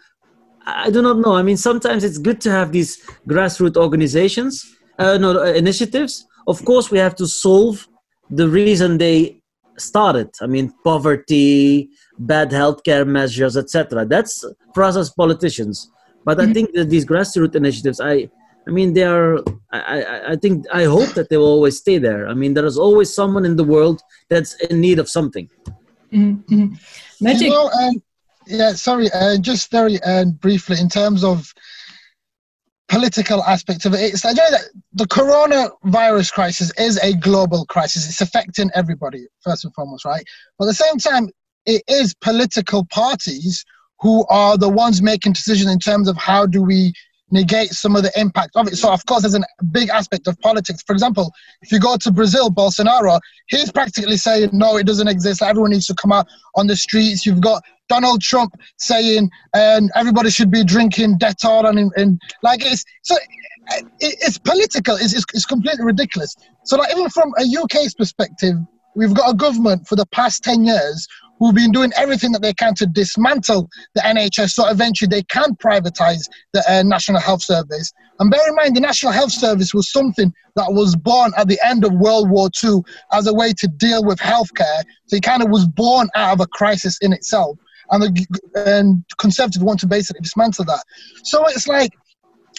i 0.65 0.89
do 0.89 1.01
not 1.01 1.19
know. 1.19 1.33
I 1.33 1.43
mean 1.43 1.57
sometimes 1.57 2.03
it's 2.03 2.17
good 2.17 2.41
to 2.41 2.51
have 2.51 2.71
these 2.71 2.91
grassroots 3.27 3.77
organizations 3.77 4.65
uh, 4.99 5.17
no 5.17 5.39
uh, 5.39 5.53
initiatives. 5.53 6.25
Of 6.47 6.65
course 6.65 6.91
we 6.91 6.97
have 6.97 7.15
to 7.15 7.27
solve 7.27 7.87
the 8.29 8.49
reason 8.49 8.97
they 8.97 9.41
started. 9.77 10.29
I 10.41 10.47
mean 10.47 10.73
poverty 10.83 11.89
bad 12.19 12.49
healthcare 12.51 13.05
measures 13.07 13.55
etc 13.55 14.05
that's 14.05 14.43
for 14.73 14.83
us 14.83 14.97
as 14.97 15.09
politicians 15.11 15.89
but 16.27 16.37
mm-hmm. 16.37 16.49
i 16.49 16.53
think 16.55 16.67
that 16.77 16.89
these 16.93 17.05
grassroots 17.11 17.55
initiatives 17.63 17.99
i 18.13 18.15
I 18.67 18.69
mean, 18.69 18.93
they 18.93 19.03
are. 19.03 19.39
I, 19.71 20.33
I 20.33 20.35
think 20.35 20.65
I 20.73 20.83
hope 20.83 21.13
that 21.13 21.29
they 21.29 21.37
will 21.37 21.53
always 21.57 21.77
stay 21.77 21.99
there. 21.99 22.27
I 22.27 22.33
mean, 22.33 22.53
there 22.53 22.65
is 22.65 22.77
always 22.77 23.13
someone 23.13 23.45
in 23.45 23.55
the 23.55 23.63
world 23.63 24.01
that's 24.29 24.55
in 24.65 24.81
need 24.81 24.99
of 24.99 25.07
something. 25.09 25.49
Mm-hmm. 26.11 26.73
Magid. 27.25 27.41
You 27.41 27.49
know, 27.49 27.69
um, 27.69 28.03
yeah, 28.45 28.73
sorry, 28.73 29.07
uh, 29.13 29.37
just 29.37 29.71
very 29.71 30.01
uh, 30.01 30.25
briefly 30.25 30.79
in 30.81 30.89
terms 30.89 31.23
of 31.23 31.53
political 32.89 33.41
aspect 33.43 33.85
of 33.85 33.93
it. 33.93 34.13
It's 34.13 34.25
I 34.25 34.33
know 34.33 34.51
that 34.51 34.65
the 34.93 35.05
coronavirus 35.05 36.33
crisis 36.33 36.71
is 36.77 36.97
a 36.97 37.13
global 37.15 37.65
crisis. 37.67 38.07
It's 38.09 38.21
affecting 38.21 38.69
everybody 38.75 39.27
first 39.43 39.63
and 39.63 39.73
foremost, 39.73 40.03
right? 40.03 40.25
But 40.59 40.65
at 40.65 40.67
the 40.69 40.73
same 40.73 40.97
time, 40.97 41.29
it 41.65 41.83
is 41.87 42.13
political 42.15 42.85
parties 42.85 43.63
who 43.99 44.25
are 44.29 44.57
the 44.57 44.69
ones 44.69 45.01
making 45.01 45.33
decisions 45.33 45.71
in 45.71 45.79
terms 45.79 46.07
of 46.07 46.17
how 46.17 46.45
do 46.45 46.61
we 46.61 46.93
negate 47.31 47.69
some 47.69 47.95
of 47.95 48.03
the 48.03 48.11
impact 48.19 48.51
of 48.55 48.67
it. 48.67 48.77
So, 48.77 48.91
of 48.91 49.05
course, 49.05 49.23
there's 49.23 49.35
a 49.35 49.41
big 49.71 49.89
aspect 49.89 50.27
of 50.27 50.39
politics. 50.39 50.81
For 50.85 50.93
example, 50.93 51.33
if 51.61 51.71
you 51.71 51.79
go 51.79 51.97
to 51.97 52.11
Brazil, 52.11 52.49
Bolsonaro, 52.49 53.19
he's 53.47 53.71
practically 53.71 54.17
saying, 54.17 54.49
no, 54.53 54.77
it 54.77 54.85
doesn't 54.85 55.07
exist. 55.07 55.41
Everyone 55.41 55.71
needs 55.71 55.87
to 55.87 55.95
come 55.95 56.11
out 56.11 56.27
on 56.55 56.67
the 56.67 56.75
streets. 56.75 57.25
You've 57.25 57.41
got 57.41 57.63
Donald 57.89 58.21
Trump 58.21 58.53
saying, 58.77 59.29
and 59.53 59.91
everybody 59.95 60.29
should 60.29 60.51
be 60.51 60.63
drinking 60.63 61.19
Dettol 61.19 61.69
and, 61.69 61.91
and 61.95 62.21
like 62.43 62.65
it's 62.65 62.83
so 63.03 63.15
it, 63.71 63.85
it's 63.99 64.37
political. 64.37 64.95
It's, 64.95 65.13
it's, 65.13 65.25
it's 65.33 65.45
completely 65.45 65.85
ridiculous. 65.85 66.35
So, 66.63 66.77
like 66.77 66.91
even 66.91 67.09
from 67.09 67.33
a 67.39 67.63
UK's 67.63 67.93
perspective, 67.93 68.55
we've 68.95 69.13
got 69.13 69.31
a 69.31 69.33
government 69.35 69.87
for 69.87 69.95
the 69.95 70.05
past 70.07 70.43
10 70.43 70.65
years 70.65 71.07
who've 71.39 71.55
been 71.55 71.71
doing 71.71 71.91
everything 71.95 72.31
that 72.31 72.41
they 72.41 72.53
can 72.53 72.73
to 72.75 72.85
dismantle 72.85 73.69
the 73.95 74.01
NHS 74.01 74.51
so 74.51 74.67
eventually 74.67 75.07
they 75.07 75.23
can 75.23 75.55
privatize 75.55 76.21
the 76.53 76.63
uh, 76.69 76.83
National 76.83 77.19
Health 77.19 77.43
Service. 77.43 77.93
And 78.19 78.31
bear 78.31 78.47
in 78.47 78.55
mind, 78.55 78.75
the 78.75 78.81
National 78.81 79.11
Health 79.11 79.31
Service 79.31 79.73
was 79.73 79.91
something 79.91 80.33
that 80.55 80.71
was 80.73 80.95
born 80.95 81.31
at 81.37 81.47
the 81.47 81.59
end 81.63 81.85
of 81.85 81.93
World 81.93 82.29
War 82.29 82.49
II 82.63 82.81
as 83.11 83.27
a 83.27 83.33
way 83.33 83.53
to 83.53 83.67
deal 83.67 84.03
with 84.03 84.19
healthcare. 84.19 84.83
So 85.07 85.17
it 85.17 85.23
kind 85.23 85.43
of 85.43 85.49
was 85.49 85.67
born 85.67 86.09
out 86.15 86.33
of 86.33 86.39
a 86.41 86.47
crisis 86.47 86.97
in 87.01 87.13
itself. 87.13 87.57
And 87.91 88.03
the 88.03 88.25
and 88.55 89.03
Conservatives 89.17 89.63
want 89.63 89.79
to 89.81 89.87
basically 89.87 90.21
dismantle 90.21 90.65
that. 90.65 90.83
So 91.23 91.45
it's 91.47 91.67
like 91.67 91.91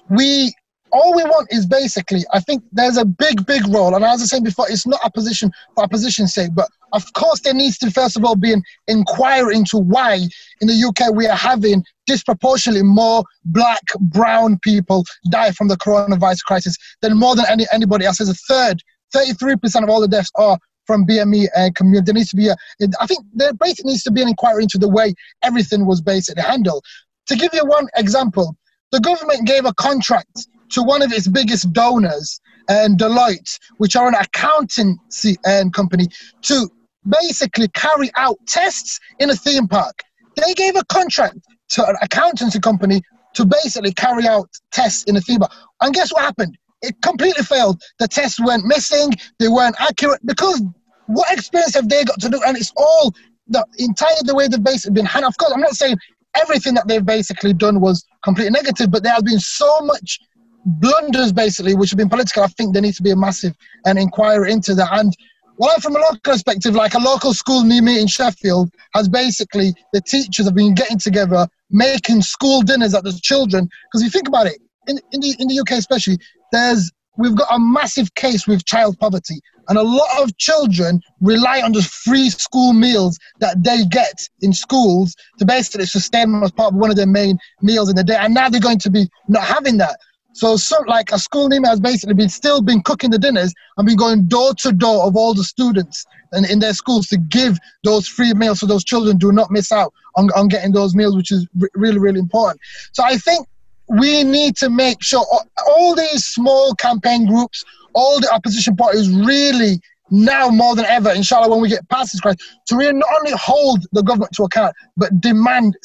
we 0.09 0.55
all 0.93 1.15
we 1.15 1.25
want 1.25 1.49
is 1.51 1.67
basically, 1.67 2.25
I 2.33 2.41
think 2.41 2.63
there's 2.73 2.97
a 2.97 3.05
big, 3.05 3.47
big 3.47 3.67
role. 3.69 3.95
And 3.95 4.05
as 4.05 4.23
I 4.23 4.25
said 4.27 4.45
before, 4.45 4.71
it's 4.71 4.87
not 4.87 5.01
a 5.05 5.11
position 5.11 5.51
for 5.75 5.85
a 5.85 5.89
position's 5.89 6.35
sake, 6.35 6.55
but 6.55 6.69
of 6.93 7.13
course 7.13 7.41
there 7.41 7.55
needs 7.55 7.79
to 7.79 7.91
first 7.91 8.17
of 8.17 8.25
all 8.25 8.37
be 8.37 8.53
an 8.53 8.63
inquiry 8.87 9.57
into 9.57 9.79
why 9.79 10.15
in 10.61 10.69
the 10.69 10.85
UK 10.89 11.15
we 11.15 11.27
are 11.27 11.37
having 11.37 11.85
disproportionately 12.07 12.83
more 12.83 13.23
black, 13.45 13.83
brown 14.01 14.59
people 14.63 15.05
die 15.31 15.51
from 15.53 15.69
the 15.69 15.77
coronavirus 15.77 16.43
crisis 16.45 16.77
than 17.03 17.17
more 17.17 17.37
than 17.37 17.45
any, 17.49 17.67
anybody 17.73 18.05
else. 18.05 18.19
There's 18.19 18.31
a 18.31 18.35
third, 18.35 18.83
33% 19.15 19.83
of 19.83 19.89
all 19.89 20.01
the 20.01 20.09
deaths 20.09 20.31
are 20.37 20.59
from 20.87 21.07
BME 21.07 21.49
and 21.55 21.71
uh, 21.71 21.73
community. 21.75 22.05
There 22.07 22.15
needs 22.15 22.31
to 22.31 22.37
be 22.37 22.49
a, 22.49 22.57
I 23.01 23.07
think 23.07 23.21
there 23.35 23.53
basically 23.53 23.93
needs 23.93 24.05
to 24.05 24.11
be 24.11 24.23
an 24.23 24.29
inquiry 24.29 24.63
into 24.63 24.79
the 24.79 24.89
way 24.89 25.15
everything 25.43 25.87
was 25.87 26.01
basically 26.01 26.43
handled. 26.43 26.83
To 27.27 27.37
give 27.37 27.53
you 27.53 27.65
one 27.67 27.89
example, 27.97 28.57
the 28.91 29.01
government 29.01 29.47
gave 29.47 29.67
a 29.67 29.75
contract 29.75 30.49
to 30.71 30.83
one 30.83 31.03
of 31.03 31.13
its 31.13 31.29
biggest 31.29 31.73
donors, 31.73 32.41
and 32.69 32.99
Deloitte, 32.99 33.59
which 33.79 33.97
are 33.97 34.09
an 34.09 34.15
accountancy 34.15 35.37
and 35.45 35.73
company, 35.73 36.09
to 36.43 36.69
basically 37.09 37.69
carry 37.69 38.11
out 38.17 38.37
tests 38.47 39.01
in 39.19 39.31
a 39.31 39.35
theme 39.35 39.67
park. 39.67 40.03
They 40.37 40.55
gave 40.55 40.77
a 40.77 40.85
contract 40.85 41.39
to 41.71 41.89
an 41.89 41.97
accountancy 42.03 42.61
company 42.61 43.03
to 43.35 43.45
basically 43.45 43.93
carry 43.93 44.27
out 44.27 44.49
tests 44.73 45.05
in 45.05 45.17
a 45.17 45.21
theme 45.21 45.41
park. 45.41 45.53
And 45.81 45.95
guess 45.95 46.13
what 46.13 46.23
happened? 46.23 46.57
It 46.83 47.01
completely 47.03 47.45
failed. 47.45 47.81
The 47.99 48.09
tests 48.09 48.39
went 48.39 48.65
missing, 48.65 49.11
they 49.39 49.49
weren't 49.49 49.77
accurate 49.81 50.21
because 50.25 50.63
what 51.07 51.33
experience 51.33 51.75
have 51.75 51.89
they 51.89 52.05
got 52.05 52.21
to 52.21 52.29
do? 52.29 52.41
And 52.47 52.57
it's 52.57 52.73
all 52.77 53.15
the 53.49 53.65
entire 53.79 54.15
the 54.25 54.35
way 54.35 54.47
they've 54.47 54.63
basically 54.63 54.95
been 54.95 55.07
handled. 55.07 55.33
Of 55.33 55.39
course, 55.39 55.53
I'm 55.53 55.61
not 55.61 55.75
saying 55.75 55.97
everything 56.37 56.75
that 56.75 56.87
they've 56.87 57.05
basically 57.05 57.55
done 57.55 57.81
was 57.81 58.05
completely 58.23 58.51
negative, 58.51 58.91
but 58.91 59.03
there 59.03 59.15
has 59.15 59.23
been 59.23 59.41
so 59.41 59.81
much 59.81 60.21
blunders 60.69 61.33
basically, 61.33 61.75
which 61.75 61.91
have 61.91 61.99
been 61.99 62.09
political. 62.09 62.43
I 62.43 62.49
think 62.49 62.73
there 62.73 62.83
needs 62.83 62.97
to 62.99 63.03
be 63.03 63.11
a 63.11 63.17
massive 63.17 63.57
an 63.85 63.99
inquiry 63.99 64.53
into 64.53 64.75
that. 64.75 64.89
And 64.93 65.17
well, 65.57 65.79
from 65.81 65.97
a 65.97 65.99
local 65.99 66.21
perspective, 66.23 66.75
like 66.75 66.95
a 66.95 66.99
local 66.99 67.35
school 67.35 67.65
near 67.65 67.83
me 67.83 68.01
in 68.01 68.07
Sheffield 68.07 68.71
has 68.95 69.09
basically 69.09 69.75
the 69.93 70.01
teachers 70.01 70.47
have 70.47 70.55
been 70.55 70.75
getting 70.75 70.99
together, 70.99 71.49
making 71.71 72.23
school 72.23 72.63
dinners 72.63 72.95
at 72.95 73.03
the 73.03 73.13
children. 73.23 73.69
Because 73.87 74.05
you 74.05 74.11
think 74.11 74.29
about 74.29 74.47
it, 74.47 74.59
in, 74.87 75.01
in 75.13 75.21
the 75.21 75.35
in 75.39 75.49
the 75.49 75.59
UK 75.61 75.73
especially, 75.73 76.19
there's 76.53 76.93
we've 77.17 77.35
got 77.35 77.49
a 77.51 77.59
massive 77.59 78.15
case 78.15 78.47
with 78.47 78.65
child 78.65 78.99
poverty. 78.99 79.41
And 79.69 79.77
a 79.77 79.83
lot 79.83 80.23
of 80.23 80.37
children 80.39 81.03
rely 81.21 81.61
on 81.61 81.73
the 81.73 81.83
free 81.83 82.31
school 82.31 82.73
meals 82.73 83.19
that 83.41 83.63
they 83.63 83.85
get 83.85 84.27
in 84.41 84.55
schools 84.55 85.15
to 85.39 85.45
basically 85.45 85.85
sustain 85.85 86.33
them 86.33 86.43
as 86.43 86.51
part 86.53 86.73
of 86.73 86.79
one 86.79 86.89
of 86.89 86.97
their 86.97 87.07
main 87.07 87.39
meals 87.61 87.91
in 87.91 87.97
the 87.97 88.05
day. 88.05 88.17
And 88.17 88.33
now 88.33 88.49
they're 88.49 88.63
going 88.63 88.79
to 88.79 88.91
be 88.91 89.09
not 89.29 89.43
having 89.43 89.77
that. 89.79 89.99
So, 90.39 90.57
so 90.57 90.81
like 90.87 91.11
a 91.11 91.19
school 91.19 91.49
name 91.49 91.65
has 91.65 91.81
basically 91.81 92.15
been 92.15 92.29
still 92.29 92.63
been 92.63 92.81
cooking 92.83 93.11
the 93.11 93.19
dinners 93.19 93.53
and 93.77 93.85
been 93.85 93.97
going 93.97 94.29
door 94.29 94.55
to 94.59 94.71
door 94.71 95.05
of 95.05 95.17
all 95.17 95.35
the 95.35 95.43
students 95.43 96.07
and 96.31 96.49
in 96.49 96.61
their 96.61 96.75
schools 96.75 97.09
to 97.09 97.19
give 97.19 97.59
those 97.83 98.07
free 98.07 98.33
meals 98.35 98.61
so 98.61 98.67
those 98.67 98.85
children 98.85 99.17
do 99.17 99.33
not 99.33 99.51
miss 99.51 99.73
out 99.73 99.93
on, 100.15 100.31
on 100.37 100.47
getting 100.47 100.71
those 100.71 100.95
meals, 100.95 101.17
which 101.17 101.33
is 101.33 101.45
really, 101.75 101.99
really 101.99 102.21
important. 102.21 102.61
So 102.93 103.03
I 103.03 103.17
think 103.17 103.49
we 103.89 104.23
need 104.23 104.57
to 104.59 104.71
make 104.71 105.03
sure 105.03 105.25
all 105.67 105.97
these 105.97 106.25
small 106.25 106.73
campaign 106.77 107.27
groups, 107.27 107.65
all 107.95 108.21
the 108.21 108.33
opposition 108.33 108.77
parties 108.77 109.11
really 109.11 109.81
now 110.11 110.51
more 110.51 110.77
than 110.77 110.85
ever, 110.85 111.11
inshallah, 111.11 111.49
when 111.49 111.61
we 111.61 111.69
get 111.69 111.89
past 111.89 112.13
this 112.13 112.21
crisis, 112.21 112.41
to 112.67 112.77
really 112.77 112.93
not 112.93 113.09
only 113.19 113.33
hold 113.33 113.85
the 113.91 114.05
government 114.05 114.31
to 114.35 114.45
account, 114.45 114.73
but 114.97 115.21
demand 115.21 115.77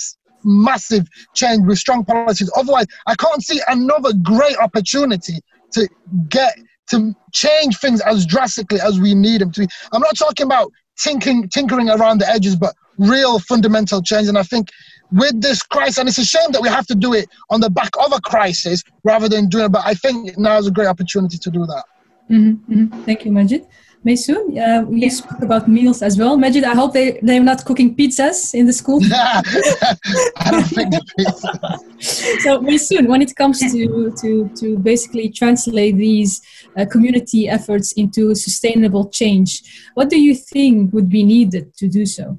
massive 0.44 1.08
change 1.34 1.66
with 1.66 1.78
strong 1.78 2.06
policies. 2.06 2.52
Otherwise, 2.56 2.86
I 3.08 3.16
can't 3.16 3.44
see 3.44 3.62
another 3.68 4.14
great 4.22 4.58
opportunity 4.58 5.40
to 5.74 5.88
get 6.30 6.56
to 6.90 7.16
change 7.32 7.78
things 7.78 8.02
as 8.02 8.26
drastically 8.26 8.80
as 8.80 9.00
we 9.00 9.16
need 9.16 9.42
them 9.42 9.52
to 9.52 9.62
be. 9.62 9.68
I'm 9.92 10.02
not 10.02 10.18
talking 10.18 10.46
about 10.46 10.72
tinkering, 11.00 11.50
tinkering 11.50 11.90
around 11.90 12.20
the 12.20 12.30
edges, 12.30 12.56
but 12.56 12.76
real 12.98 13.40
fundamental 13.40 14.02
change. 14.02 14.28
And 14.28 14.38
I 14.38 14.44
think 14.44 14.70
with 15.12 15.42
this 15.42 15.64
crisis, 15.64 15.98
and 15.98 16.10
it's 16.10 16.18
a 16.18 16.26
shame 16.26 16.52
that 16.52 16.62
we 16.62 16.70
have 16.70 16.86
to 16.88 16.96
do 16.96 17.14
it 17.14 17.30
on 17.50 17.62
the 17.62 17.70
back 17.70 17.92
of 18.04 18.12
a 18.14 18.22
crisis 18.22 18.84
rather 19.04 19.30
than 19.30 19.48
doing 19.48 19.66
it, 19.66 19.72
but 19.72 19.84
I 19.86 19.94
think 19.94 20.38
now 20.38 20.58
is 20.58 20.68
a 20.68 20.72
great 20.72 20.88
opportunity 20.88 21.38
to 21.38 21.50
do 21.50 21.66
that. 21.66 21.84
Mm-hmm, 22.30 22.74
mm-hmm. 22.74 23.04
Thank 23.04 23.26
you, 23.26 23.32
Magid. 23.32 23.68
Maysoon, 24.06 24.58
uh, 24.58 24.84
we 24.84 25.04
yeah. 25.04 25.10
spoke 25.10 25.42
about 25.42 25.70
meals 25.70 26.02
as 26.02 26.18
well. 26.18 26.38
Magid, 26.38 26.64
I 26.64 26.76
hope 26.76 26.94
they, 26.94 27.20
they're 27.22 27.42
not 27.42 27.64
cooking 27.64 27.96
pizzas 27.96 28.54
in 28.54 28.66
the 28.66 28.74
school. 28.74 29.00
I 29.14 30.52
don't 30.52 30.64
think 30.64 30.92
the 30.92 31.02
pizza. 31.18 32.40
so, 32.42 32.60
Maysoon, 32.60 33.08
when 33.08 33.22
it 33.22 33.34
comes 33.36 33.60
to, 33.60 34.14
to, 34.22 34.50
to 34.60 34.78
basically 34.80 35.30
translate 35.30 35.96
these 35.96 36.42
uh, 36.78 36.86
community 36.86 37.48
efforts 37.48 37.94
into 37.94 38.36
sustainable 38.36 39.10
change, 39.10 39.62
what 39.94 40.10
do 40.10 40.20
you 40.20 40.36
think 40.36 40.92
would 40.94 41.10
be 41.10 41.24
needed 41.24 41.74
to 41.78 41.88
do 41.88 42.06
so? 42.06 42.38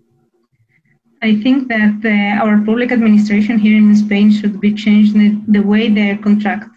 I 1.22 1.36
think 1.36 1.68
that 1.68 2.04
uh, 2.04 2.44
our 2.44 2.58
public 2.58 2.92
administration 2.92 3.58
here 3.58 3.78
in 3.78 3.96
Spain 3.96 4.30
should 4.30 4.60
be 4.60 4.74
changed 4.74 5.14
the, 5.14 5.40
the 5.48 5.62
way 5.62 5.88
they 5.88 6.14
contract 6.18 6.73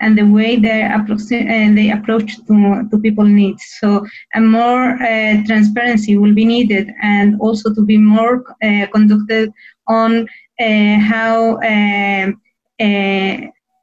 and 0.00 0.16
the 0.16 0.26
way 0.26 0.56
they 0.56 0.82
approach, 0.82 1.22
uh, 1.32 1.74
they 1.78 1.90
approach 1.90 2.36
to, 2.46 2.88
to 2.90 2.98
people 2.98 3.24
needs. 3.24 3.62
So 3.80 4.06
a 4.34 4.40
more 4.40 4.94
uh, 4.94 5.44
transparency 5.46 6.16
will 6.16 6.34
be 6.34 6.44
needed 6.44 6.90
and 7.02 7.40
also 7.40 7.72
to 7.74 7.82
be 7.82 7.98
more 7.98 8.44
uh, 8.62 8.86
conducted 8.92 9.52
on 9.86 10.26
uh, 10.58 10.98
how 10.98 11.60
um, 11.62 12.40
uh, 12.80 13.36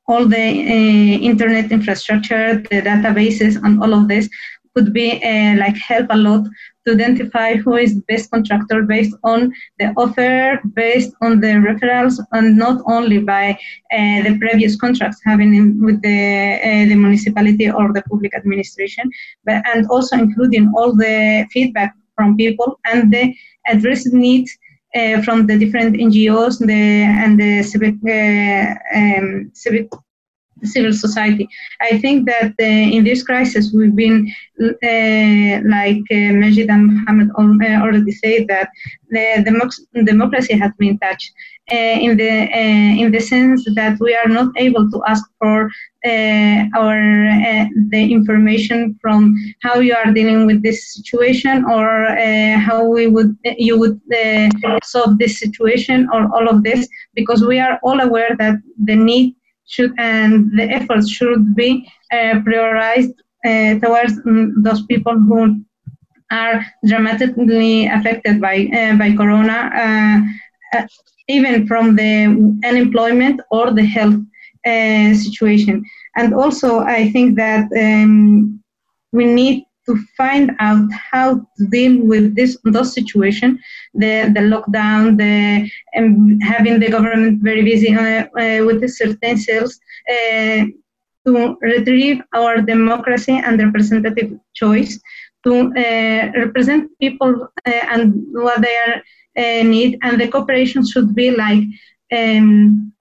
all 0.10 0.26
the 0.26 0.38
uh, 0.38 1.20
internet 1.32 1.72
infrastructure, 1.72 2.56
the 2.56 2.82
databases 2.82 3.62
and 3.64 3.82
all 3.84 3.94
of 3.94 4.08
this 4.08 4.30
could 4.78 4.94
be 4.94 5.10
like 5.58 5.76
help 5.78 6.08
a 6.12 6.18
lot 6.18 6.44
to 6.86 6.94
identify 6.94 7.56
who 7.56 7.76
is 7.76 7.96
the 7.96 8.06
best 8.08 8.30
contractor 8.30 8.84
based 8.84 9.16
on 9.24 9.52
the 9.80 9.88
offer, 10.04 10.62
based 10.74 11.14
on 11.22 11.40
the 11.40 11.54
referrals, 11.68 12.16
and 12.34 12.58
not 12.58 12.82
only 12.86 13.18
by 13.18 13.46
uh, 13.92 14.20
the 14.26 14.38
previous 14.40 14.76
contracts 14.76 15.20
having 15.26 15.56
in, 15.56 15.84
with 15.84 16.00
the, 16.04 16.20
uh, 16.64 16.86
the 16.90 16.96
municipality 16.96 17.70
or 17.72 17.92
the 17.92 18.04
public 18.04 18.36
administration, 18.36 19.10
but 19.46 19.64
and 19.74 19.88
also 19.90 20.16
including 20.16 20.72
all 20.78 20.96
the 20.96 21.46
feedback 21.52 21.96
from 22.16 22.38
people 22.38 22.80
and 22.86 23.12
the 23.12 23.34
addressed 23.68 24.14
needs 24.14 24.56
uh, 24.96 25.22
from 25.24 25.48
the 25.48 25.58
different 25.58 25.96
NGOs 25.96 26.60
the, 26.60 26.84
and 27.24 27.40
the 27.40 27.64
civic, 27.64 27.96
uh, 28.08 28.98
um, 28.98 29.52
civic 29.54 29.90
civil 30.64 30.94
society. 30.94 31.48
I 31.82 31.98
think 32.00 32.28
that 32.28 32.54
uh, 32.60 32.64
in 32.96 33.04
this 33.04 33.24
crisis 33.24 33.72
we've 33.74 33.96
been, 33.96 34.28
uh, 34.62 35.62
like 35.68 36.04
uh, 36.12 36.34
Magid 36.42 36.70
and 36.70 36.88
Mohammed 36.88 37.30
uh, 37.32 37.84
already 37.84 38.12
said, 38.12 38.48
that 38.48 38.70
the 39.10 39.44
democ- 39.46 40.06
democracy 40.06 40.58
has 40.58 40.72
been 40.78 40.98
touched 41.00 41.32
uh, 41.72 41.76
in 41.76 42.16
the 42.16 42.30
uh, 42.30 43.04
in 43.04 43.12
the 43.12 43.20
sense 43.20 43.68
that 43.76 43.98
we 44.00 44.16
are 44.16 44.30
not 44.30 44.50
able 44.58 44.90
to 44.90 45.04
ask 45.08 45.24
for 45.38 45.70
our 46.76 46.98
the 47.92 48.08
information 48.10 48.98
from 49.02 49.36
how 49.62 49.80
you 49.80 49.94
are 49.94 50.14
dealing 50.14 50.46
with 50.46 50.64
this 50.64 50.94
situation 50.94 51.66
or 51.66 52.16
how 52.58 52.86
we 52.86 53.08
would 53.08 53.36
you 53.58 53.78
would 53.78 54.00
solve 54.84 55.18
this 55.20 55.40
situation 55.40 56.08
or 56.14 56.34
all 56.34 56.48
of 56.48 56.64
this 56.64 56.88
because 57.16 57.44
we 57.44 57.60
are 57.60 57.78
all 57.84 58.00
aware 58.00 58.34
that 58.40 58.56
the 58.86 58.96
need 58.96 59.36
should 59.68 59.94
and 59.98 60.52
the 60.58 60.64
efforts 60.64 61.10
should 61.10 61.56
be 61.56 61.88
uh, 62.12 62.40
prioritized 62.48 63.14
uh, 63.46 63.80
towards 63.80 64.14
um, 64.26 64.64
those 64.64 64.86
people 64.86 65.14
who 65.20 65.64
are 66.32 66.66
dramatically 66.86 67.88
affected 67.88 68.42
by 68.42 68.68
uh, 68.74 68.96
by 68.98 69.16
corona, 69.16 69.60
uh, 69.84 70.78
uh, 70.78 70.88
even 71.28 71.68
from 71.68 71.96
the 71.96 72.12
unemployment 72.66 73.40
or 73.52 73.72
the 73.72 73.86
health 73.86 74.20
situation. 75.14 75.82
And 76.18 76.34
also, 76.34 76.80
I 76.80 77.10
think 77.12 77.38
that 77.38 77.70
um, 77.78 78.62
we 79.14 79.24
need 79.24 79.64
to 79.88 79.98
find 80.18 80.52
out 80.60 80.90
how 81.12 81.36
to 81.58 81.68
deal 81.70 82.04
with 82.04 82.36
this 82.36 82.58
those 82.64 82.94
situations, 82.94 83.60
the 83.94 84.14
the 84.36 84.44
lockdown, 84.54 85.18
the 85.18 85.70
um, 85.98 86.40
having 86.42 86.80
the 86.80 86.90
government 86.90 87.42
very 87.42 87.64
busy 87.64 87.94
uh, 87.96 88.26
uh, 88.42 88.66
with 88.66 88.82
the 88.82 88.90
certain 88.90 89.38
cells 89.38 89.80
uh, 90.10 90.66
to 91.26 91.58
retrieve 91.62 92.22
our 92.36 92.62
democracy 92.62 93.34
and 93.46 93.62
representative 93.62 94.32
choice 94.54 95.00
to 95.44 95.72
uh, 95.78 96.32
represent 96.44 96.92
people 97.00 97.48
uh, 97.66 97.84
and 97.92 98.14
what 98.32 98.62
they 98.62 98.76
are, 98.86 98.96
uh, 99.38 99.64
need, 99.64 99.98
and 100.02 100.20
the 100.20 100.28
cooperation 100.28 100.86
should 100.86 101.16
be 101.16 101.32
like 101.32 101.64
um, 102.12 102.92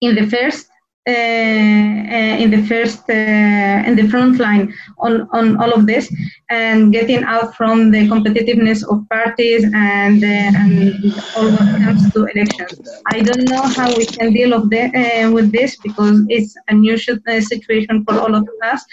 in 0.00 0.14
the 0.14 0.26
first 0.26 0.68
in 1.12 2.50
the 2.50 2.62
first 2.66 3.08
uh, 3.08 3.82
in 3.86 3.94
the 3.94 4.08
front 4.08 4.38
line 4.38 4.74
on, 4.98 5.28
on 5.32 5.56
all 5.60 5.72
of 5.72 5.86
this 5.86 6.12
and 6.50 6.92
getting 6.92 7.22
out 7.24 7.54
from 7.54 7.90
the 7.90 8.08
competitiveness 8.08 8.82
of 8.90 9.08
parties 9.08 9.64
and, 9.74 10.24
and 10.24 10.94
all 11.36 11.50
what 11.50 11.82
comes 11.84 12.12
to 12.12 12.26
elections. 12.26 12.88
I 13.12 13.20
don't 13.20 13.48
know 13.48 13.62
how 13.62 13.88
we 13.96 14.06
can 14.06 14.32
deal 14.32 14.52
of 14.52 14.68
the, 14.70 15.30
with 15.32 15.52
this 15.52 15.76
because 15.76 16.24
it's 16.28 16.54
a 16.68 16.74
new 16.74 16.96
situation 16.98 18.04
for 18.04 18.18
all 18.18 18.34
of 18.34 18.48
us 18.62 18.84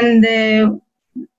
and 0.00 0.80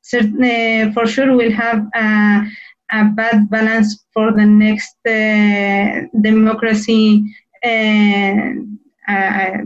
certainly 0.02 0.92
for 0.94 1.06
sure 1.06 1.36
we'll 1.36 1.52
have 1.52 1.88
a, 1.96 2.46
a 2.92 3.06
bad 3.16 3.50
balance 3.50 4.06
for 4.14 4.32
the 4.34 4.46
next 4.46 4.98
uh, 5.08 6.08
democracy 6.22 7.24
uh, 7.64 8.52
uh, 9.08 9.58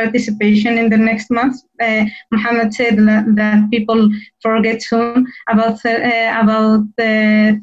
participation 0.00 0.72
in 0.78 0.88
the 0.90 0.96
next 0.96 1.30
month. 1.30 1.56
Uh, 1.86 2.04
Mohammed 2.32 2.72
said 2.74 2.96
that, 3.08 3.24
that, 3.40 3.70
people 3.70 4.00
forget 4.40 4.82
soon 4.82 5.26
about 5.48 5.76
uh, 5.84 6.30
about 6.42 6.82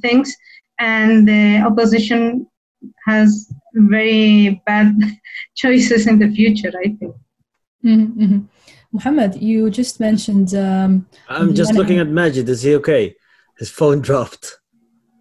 things, 0.06 0.28
and 0.80 1.28
the 1.28 1.44
opposition 1.70 2.48
has 3.06 3.30
very 3.74 4.62
bad 4.66 4.94
choices 5.62 6.08
in 6.08 6.20
the 6.20 6.30
future. 6.40 6.74
I 6.86 6.88
think. 7.00 7.14
Mm-hmm, 7.86 8.24
mm-hmm. 8.24 8.40
Mohammed, 8.92 9.42
you 9.42 9.70
just 9.70 10.00
mentioned. 10.00 10.54
Um, 10.56 11.08
I'm 11.30 11.54
just 11.54 11.74
looking 11.74 12.00
at 12.00 12.08
Magid. 12.08 12.48
Is 12.50 12.62
he 12.64 12.76
okay? 12.76 13.16
His 13.58 13.70
phone 13.70 14.02
dropped. 14.08 14.60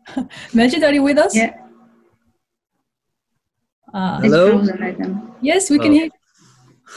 Magid, 0.59 0.83
are 0.83 0.93
you 0.93 1.03
with 1.03 1.19
us? 1.19 1.35
Yeah. 1.35 1.53
Uh, 3.93 4.21
Hello. 4.21 4.63
Yes, 5.41 5.71
we 5.71 5.79
can 5.79 5.93
oh. 5.93 5.95
hear. 5.95 6.09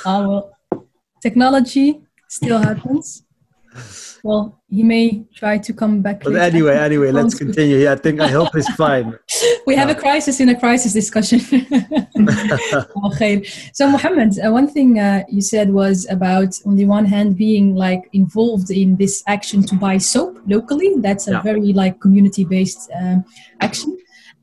Uh, 0.06 0.26
well, 0.28 0.58
technology 1.22 2.02
still 2.28 2.60
happens. 2.60 3.24
Well, 4.24 4.62
he 4.70 4.84
may 4.84 5.24
try 5.34 5.58
to 5.60 5.74
come 5.74 6.02
back. 6.02 6.24
But 6.24 6.36
anyway, 6.36 6.78
anyway, 6.78 7.12
let's 7.12 7.36
continue. 7.36 7.78
Yeah, 7.78 7.94
I 7.94 7.96
think 7.96 8.20
I 8.20 8.28
hope 8.28 8.54
he's 8.54 8.68
fine. 8.76 9.18
we 9.66 9.76
have 9.76 9.90
a 9.90 9.96
crisis 9.96 10.40
in 10.40 10.50
a 10.50 10.60
crisis 10.60 10.94
discussion. 10.94 11.40
So, 13.74 13.90
Mohammed, 13.90 14.40
uh, 14.40 14.52
one 14.52 14.68
thing 14.68 15.00
uh, 15.00 15.24
you 15.30 15.42
said 15.42 15.72
was 15.72 16.06
about, 16.10 16.54
on 16.66 16.76
the 16.76 16.86
one 16.86 17.06
hand, 17.06 17.38
being 17.38 17.76
like 17.76 18.10
involved 18.14 18.72
in 18.72 18.98
this 18.98 19.24
action 19.28 19.64
to 19.64 19.76
buy 19.76 19.98
soap 19.98 20.38
locally. 20.48 20.96
That's 20.98 21.28
a 21.28 21.32
yeah. 21.32 21.42
very 21.42 21.72
like 21.74 22.00
community-based 22.02 22.92
um, 23.00 23.24
action. 23.62 23.98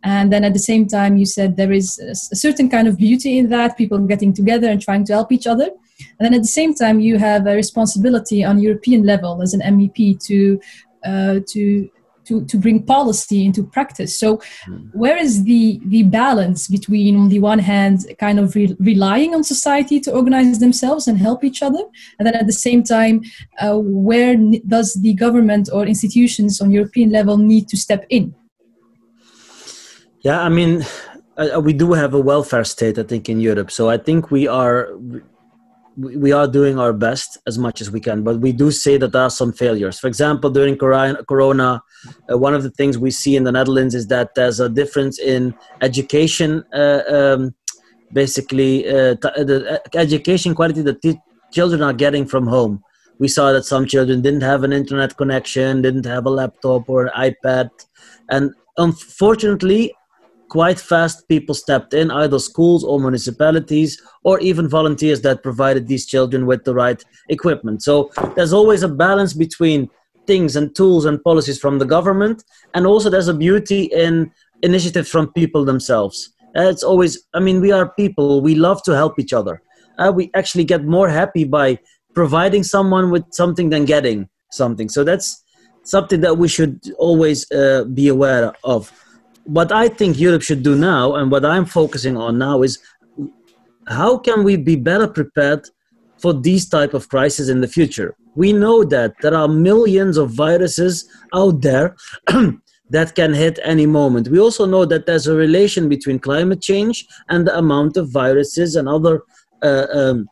And 0.07 0.33
then 0.33 0.45
at 0.45 0.53
the 0.53 0.61
same 0.61 0.87
time, 0.87 1.17
you 1.17 1.27
said 1.27 1.57
there 1.57 1.73
is 1.73 1.99
a 1.99 2.15
certain 2.15 2.71
kind 2.71 2.87
of 2.87 2.97
beauty 2.97 3.39
in 3.39 3.49
that, 3.49 3.77
people 3.77 3.99
getting 3.99 4.33
together 4.33 4.69
and 4.71 4.81
trying 4.81 5.05
to 5.07 5.13
help 5.13 5.33
each 5.33 5.49
other. 5.49 5.69
And 6.19 6.25
then 6.25 6.33
at 6.33 6.43
the 6.43 6.55
same 6.61 6.75
time, 6.75 7.01
you 7.01 7.19
have 7.19 7.45
a 7.49 7.57
responsibility 7.57 8.45
on 8.45 8.61
European 8.61 9.03
level 9.05 9.43
as 9.43 9.53
an 9.53 9.63
MEP 9.63 10.21
to 10.29 10.61
uh, 11.05 11.41
to 11.49 11.91
to, 12.27 12.45
to 12.45 12.57
bring 12.57 12.83
policy 12.83 13.45
into 13.45 13.65
practice. 13.65 14.19
So, 14.19 14.39
mm. 14.69 14.91
where 14.95 15.17
is 15.17 15.43
the 15.43 15.81
the 15.87 16.05
balance 16.05 16.69
between, 16.69 17.17
on 17.17 17.29
the 17.29 17.41
one 17.41 17.59
hand, 17.59 18.07
kind 18.21 18.39
of 18.39 18.55
re- 18.55 18.77
relying 18.79 19.35
on 19.35 19.43
society 19.43 19.99
to 20.01 20.13
organize 20.13 20.61
themselves 20.61 21.09
and 21.09 21.19
help 21.19 21.43
each 21.43 21.63
other, 21.65 21.83
and 22.19 22.27
then 22.27 22.37
at 22.37 22.47
the 22.47 22.61
same 22.67 22.85
time, 22.85 23.23
uh, 23.59 23.77
where 23.79 24.35
n- 24.35 24.63
does 24.69 24.95
the 24.95 25.15
government 25.15 25.69
or 25.73 25.85
institutions 25.85 26.61
on 26.61 26.71
European 26.71 27.11
level 27.11 27.37
need 27.39 27.67
to 27.69 27.77
step 27.77 28.07
in? 28.09 28.35
Yeah, 30.27 30.43
I 30.43 30.49
mean, 30.49 30.85
uh, 31.37 31.61
we 31.61 31.73
do 31.73 31.93
have 31.93 32.13
a 32.13 32.19
welfare 32.19 32.65
state, 32.65 32.99
I 32.99 33.05
think, 33.05 33.29
in 33.29 33.39
Europe. 33.39 33.71
So 33.71 33.89
I 33.89 33.97
think 33.97 34.33
we 34.33 34.49
are 34.49 34.89
we 35.97 36.33
are 36.33 36.49
doing 36.49 36.81
our 36.81 36.93
best 36.93 37.39
as 37.47 37.57
much 37.59 37.81
as 37.81 37.93
we 37.93 38.01
can, 38.01 38.25
but 38.25 38.41
we 38.41 38.51
do 38.51 38.73
say 38.73 38.97
that 38.99 39.13
there 39.13 39.23
are 39.23 39.31
some 39.31 39.53
failures. 39.53 40.01
For 40.01 40.09
example, 40.09 40.51
during 40.51 40.77
Corona, 40.77 41.81
uh, 42.29 42.39
one 42.47 42.55
of 42.57 42.65
the 42.65 42.73
things 42.79 42.99
we 42.99 43.13
see 43.13 43.37
in 43.37 43.45
the 43.45 43.53
Netherlands 43.53 43.95
is 43.95 44.09
that 44.09 44.35
there's 44.35 44.59
a 44.59 44.69
difference 44.69 45.21
in 45.21 45.55
education, 45.81 46.65
uh, 46.73 47.03
um, 47.09 47.55
basically, 48.13 48.73
uh, 48.89 49.15
t- 49.23 49.45
the 49.51 49.57
uh, 49.75 49.79
education 49.95 50.57
quality 50.57 50.83
that 50.83 50.99
children 51.53 51.83
are 51.83 51.93
getting 52.05 52.27
from 52.27 52.49
home. 52.49 52.83
We 53.21 53.29
saw 53.29 53.53
that 53.53 53.65
some 53.65 53.87
children 53.87 54.23
didn't 54.23 54.43
have 54.43 54.65
an 54.65 54.73
internet 54.73 55.17
connection, 55.17 55.83
didn't 55.83 56.07
have 56.07 56.27
a 56.27 56.31
laptop 56.31 56.91
or 56.91 57.07
an 57.07 57.13
iPad. 57.31 57.71
And 58.29 58.51
unfortunately, 58.77 59.95
quite 60.49 60.79
fast 60.79 61.29
people 61.29 61.55
stepped 61.55 61.95
in, 61.95 62.11
either 62.11 62.39
schools 62.39 62.85
or 62.85 63.01
municipalities, 63.01 64.01
or 64.25 64.39
even 64.41 64.69
volunteers 64.69 65.21
that 65.23 65.43
provided 65.43 65.87
these 65.87 66.07
children 66.07 66.47
with 66.47 66.65
the 66.65 66.75
right 66.75 67.03
equipment. 67.29 67.83
So 67.83 68.11
there's 68.35 68.53
always 68.53 68.83
a 68.83 68.89
balance 68.89 69.33
between 69.33 69.91
things 70.27 70.57
and 70.57 70.75
tools 70.75 71.05
and 71.05 71.23
policies 71.23 71.59
from 71.59 71.79
the 71.79 71.85
government, 71.85 72.45
and 72.75 72.87
also 72.87 73.11
there's 73.11 73.29
a 73.29 73.35
beauty 73.35 73.85
in 73.85 74.31
initiatives 74.63 75.09
from 75.09 75.33
people 75.33 75.65
themselves. 75.65 76.33
It's 76.55 76.83
always, 76.83 77.27
I 77.35 77.41
mean, 77.41 77.61
we 77.61 77.71
are 77.71 77.91
people, 77.91 78.41
we 78.41 78.55
love 78.55 78.83
to 78.85 78.93
help 78.93 79.19
each 79.19 79.33
other. 79.33 79.63
Uh, 79.99 80.13
we 80.15 80.31
actually 80.35 80.65
get 80.65 80.85
more 80.85 81.09
happy 81.09 81.45
by 81.45 81.79
providing 82.15 82.63
someone 82.63 83.11
with 83.11 83.25
something 83.31 83.71
than 83.71 83.85
getting 83.85 84.29
something. 84.51 84.89
So 84.89 85.05
that's 85.05 85.45
something 85.83 86.21
that 86.23 86.39
we 86.39 86.49
should 86.49 86.81
always 86.99 87.51
uh, 87.53 87.85
be 87.85 88.09
aware 88.09 88.53
of 88.65 88.91
what 89.47 89.73
I 89.73 89.89
think 89.89 90.19
Europe 90.19 90.43
should 90.43 90.63
do 90.63 90.77
now, 90.77 91.15
and 91.15 91.31
what 91.31 91.45
I'm 91.45 91.65
focusing 91.65 92.17
on 92.17 92.39
now, 92.39 92.63
is 92.63 92.79
how 93.89 94.19
can 94.19 94.45
we 94.45 94.57
be 94.57 94.77
better 94.77 95.07
prepared 95.07 95.69
for 96.19 96.33
these 96.33 96.69
type 96.69 96.95
of 96.95 97.09
crises 97.09 97.49
in 97.49 97.61
the 97.61 97.69
future? 97.69 98.17
We 98.35 98.53
know 98.53 98.85
that 98.85 99.15
there 99.23 99.35
are 99.35 99.49
millions 99.49 100.17
of 100.17 100.31
viruses 100.31 101.09
out 101.33 101.63
there 101.63 101.97
that 102.91 103.15
can 103.15 103.33
hit 103.33 103.59
any 103.63 103.87
moment. 103.87 104.29
We 104.29 104.41
also 104.41 104.67
know 104.67 104.85
that 104.85 105.07
there's 105.07 105.27
a 105.27 105.35
relation 105.35 105.89
between 105.89 106.19
climate 106.19 106.61
change 106.61 107.07
and 107.29 107.47
the 107.47 107.57
amount 107.57 107.97
of 107.97 108.11
viruses 108.11 108.77
and 108.77 108.89
other 108.89 109.23
uh, 109.63 109.87
um, 109.93 110.29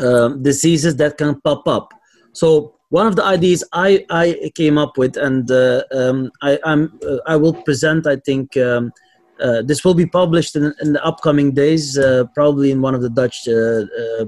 uh, 0.00 0.28
diseases 0.28 0.96
that 0.96 1.16
can 1.18 1.40
pop 1.40 1.66
up. 1.66 1.92
So 2.32 2.74
one 2.90 3.06
of 3.06 3.16
the 3.16 3.24
ideas 3.24 3.64
I, 3.72 4.04
I 4.10 4.50
came 4.54 4.76
up 4.76 4.98
with, 4.98 5.16
and 5.16 5.50
uh, 5.50 5.84
um, 5.92 6.30
I, 6.42 6.58
am 6.64 6.98
uh, 7.08 7.18
I 7.26 7.36
will 7.36 7.54
present. 7.54 8.06
I 8.06 8.16
think 8.16 8.56
um, 8.56 8.92
uh, 9.40 9.62
this 9.62 9.84
will 9.84 9.94
be 9.94 10.06
published 10.06 10.56
in, 10.56 10.74
in 10.82 10.92
the 10.92 11.04
upcoming 11.04 11.52
days, 11.52 11.96
uh, 11.96 12.24
probably 12.34 12.72
in 12.72 12.82
one 12.82 12.94
of 12.94 13.00
the 13.00 13.08
Dutch 13.08 13.48
uh, 13.48 14.26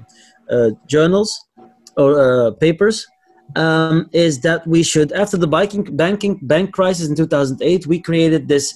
uh, 0.50 0.70
journals 0.86 1.46
or 1.96 2.54
papers. 2.56 3.06
Um, 3.54 4.08
is 4.12 4.40
that 4.40 4.66
we 4.66 4.82
should, 4.82 5.12
after 5.12 5.36
the 5.36 5.46
banking 5.46 5.94
banking 5.94 6.38
bank 6.40 6.72
crisis 6.72 7.06
in 7.06 7.14
2008, 7.14 7.86
we 7.86 8.00
created 8.00 8.48
this 8.48 8.74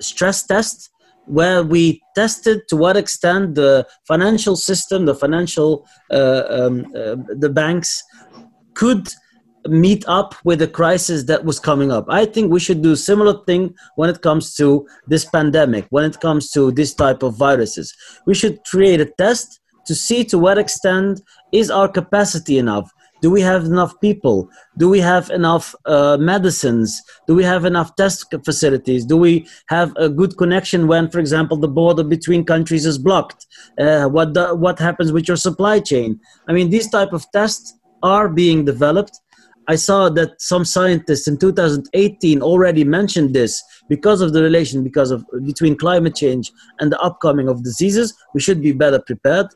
stress 0.00 0.46
test 0.46 0.88
where 1.26 1.62
we 1.62 2.00
tested 2.14 2.62
to 2.68 2.76
what 2.76 2.96
extent 2.96 3.54
the 3.54 3.86
financial 4.08 4.56
system, 4.56 5.04
the 5.04 5.14
financial, 5.14 5.86
um, 6.10 6.86
the 7.36 7.50
banks 7.52 8.02
could 8.72 9.08
meet 9.68 10.04
up 10.06 10.34
with 10.44 10.58
the 10.58 10.68
crisis 10.68 11.24
that 11.24 11.44
was 11.44 11.58
coming 11.58 11.90
up. 11.90 12.06
I 12.08 12.26
think 12.26 12.52
we 12.52 12.60
should 12.60 12.82
do 12.82 12.96
similar 12.96 13.42
thing 13.44 13.74
when 13.96 14.10
it 14.10 14.22
comes 14.22 14.54
to 14.56 14.86
this 15.06 15.24
pandemic, 15.24 15.86
when 15.90 16.04
it 16.04 16.20
comes 16.20 16.50
to 16.50 16.70
this 16.72 16.94
type 16.94 17.22
of 17.22 17.36
viruses. 17.36 17.94
We 18.26 18.34
should 18.34 18.62
create 18.64 19.00
a 19.00 19.06
test 19.06 19.60
to 19.86 19.94
see 19.94 20.24
to 20.24 20.38
what 20.38 20.58
extent 20.58 21.20
is 21.52 21.70
our 21.70 21.88
capacity 21.88 22.58
enough. 22.58 22.90
Do 23.22 23.30
we 23.30 23.40
have 23.40 23.64
enough 23.64 23.98
people? 24.02 24.50
Do 24.76 24.90
we 24.90 25.00
have 25.00 25.30
enough 25.30 25.74
uh, 25.86 26.18
medicines? 26.18 27.00
Do 27.26 27.34
we 27.34 27.42
have 27.44 27.64
enough 27.64 27.96
test 27.96 28.34
facilities? 28.44 29.06
Do 29.06 29.16
we 29.16 29.46
have 29.68 29.94
a 29.96 30.10
good 30.10 30.36
connection 30.36 30.88
when, 30.88 31.08
for 31.08 31.20
example, 31.20 31.56
the 31.56 31.68
border 31.68 32.04
between 32.04 32.44
countries 32.44 32.84
is 32.84 32.98
blocked? 32.98 33.46
Uh, 33.78 34.08
what 34.08 34.34
the, 34.34 34.54
what 34.54 34.78
happens 34.78 35.10
with 35.10 35.26
your 35.26 35.38
supply 35.38 35.80
chain? 35.80 36.20
I 36.48 36.52
mean, 36.52 36.68
these 36.68 36.90
type 36.90 37.14
of 37.14 37.24
tests 37.32 37.72
are 38.02 38.28
being 38.28 38.66
developed 38.66 39.18
I 39.66 39.76
saw 39.76 40.08
that 40.10 40.40
some 40.40 40.64
scientists 40.64 41.26
in 41.26 41.38
2018 41.38 42.42
already 42.42 42.84
mentioned 42.84 43.34
this 43.34 43.62
because 43.88 44.20
of 44.20 44.32
the 44.32 44.42
relation 44.42 44.82
because 44.82 45.10
of 45.10 45.24
between 45.44 45.76
climate 45.76 46.14
change 46.14 46.52
and 46.80 46.92
the 46.92 47.00
upcoming 47.00 47.48
of 47.48 47.64
diseases. 47.64 48.14
We 48.34 48.40
should 48.40 48.60
be 48.60 48.72
better 48.72 49.00
prepared. 49.00 49.46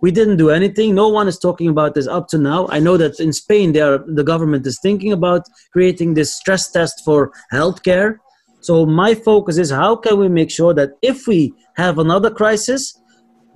We 0.00 0.10
didn't 0.10 0.38
do 0.38 0.48
anything. 0.48 0.94
No 0.94 1.08
one 1.08 1.28
is 1.28 1.38
talking 1.38 1.68
about 1.68 1.94
this 1.94 2.06
up 2.06 2.28
to 2.28 2.38
now. 2.38 2.68
I 2.68 2.78
know 2.78 2.96
that 2.96 3.20
in 3.20 3.34
Spain, 3.34 3.76
are, 3.78 4.02
the 4.06 4.24
government 4.24 4.66
is 4.66 4.78
thinking 4.80 5.12
about 5.12 5.42
creating 5.72 6.14
this 6.14 6.34
stress 6.34 6.70
test 6.70 7.02
for 7.04 7.32
healthcare. 7.52 8.16
So 8.60 8.86
my 8.86 9.14
focus 9.14 9.58
is 9.58 9.70
how 9.70 9.96
can 9.96 10.18
we 10.18 10.28
make 10.28 10.50
sure 10.50 10.72
that 10.74 10.92
if 11.02 11.26
we 11.26 11.52
have 11.76 11.98
another 11.98 12.30
crisis, 12.30 12.98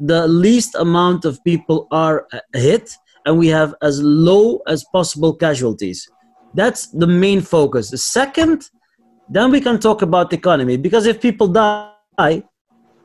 the 0.00 0.26
least 0.26 0.74
amount 0.74 1.24
of 1.24 1.42
people 1.44 1.86
are 1.90 2.26
uh, 2.32 2.40
hit 2.52 2.96
and 3.24 3.38
we 3.38 3.48
have 3.48 3.74
as 3.82 4.02
low 4.02 4.60
as 4.66 4.84
possible 4.92 5.34
casualties. 5.34 6.08
That's 6.54 6.86
the 6.88 7.06
main 7.06 7.40
focus. 7.40 7.90
The 7.90 7.98
second, 7.98 8.70
then 9.28 9.50
we 9.50 9.60
can 9.60 9.78
talk 9.78 10.02
about 10.02 10.30
the 10.30 10.36
economy 10.36 10.76
because 10.76 11.06
if 11.06 11.20
people 11.20 11.48
die, 11.48 12.42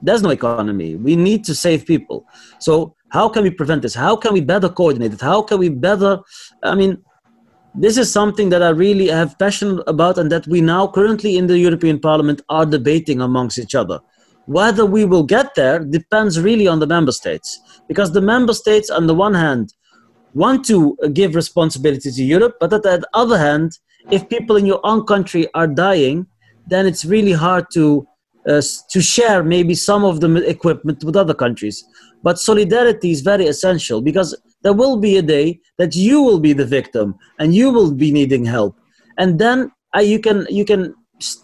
there's 0.02 0.22
no 0.22 0.30
economy. 0.30 0.96
We 0.96 1.16
need 1.16 1.44
to 1.46 1.56
save 1.56 1.86
people. 1.86 2.26
So 2.60 2.96
how 3.10 3.28
can 3.30 3.44
we 3.44 3.50
prevent 3.50 3.82
this? 3.82 3.96
How 3.96 4.16
can 4.16 4.34
we 4.34 4.42
better 4.42 4.70
coordinate 4.70 5.14
it? 5.14 5.22
How 5.22 5.42
can 5.42 5.60
we 5.60 5.70
better? 5.70 6.20
I 6.64 6.76
mean, 6.76 7.04
this 7.76 7.98
is 7.98 8.12
something 8.12 8.50
that 8.50 8.64
I 8.64 8.70
really 8.70 9.08
have 9.08 9.38
passion 9.38 9.82
about, 9.88 10.18
and 10.18 10.32
that 10.32 10.48
we 10.48 10.60
now 10.60 10.88
currently 10.88 11.38
in 11.38 11.48
the 11.48 11.58
European 11.58 12.00
Parliament 12.00 12.42
are 12.50 12.66
debating 12.66 13.22
amongst 13.22 13.60
each 13.60 13.76
other. 13.76 14.00
Whether 14.48 14.86
we 14.86 15.06
will 15.06 15.24
get 15.24 15.54
there 15.56 15.80
depends 15.80 16.40
really 16.40 16.68
on 16.68 16.80
the 16.80 16.88
member 16.88 17.12
states, 17.12 17.60
because 17.88 18.12
the 18.12 18.22
member 18.22 18.54
states, 18.54 18.90
on 18.90 19.06
the 19.06 19.14
one 19.14 19.36
hand, 19.36 19.74
want 20.34 20.66
to 20.66 20.98
give 21.14 21.36
responsibility 21.36 22.12
to 22.12 22.24
Europe, 22.24 22.58
but 22.60 22.74
at 22.74 22.84
the 22.84 23.08
other 23.14 23.38
hand, 23.38 23.72
if 24.12 24.30
people 24.30 24.56
in 24.56 24.66
your 24.66 24.80
own 24.84 25.06
country 25.06 25.48
are 25.54 25.68
dying, 25.68 26.28
then 26.68 26.86
it's 26.86 27.06
really 27.06 27.32
hard 27.32 27.66
to 27.74 28.08
uh, 28.48 28.62
to 28.90 29.02
share 29.02 29.44
maybe 29.44 29.76
some 29.76 30.04
of 30.04 30.22
the 30.22 30.50
equipment 30.50 31.04
with 31.04 31.16
other 31.16 31.34
countries. 31.34 31.84
But 32.24 32.40
solidarity 32.40 33.12
is 33.12 33.22
very 33.22 33.46
essential 33.46 34.02
because 34.02 34.36
there 34.64 34.74
will 34.74 34.98
be 34.98 35.18
a 35.18 35.22
day 35.22 35.60
that 35.78 35.96
you 35.96 36.22
will 36.22 36.40
be 36.40 36.54
the 36.54 36.66
victim 36.66 37.16
and 37.40 37.54
you 37.54 37.70
will 37.72 37.94
be 37.94 38.12
needing 38.12 38.46
help, 38.46 38.76
and 39.18 39.40
then 39.40 39.72
uh, 39.96 40.02
you 40.02 40.20
can 40.20 40.48
you 40.50 40.66
can 40.66 40.96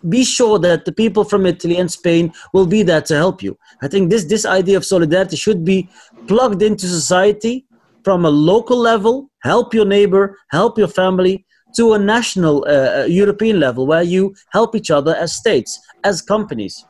be 0.07 0.23
sure 0.23 0.57
that 0.59 0.85
the 0.85 0.91
people 0.91 1.25
from 1.25 1.45
Italy 1.45 1.77
and 1.77 1.91
Spain 1.91 2.31
will 2.53 2.65
be 2.65 2.81
there 2.81 3.01
to 3.01 3.15
help 3.15 3.43
you. 3.43 3.57
I 3.81 3.87
think 3.87 4.09
this 4.09 4.25
this 4.25 4.45
idea 4.45 4.77
of 4.77 4.85
solidarity 4.85 5.35
should 5.35 5.65
be 5.65 5.89
plugged 6.27 6.61
into 6.61 6.87
society 6.87 7.65
from 8.05 8.23
a 8.23 8.29
local 8.29 8.77
level, 8.77 9.29
help 9.41 9.73
your 9.73 9.83
neighbor, 9.83 10.37
help 10.51 10.77
your 10.77 10.87
family, 10.87 11.45
to 11.75 11.93
a 11.93 11.99
national 11.99 12.63
uh, 12.67 13.01
uh, 13.01 13.05
European 13.05 13.59
level 13.59 13.85
where 13.85 14.03
you 14.03 14.33
help 14.51 14.75
each 14.75 14.91
other 14.91 15.13
as 15.15 15.33
states, 15.33 15.79
as 16.03 16.21
companies. 16.21 16.85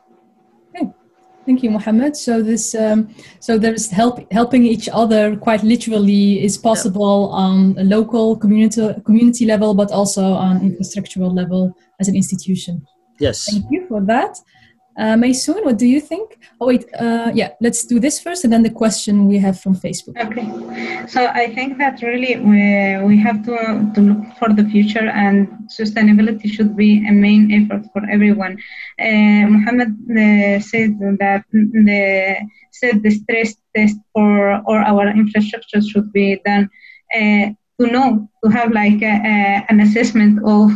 Okay. 0.70 0.92
Thank 1.46 1.64
you, 1.64 1.72
Mohammed. 1.72 2.16
So 2.16 2.44
this, 2.44 2.76
um, 2.76 3.10
so 3.40 3.58
there's 3.58 3.90
help 3.90 4.32
helping 4.32 4.64
each 4.66 4.88
other 4.92 5.36
quite 5.38 5.64
literally 5.64 6.44
is 6.44 6.58
possible 6.58 7.30
yeah. 7.32 7.46
on 7.46 7.76
a 7.80 7.84
local 7.84 8.36
community 8.36 8.94
community 9.06 9.46
level, 9.46 9.74
but 9.74 9.92
also 9.92 10.24
on 10.34 10.60
infrastructural 10.60 11.34
level 11.34 11.74
as 12.00 12.08
an 12.08 12.16
institution. 12.16 12.86
Yes. 13.20 13.50
Thank 13.50 13.66
you 13.72 13.88
for 13.88 14.02
that. 14.02 14.38
Uh, 14.98 15.16
Maysoon, 15.16 15.64
what 15.66 15.78
do 15.78 15.86
you 15.86 16.00
think? 16.00 16.38
Oh, 16.62 16.68
wait, 16.68 16.86
uh, 16.98 17.32
yeah, 17.34 17.50
let's 17.60 17.84
do 17.86 18.00
this 18.00 18.20
first 18.20 18.44
and 18.46 18.54
then 18.54 18.64
the 18.64 18.70
question 18.70 19.28
we 19.28 19.38
have 19.40 19.60
from 19.60 19.76
Facebook. 19.76 20.16
Okay. 20.26 20.48
So 21.08 21.28
I 21.28 21.54
think 21.54 21.78
that 21.80 22.02
really 22.02 22.38
we, 22.38 23.06
we 23.06 23.18
have 23.18 23.44
to, 23.46 23.92
to 23.94 24.02
look 24.02 24.38
for 24.40 24.50
the 24.54 24.64
future 24.70 25.08
and 25.10 25.50
sustainability 25.70 26.50
should 26.50 26.78
be 26.78 27.06
a 27.08 27.12
main 27.12 27.52
effort 27.52 27.84
for 27.92 28.10
everyone. 28.10 28.58
Uh, 29.00 29.46
Mohammed 29.54 29.92
uh, 30.12 30.60
said 30.62 30.98
that 31.20 31.44
the, 31.52 32.38
said 32.72 33.04
the 33.04 33.12
stress 33.12 33.56
test 33.76 33.98
for 34.14 34.62
all 34.66 34.78
our 34.78 35.10
infrastructure 35.10 35.82
should 35.82 36.12
be 36.14 36.40
done 36.46 36.70
uh, 37.14 37.50
to 37.80 37.88
know, 37.88 38.30
to 38.44 38.50
have 38.50 38.72
like 38.72 39.02
a, 39.02 39.16
a, 39.34 39.66
an 39.70 39.80
assessment 39.82 40.40
of 40.46 40.72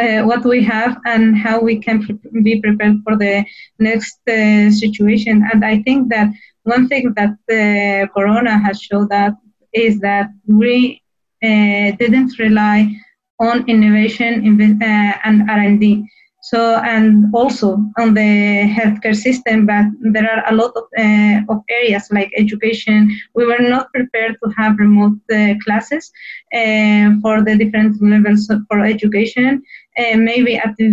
uh, 0.00 0.22
what 0.22 0.44
we 0.44 0.62
have 0.64 0.96
and 1.06 1.36
how 1.36 1.60
we 1.60 1.78
can 1.78 2.02
pre- 2.04 2.42
be 2.42 2.60
prepared 2.60 2.96
for 3.04 3.16
the 3.16 3.44
next 3.78 4.18
uh, 4.28 4.70
situation. 4.70 5.44
And 5.52 5.64
I 5.64 5.82
think 5.82 6.08
that 6.10 6.28
one 6.62 6.88
thing 6.88 7.14
that 7.16 7.34
uh, 7.50 8.06
Corona 8.14 8.58
has 8.58 8.80
showed 8.80 9.08
that 9.10 9.34
is 9.72 10.00
that 10.00 10.28
we 10.46 11.02
uh, 11.42 11.92
didn't 12.00 12.38
rely 12.38 12.94
on 13.40 13.68
innovation 13.68 14.60
uh, 14.82 15.12
and 15.24 15.48
R&D. 15.50 16.04
So, 16.50 16.76
and 16.94 17.26
also 17.34 17.68
on 17.98 18.14
the 18.14 18.30
healthcare 18.76 19.14
system, 19.14 19.66
but 19.66 19.84
there 20.14 20.28
are 20.32 20.42
a 20.50 20.54
lot 20.54 20.72
of, 20.80 20.84
uh, 21.04 21.40
of 21.52 21.58
areas 21.68 22.08
like 22.10 22.30
education. 22.36 23.10
We 23.34 23.44
were 23.44 23.58
not 23.74 23.92
prepared 23.92 24.36
to 24.42 24.50
have 24.56 24.78
remote 24.78 25.18
uh, 25.32 25.54
classes 25.64 26.10
uh, 26.54 27.10
for 27.22 27.42
the 27.44 27.54
different 27.58 28.00
levels 28.02 28.50
for 28.68 28.84
education. 28.84 29.62
Uh, 29.98 30.16
maybe 30.16 30.56
at 30.56 30.74
the, 30.78 30.88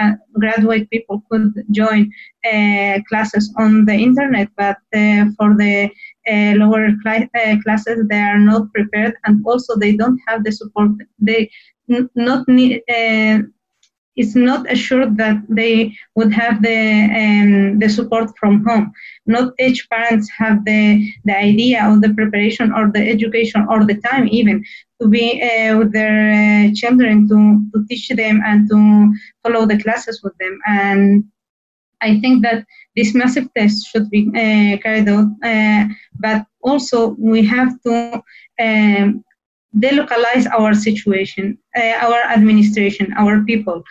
uh, 0.00 0.10
graduate 0.38 0.90
people 0.90 1.22
could 1.30 1.52
join 1.70 2.10
uh, 2.52 2.98
classes 3.08 3.52
on 3.58 3.84
the 3.86 3.94
internet, 3.94 4.48
but 4.56 4.76
for 5.38 5.56
the 5.56 5.90
lower 6.58 6.88
cl- 7.02 7.28
classes, 7.64 8.06
they 8.10 8.20
are 8.20 8.38
not 8.38 8.72
prepared, 8.74 9.14
and 9.24 9.44
also 9.46 9.76
they 9.76 9.96
don't 9.96 10.20
have 10.26 10.44
the 10.44 10.52
support. 10.52 10.90
They 11.18 11.50
n- 11.90 12.10
not 12.16 12.46
need 12.48 12.82
it's 14.18 14.34
not 14.34 14.70
assured 14.70 15.16
that 15.16 15.36
they 15.48 15.94
would 16.16 16.32
have 16.32 16.60
the 16.60 16.80
um, 17.20 17.78
the 17.78 17.88
support 17.88 18.28
from 18.40 18.64
home. 18.66 18.92
Not 19.26 19.54
each 19.66 19.88
parents 19.88 20.28
have 20.36 20.64
the 20.64 20.82
the 21.24 21.36
idea 21.50 21.78
or 21.88 21.96
the 22.00 22.12
preparation 22.18 22.72
or 22.72 22.90
the 22.92 23.02
education 23.14 23.60
or 23.70 23.84
the 23.84 23.98
time 24.08 24.26
even 24.38 24.64
to 25.00 25.08
be 25.08 25.40
uh, 25.40 25.78
with 25.78 25.92
their 25.92 26.16
uh, 26.40 26.74
children 26.74 27.28
to, 27.28 27.38
to 27.72 27.86
teach 27.88 28.08
them 28.08 28.42
and 28.44 28.68
to 28.68 28.78
follow 29.42 29.64
the 29.66 29.80
classes 29.80 30.20
with 30.24 30.36
them. 30.38 30.58
And 30.66 31.24
I 32.00 32.18
think 32.20 32.42
that 32.42 32.64
this 32.96 33.14
massive 33.14 33.46
test 33.56 33.86
should 33.86 34.10
be 34.10 34.28
uh, 34.34 34.82
carried 34.82 35.08
out, 35.08 35.28
uh, 35.44 35.84
but 36.18 36.46
also 36.62 37.14
we 37.18 37.46
have 37.46 37.80
to 37.82 38.22
um, 38.60 39.24
delocalize 39.80 40.46
our 40.58 40.74
situation, 40.74 41.58
uh, 41.76 41.96
our 42.06 42.20
administration, 42.36 43.12
our 43.16 43.42
people. 43.44 43.82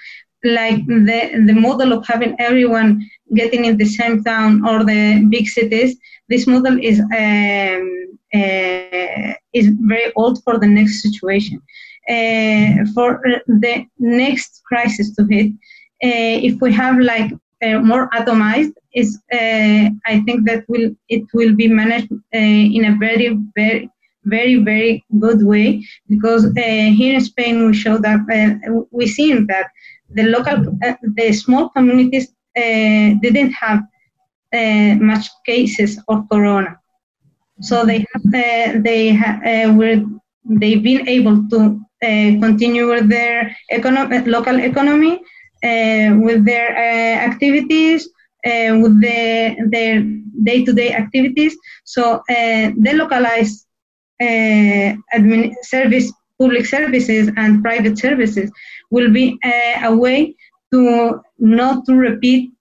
Like 0.44 0.86
the, 0.86 1.44
the 1.48 1.54
model 1.54 1.94
of 1.94 2.06
having 2.06 2.36
everyone 2.40 3.02
getting 3.34 3.66
in 3.66 3.78
the 3.78 3.86
same 3.86 4.24
town 4.24 4.66
or 4.66 4.86
the 4.86 5.26
big 5.30 5.48
cities, 5.48 5.98
this 6.30 6.46
model 6.48 6.78
is 6.82 7.00
um, 7.00 8.20
uh, 8.34 9.34
is 9.54 9.70
very 9.80 10.12
old 10.16 10.44
for 10.44 10.60
the 10.60 10.68
next 10.68 11.02
situation. 11.02 11.62
Uh, 12.10 12.86
for 12.94 13.20
the 13.48 13.86
next 14.00 14.62
crisis 14.66 15.14
to 15.16 15.26
hit, 15.30 15.52
uh, 16.04 16.36
if 16.48 16.62
we 16.62 16.72
have 16.72 16.98
like 17.00 17.32
uh, 17.62 17.80
more 17.80 18.10
atomized, 18.12 18.74
is 18.94 19.20
uh, 19.34 19.90
I 20.06 20.22
think 20.26 20.46
that 20.48 20.64
will 20.70 20.96
it 21.10 21.24
will 21.34 21.54
be 21.56 21.68
managed 21.68 22.12
in 22.32 22.86
a 22.86 22.96
very 22.98 23.38
very 23.56 23.90
very 24.28 24.58
very 24.58 25.04
good 25.20 25.44
way 25.44 25.84
because 26.10 26.46
uh, 26.46 26.90
here 27.00 27.16
in 27.16 27.22
Spain 27.22 27.66
we 27.66 27.74
show 27.74 27.98
that 27.98 28.20
uh, 28.38 28.82
we 28.92 29.08
seen 29.08 29.48
that 29.48 29.68
the 30.10 30.24
local 30.24 30.58
uh, 30.86 30.94
the 31.16 31.34
small 31.34 31.70
communities 31.70 32.28
uh, 32.58 33.14
didn't 33.22 33.52
have 33.52 33.80
uh, 34.54 34.96
much 34.96 35.28
cases 35.46 36.00
of 36.08 36.28
corona. 36.32 36.80
So 37.62 37.86
they 37.86 38.00
have 38.12 38.26
uh, 38.34 38.80
they 38.84 39.14
ha- 39.14 39.40
were 39.74 40.02
they've 40.46 40.84
been 40.84 41.08
able 41.08 41.48
to 41.50 41.80
continue 42.02 42.88
with 42.90 43.10
their 43.10 43.56
econo- 43.72 44.26
local 44.28 44.60
economy 44.60 45.20
with 46.26 46.46
their 46.46 46.78
activities 47.30 48.08
with 48.46 49.02
the, 49.02 49.56
their 49.72 50.02
day-to-day 50.44 50.94
activities. 50.94 51.58
So 51.84 52.22
they 52.28 52.94
localize 52.94 53.67
uh, 53.67 53.67
admin 54.22 55.54
service, 55.64 56.12
public 56.40 56.66
services 56.66 57.30
and 57.38 57.64
private 57.64 57.98
services 57.98 58.52
will 58.92 59.12
be 59.12 59.38
uh, 59.44 59.90
a 59.90 59.96
way 59.96 60.36
to 60.72 61.22
not 61.40 61.86
to 61.86 61.96
repeat 61.96 62.52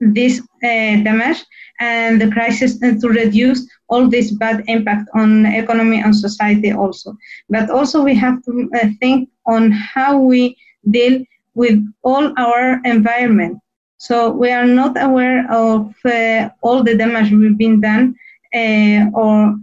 this 0.00 0.40
uh, 0.62 1.02
damage 1.02 1.42
and 1.80 2.20
the 2.20 2.30
crisis 2.30 2.80
and 2.82 3.00
to 3.00 3.08
reduce 3.08 3.66
all 3.88 4.08
this 4.08 4.30
bad 4.32 4.62
impact 4.66 5.08
on 5.14 5.46
economy 5.46 6.00
and 6.00 6.14
society 6.14 6.72
also. 6.72 7.16
But 7.48 7.70
also 7.70 8.02
we 8.02 8.14
have 8.14 8.42
to 8.44 8.70
uh, 8.74 8.88
think 9.00 9.28
on 9.46 9.70
how 9.72 10.18
we 10.18 10.56
deal 10.90 11.24
with 11.54 11.84
all 12.02 12.32
our 12.38 12.80
environment. 12.84 13.58
So 13.98 14.30
we 14.30 14.50
are 14.50 14.66
not 14.66 15.00
aware 15.00 15.50
of 15.50 15.94
uh, 16.04 16.50
all 16.62 16.82
the 16.82 16.96
damage 16.96 17.30
we've 17.30 17.56
been 17.56 17.80
done 17.80 18.14
uh, 18.54 19.06
or 19.14 19.56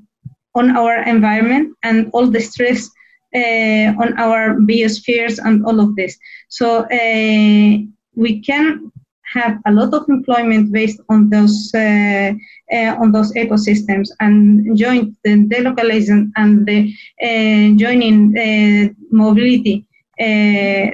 on 0.56 0.76
our 0.76 1.04
environment 1.04 1.76
and 1.84 2.10
all 2.14 2.28
the 2.28 2.41
stress 2.41 2.89
uh, 3.36 3.93
on 4.02 4.18
our 4.20 4.56
biospheres 4.56 5.39
and 5.43 5.66
all 5.66 5.80
of 5.80 5.95
this. 5.95 6.18
So 6.49 6.84
uh, 6.86 7.78
we 8.16 8.41
can 8.41 8.91
have 9.34 9.58
a 9.66 9.72
lot 9.72 9.93
of 9.93 10.10
employment 10.10 10.72
based 10.74 10.99
on 11.08 11.30
those 11.30 11.72
uh, 11.74 12.34
uh 12.74 12.93
on 12.99 13.14
those 13.14 13.32
ecosystems 13.34 14.10
and 14.20 14.78
join 14.78 15.16
the 15.24 15.47
delocalization 15.47 16.30
and 16.36 16.66
the 16.68 16.93
uh, 17.24 17.78
joining 17.78 18.38
uh, 18.38 18.89
mobility 19.12 19.86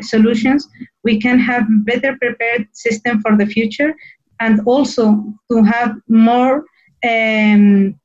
solutions. 0.02 0.70
We 1.04 1.20
can 1.20 1.40
have 1.40 1.66
better 1.86 2.16
prepared 2.18 2.68
system 2.74 3.20
for 3.22 3.36
the 3.36 3.46
future 3.46 3.96
and 4.40 4.62
also 4.66 5.34
to 5.52 5.64
have 5.64 5.96
more 6.08 6.66
um, 7.04 8.00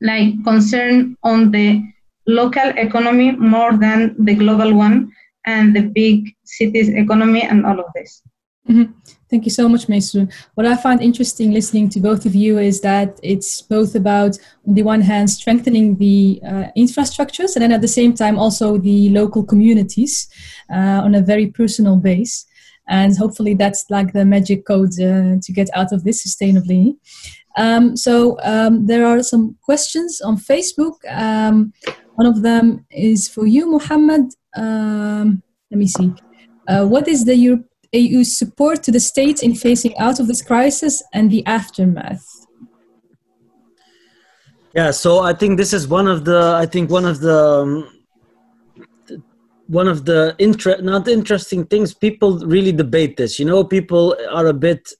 like 0.00 0.42
concern 0.44 1.16
on 1.22 1.50
the 1.50 1.82
local 2.26 2.68
economy 2.76 3.32
more 3.32 3.76
than 3.76 4.14
the 4.24 4.34
global 4.34 4.74
one 4.74 5.10
and 5.46 5.74
the 5.74 5.82
big 5.82 6.34
cities 6.44 6.88
economy 6.88 7.42
and 7.42 7.66
all 7.66 7.78
of 7.80 7.86
this. 7.94 8.22
Mm-hmm. 8.68 8.92
Thank 9.30 9.44
you 9.44 9.50
so 9.50 9.68
much, 9.68 9.86
Maysoon. 9.86 10.32
What 10.54 10.66
I 10.66 10.76
find 10.76 11.00
interesting 11.00 11.52
listening 11.52 11.88
to 11.90 12.00
both 12.00 12.26
of 12.26 12.34
you 12.34 12.58
is 12.58 12.80
that 12.82 13.18
it's 13.22 13.62
both 13.62 13.94
about, 13.94 14.38
on 14.66 14.74
the 14.74 14.82
one 14.82 15.00
hand, 15.00 15.30
strengthening 15.30 15.96
the 15.96 16.40
uh, 16.44 16.64
infrastructures, 16.76 17.54
and 17.54 17.62
then 17.62 17.72
at 17.72 17.80
the 17.80 17.88
same 17.88 18.12
time 18.12 18.38
also 18.38 18.76
the 18.76 19.08
local 19.10 19.44
communities 19.44 20.28
uh, 20.68 21.00
on 21.04 21.14
a 21.14 21.22
very 21.22 21.46
personal 21.46 21.96
base. 21.96 22.44
And 22.88 23.16
hopefully 23.16 23.54
that's 23.54 23.86
like 23.88 24.12
the 24.12 24.24
magic 24.24 24.66
code 24.66 24.92
uh, 25.00 25.36
to 25.40 25.52
get 25.52 25.68
out 25.74 25.92
of 25.92 26.02
this 26.02 26.26
sustainably. 26.26 26.96
Um, 27.56 27.96
so 27.96 28.38
um, 28.42 28.86
there 28.86 29.06
are 29.06 29.22
some 29.22 29.56
questions 29.62 30.20
on 30.20 30.36
Facebook. 30.36 30.96
Um, 31.08 31.72
one 32.14 32.26
of 32.26 32.42
them 32.42 32.86
is 32.90 33.28
for 33.28 33.46
you, 33.46 33.70
Mohammed. 33.70 34.34
Um, 34.56 35.42
let 35.70 35.78
me 35.78 35.86
see. 35.86 36.12
Uh, 36.68 36.86
what 36.86 37.08
is 37.08 37.24
the 37.24 37.36
EU 37.92 38.24
support 38.24 38.82
to 38.84 38.92
the 38.92 39.00
states 39.00 39.42
in 39.42 39.54
facing 39.54 39.96
out 39.98 40.20
of 40.20 40.26
this 40.26 40.42
crisis 40.42 41.02
and 41.12 41.30
the 41.30 41.44
aftermath? 41.46 42.26
Yeah, 44.74 44.92
so 44.92 45.20
I 45.20 45.32
think 45.32 45.58
this 45.58 45.72
is 45.72 45.88
one 45.88 46.06
of 46.06 46.24
the. 46.24 46.54
I 46.56 46.66
think 46.66 46.90
one 46.90 47.04
of 47.04 47.18
the 47.20 47.36
um, 47.36 48.00
one 49.70 49.86
of 49.88 50.04
the 50.04 50.34
inter- 50.38 50.80
not 50.80 51.06
interesting 51.06 51.64
things 51.64 51.94
people 51.94 52.38
really 52.40 52.72
debate 52.72 53.16
this 53.16 53.38
you 53.38 53.44
know 53.44 53.62
people 53.62 54.16
are 54.32 54.46
a 54.46 54.52
bit 54.52 54.92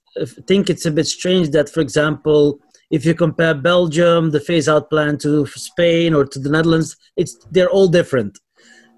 think 0.47 0.69
it's 0.69 0.85
a 0.85 0.91
bit 0.91 1.07
strange 1.07 1.49
that 1.49 1.69
for 1.69 1.79
example 1.79 2.59
if 2.89 3.05
you 3.05 3.13
compare 3.13 3.53
belgium 3.53 4.31
the 4.31 4.39
phase 4.39 4.67
out 4.67 4.89
plan 4.89 5.17
to 5.17 5.45
spain 5.45 6.13
or 6.13 6.25
to 6.25 6.39
the 6.39 6.49
netherlands 6.49 6.97
it's 7.17 7.37
they're 7.51 7.69
all 7.69 7.87
different. 7.87 8.37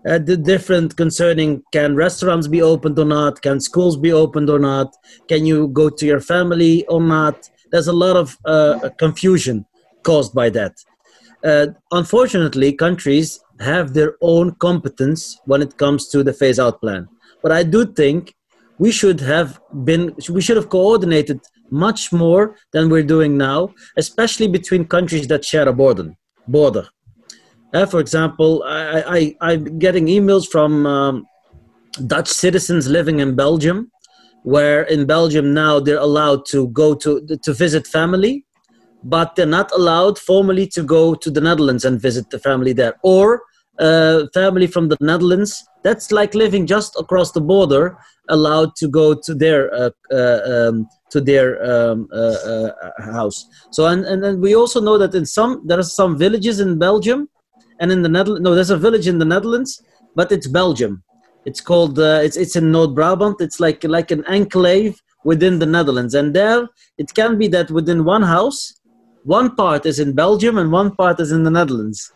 Uh, 0.05 0.19
the 0.19 0.35
different 0.35 0.97
concerning 0.97 1.63
can 1.71 1.95
restaurants 1.95 2.47
be 2.47 2.61
opened 2.61 2.99
or 2.99 3.05
not 3.05 3.41
can 3.41 3.59
schools 3.59 3.95
be 3.97 4.11
opened 4.11 4.49
or 4.49 4.59
not 4.59 4.93
can 5.29 5.45
you 5.45 5.67
go 5.69 5.89
to 5.89 6.05
your 6.05 6.19
family 6.19 6.85
or 6.87 7.01
not? 7.01 7.49
There's 7.71 7.87
a 7.87 7.93
lot 7.93 8.17
of 8.17 8.37
uh, 8.45 8.89
confusion 8.99 9.65
caused 10.03 10.33
by 10.33 10.49
that. 10.49 10.73
Uh, 11.43 11.67
unfortunately 11.91 12.73
countries 12.73 13.39
have 13.59 13.93
their 13.93 14.15
own 14.21 14.55
competence 14.55 15.39
when 15.45 15.61
it 15.61 15.77
comes 15.77 16.09
to 16.09 16.23
the 16.23 16.33
phase 16.33 16.59
out 16.59 16.81
plan. 16.81 17.07
But 17.41 17.51
I 17.51 17.63
do 17.63 17.85
think 17.85 18.35
we 18.79 18.91
should 18.91 19.19
have 19.19 19.59
been 19.83 20.15
we 20.29 20.41
should 20.41 20.57
have 20.57 20.69
coordinated 20.69 21.39
much 21.69 22.11
more 22.11 22.55
than 22.71 22.89
we're 22.89 23.09
doing 23.15 23.37
now 23.37 23.69
especially 23.97 24.47
between 24.47 24.85
countries 24.85 25.27
that 25.27 25.43
share 25.45 25.67
a 25.67 25.73
border 25.73 26.13
border. 26.47 26.87
Uh, 27.73 27.85
for 27.85 27.99
example 27.99 28.63
I, 28.65 29.03
I 29.17 29.35
i'm 29.49 29.79
getting 29.79 30.05
emails 30.07 30.47
from 30.47 30.85
um, 30.85 31.25
dutch 32.07 32.27
citizens 32.27 32.87
living 32.87 33.19
in 33.19 33.35
belgium 33.35 33.91
where 34.43 34.83
in 34.83 35.05
belgium 35.05 35.53
now 35.53 35.79
they're 35.79 36.05
allowed 36.09 36.45
to 36.47 36.67
go 36.69 36.93
to 36.95 37.25
to 37.45 37.53
visit 37.53 37.87
family 37.87 38.45
but 39.03 39.35
they're 39.35 39.45
not 39.45 39.71
allowed 39.73 40.17
formally 40.17 40.65
to 40.67 40.83
go 40.83 41.13
to 41.13 41.29
the 41.29 41.41
netherlands 41.41 41.85
and 41.85 42.01
visit 42.01 42.29
the 42.29 42.39
family 42.39 42.73
there. 42.73 42.95
Or 43.03 43.43
uh, 43.79 44.27
family 44.33 44.67
from 44.67 44.87
the 44.87 44.97
netherlands 45.01 45.63
that's 45.83 46.11
like 46.11 46.35
living 46.35 46.67
just 46.67 46.95
across 46.99 47.31
the 47.31 47.41
border 47.41 47.97
allowed 48.29 48.75
to 48.77 48.87
go 48.87 49.13
to 49.13 49.33
their 49.35 49.73
uh, 49.73 49.89
uh, 50.11 50.41
um, 50.53 50.87
to 51.11 51.21
their 51.21 51.63
um, 51.63 52.07
uh, 52.13 52.37
uh, 52.53 52.71
house. 53.11 53.45
So 53.71 53.85
and, 53.87 54.05
and 54.05 54.23
then 54.23 54.41
we 54.41 54.55
also 54.55 54.79
know 54.81 54.97
that 54.97 55.13
in 55.13 55.25
some 55.25 55.61
there 55.65 55.79
are 55.79 55.83
some 55.83 56.17
villages 56.17 56.59
in 56.59 56.79
belgium 56.79 57.29
and 57.79 57.91
in 57.91 58.01
the 58.01 58.09
netherlands 58.09 58.43
no 58.43 58.55
there's 58.55 58.69
a 58.69 58.77
village 58.77 59.07
in 59.07 59.19
the 59.19 59.25
netherlands 59.25 59.81
but 60.15 60.31
it's 60.31 60.47
belgium. 60.47 61.03
It's 61.45 61.59
called 61.59 61.99
uh, 61.99 62.21
it's 62.23 62.37
it's 62.37 62.55
in 62.55 62.71
North 62.71 62.95
Brabant. 62.95 63.41
It's 63.41 63.59
like 63.59 63.83
like 63.83 64.11
an 64.11 64.23
enclave 64.25 65.01
within 65.25 65.59
the 65.59 65.65
netherlands. 65.65 66.13
And 66.13 66.33
there 66.33 66.67
it 66.97 67.13
can 67.13 67.37
be 67.37 67.47
that 67.49 67.71
within 67.71 68.05
one 68.05 68.23
house 68.23 68.73
one 69.23 69.55
part 69.55 69.85
is 69.85 69.99
in 69.99 70.13
belgium 70.13 70.57
and 70.57 70.71
one 70.71 70.95
part 70.95 71.19
is 71.19 71.31
in 71.31 71.43
the 71.43 71.51
netherlands. 71.51 72.11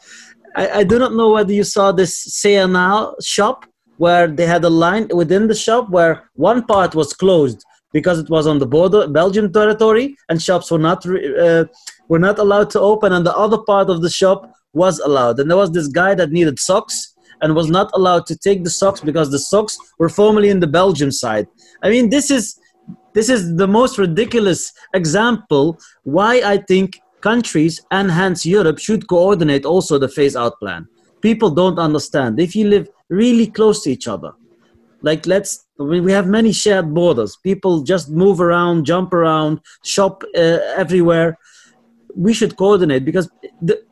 I, 0.55 0.70
I 0.80 0.84
do 0.84 0.99
not 0.99 1.14
know 1.14 1.32
whether 1.32 1.53
you 1.53 1.64
saw 1.64 1.91
this 1.91 2.41
CNA 2.41 3.14
shop 3.24 3.66
where 3.98 4.28
they 4.28 4.45
had 4.45 4.64
a 4.64 4.70
line 4.70 5.08
within 5.14 5.48
the 5.48 5.56
shop 5.56 5.89
where 5.89 6.30
one 6.34 6.64
part 6.66 6.95
was 6.95 7.14
closed 7.14 7.64
because 7.93 8.20
it 8.20 8.30
was 8.30 8.45
on 8.48 8.60
the 8.60 8.66
border 8.66 9.08
Belgian 9.08 9.52
territory 9.52 10.16
and 10.30 10.41
shops 10.41 10.70
were 10.72 10.84
not 10.89 11.06
uh, 11.06 11.66
were 12.08 12.20
not 12.20 12.38
allowed 12.39 12.70
to 12.72 12.80
open 12.80 13.14
and 13.14 13.26
the 13.26 13.36
other 13.36 13.60
part 13.60 13.89
of 13.89 14.02
the 14.02 14.10
shop 14.10 14.52
was 14.74 15.00
allowed 15.00 15.39
and 15.39 15.50
there 15.50 15.58
was 15.58 15.72
this 15.72 15.88
guy 15.88 16.14
that 16.14 16.32
needed 16.32 16.60
socks 16.60 17.14
and 17.41 17.56
was 17.56 17.70
not 17.70 17.89
allowed 17.93 18.26
to 18.26 18.36
take 18.36 18.64
the 18.64 18.70
socks 18.70 19.02
because 19.02 19.30
the 19.32 19.39
socks 19.39 19.78
were 20.00 20.10
formerly 20.10 20.50
in 20.50 20.60
the 20.60 20.68
Belgian 20.68 21.12
side 21.12 21.48
I 21.82 21.89
mean 21.89 22.10
this 22.10 22.30
is 22.30 22.60
this 23.14 23.30
is 23.30 23.56
the 23.56 23.68
most 23.68 23.98
ridiculous 23.98 24.72
example 24.93 25.80
why 26.04 26.41
I 26.54 26.58
think 26.58 27.00
countries 27.22 27.82
and 27.91 28.12
hence 28.12 28.45
Europe 28.45 28.80
should 28.80 29.08
coordinate 29.08 29.66
also 29.66 29.98
the 29.98 30.08
phase 30.08 30.36
out 30.36 30.60
plan. 30.60 30.88
People 31.22 31.50
don't 31.50 31.80
understand. 31.80 32.39
If 32.39 32.56
you 32.56 32.68
live 32.68 32.88
really 33.10 33.47
close 33.47 33.84
to 33.84 33.91
each 33.91 34.08
other, 34.08 34.34
like 35.01 35.26
let's 35.26 35.66
we 35.80 36.12
have 36.12 36.28
many 36.28 36.51
shared 36.51 36.93
borders. 36.93 37.38
People 37.43 37.84
just 37.84 38.10
move 38.10 38.41
around, 38.41 38.86
jump 38.86 39.14
around, 39.14 39.62
shop 39.84 40.24
uh, 40.36 40.60
everywhere. 40.76 41.38
We 42.16 42.34
should 42.34 42.58
coordinate 42.58 43.05
because 43.05 43.30
the, 43.62 43.84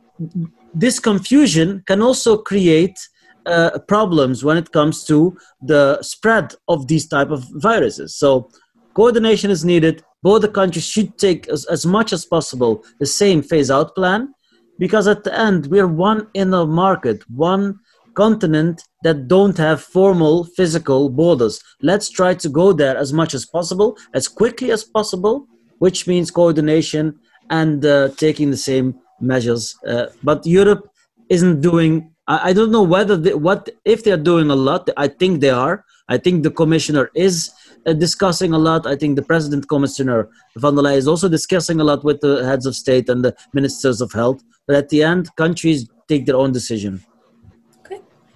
this 0.73 0.99
confusion 0.99 1.83
can 1.85 2.01
also 2.01 2.37
create 2.37 2.97
uh, 3.45 3.77
problems 3.87 4.43
when 4.43 4.57
it 4.57 4.71
comes 4.71 5.03
to 5.05 5.37
the 5.61 6.01
spread 6.01 6.55
of 6.67 6.87
these 6.87 7.07
type 7.07 7.29
of 7.29 7.45
viruses. 7.51 8.15
So 8.15 8.49
coordination 8.95 9.51
is 9.51 9.63
needed 9.63 10.03
both 10.25 10.41
the 10.41 10.47
countries 10.47 10.87
should 10.87 11.15
take 11.19 11.47
as, 11.49 11.65
as 11.65 11.85
much 11.85 12.11
as 12.11 12.25
possible 12.25 12.83
the 12.99 13.05
same 13.05 13.43
phase 13.43 13.69
out 13.69 13.93
plan 13.93 14.33
because 14.79 15.07
at 15.07 15.23
the 15.23 15.39
end 15.47 15.67
we're 15.67 15.87
one 15.87 16.27
inner 16.33 16.65
market 16.65 17.19
one 17.29 17.79
continent 18.15 18.81
that 19.03 19.27
don't 19.27 19.57
have 19.57 19.81
formal 19.81 20.45
physical 20.57 21.09
borders 21.09 21.61
let's 21.81 22.09
try 22.09 22.33
to 22.33 22.49
go 22.49 22.73
there 22.73 22.97
as 22.97 23.13
much 23.13 23.33
as 23.33 23.45
possible 23.45 23.97
as 24.13 24.27
quickly 24.27 24.71
as 24.71 24.83
possible 24.83 25.47
which 25.79 26.07
means 26.07 26.31
coordination 26.31 27.13
and 27.49 27.85
uh, 27.85 28.09
taking 28.17 28.49
the 28.51 28.57
same 28.57 28.95
measures 29.19 29.75
uh, 29.87 30.07
but 30.23 30.45
europe 30.45 30.89
isn't 31.29 31.61
doing 31.61 32.11
I, 32.27 32.49
I 32.49 32.53
don't 32.53 32.71
know 32.71 32.83
whether 32.83 33.15
they, 33.17 33.33
what 33.33 33.69
if 33.85 34.03
they're 34.03 34.25
doing 34.31 34.49
a 34.49 34.55
lot 34.55 34.89
i 34.97 35.07
think 35.07 35.41
they 35.41 35.51
are 35.51 35.85
i 36.09 36.17
think 36.17 36.43
the 36.43 36.51
commissioner 36.51 37.11
is 37.15 37.51
uh, 37.85 37.93
discussing 37.93 38.51
a 38.53 38.57
lot. 38.57 38.87
I 38.87 38.95
think 38.95 39.15
the 39.15 39.21
President 39.21 39.69
Commissioner 39.69 40.27
van 40.57 40.75
der 40.75 40.81
Leyen 40.81 40.97
is 40.97 41.07
also 41.07 41.29
discussing 41.29 41.79
a 41.79 41.83
lot 41.83 42.03
with 42.03 42.19
the 42.21 42.43
heads 42.43 42.65
of 42.65 42.75
state 42.75 43.09
and 43.09 43.23
the 43.23 43.35
ministers 43.53 44.01
of 44.01 44.11
health. 44.11 44.43
But 44.67 44.75
at 44.75 44.89
the 44.89 45.03
end, 45.03 45.29
countries 45.35 45.87
take 46.07 46.25
their 46.25 46.35
own 46.35 46.51
decision. 46.51 47.03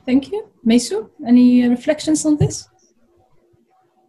Thank 0.09 0.31
you. 0.31 0.41
Maysoon, 0.65 1.07
any 1.27 1.69
reflections 1.69 2.25
on 2.25 2.35
this? 2.37 2.67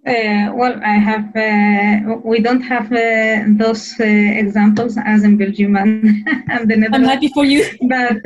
Uh, 0.06 0.48
well, 0.60 0.80
I 0.82 0.96
have. 1.08 1.26
Uh, 1.36 2.16
we 2.24 2.40
don't 2.40 2.62
have 2.62 2.86
uh, 2.90 3.44
those 3.62 4.00
uh, 4.00 4.04
examples 4.42 4.96
as 5.04 5.24
in 5.24 5.36
Belgium 5.36 5.76
and, 5.76 6.26
and 6.48 6.70
the 6.70 6.76
Netherlands. 6.76 6.94
I'm 6.96 7.04
happy 7.04 7.28
for 7.34 7.44
you. 7.44 7.62
But 7.94 8.16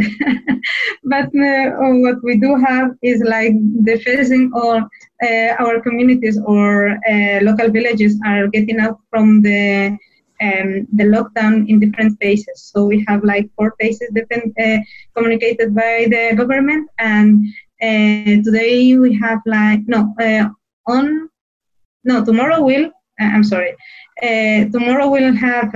but 1.15 1.29
uh, 1.49 1.67
what 2.05 2.19
we 2.23 2.39
do 2.39 2.55
have 2.69 2.91
is 3.03 3.19
like 3.37 3.55
the 3.89 3.97
phasing 4.05 4.53
or 4.53 4.75
uh, 5.27 5.51
our 5.59 5.81
communities 5.81 6.39
or 6.47 6.97
local 7.43 7.69
villages 7.73 8.21
are 8.25 8.47
getting 8.47 8.79
out 8.79 9.01
from 9.11 9.43
the 9.43 9.99
um, 10.47 10.87
the 10.99 11.05
lockdown 11.15 11.69
in 11.69 11.81
different 11.81 12.21
phases. 12.21 12.71
So 12.73 12.85
we 12.85 13.05
have 13.09 13.25
like 13.25 13.51
four 13.57 13.75
phases 13.81 14.11
different, 14.15 14.55
communicated 15.17 15.75
by 15.75 16.07
the 16.09 16.35
government, 16.37 16.89
and 16.99 17.47
today 17.81 18.97
we 18.97 19.15
have 19.19 19.41
like 19.47 19.81
no 19.87 20.15
uh, 20.21 20.49
on 20.87 21.29
no, 22.05 22.25
tomorrow 22.25 22.63
will, 22.63 22.87
uh, 22.87 23.25
I'm 23.25 23.45
sorry, 23.45 23.73
uh, 24.23 24.69
tomorrow 24.71 25.09
we'll 25.09 25.35
have 25.35 25.73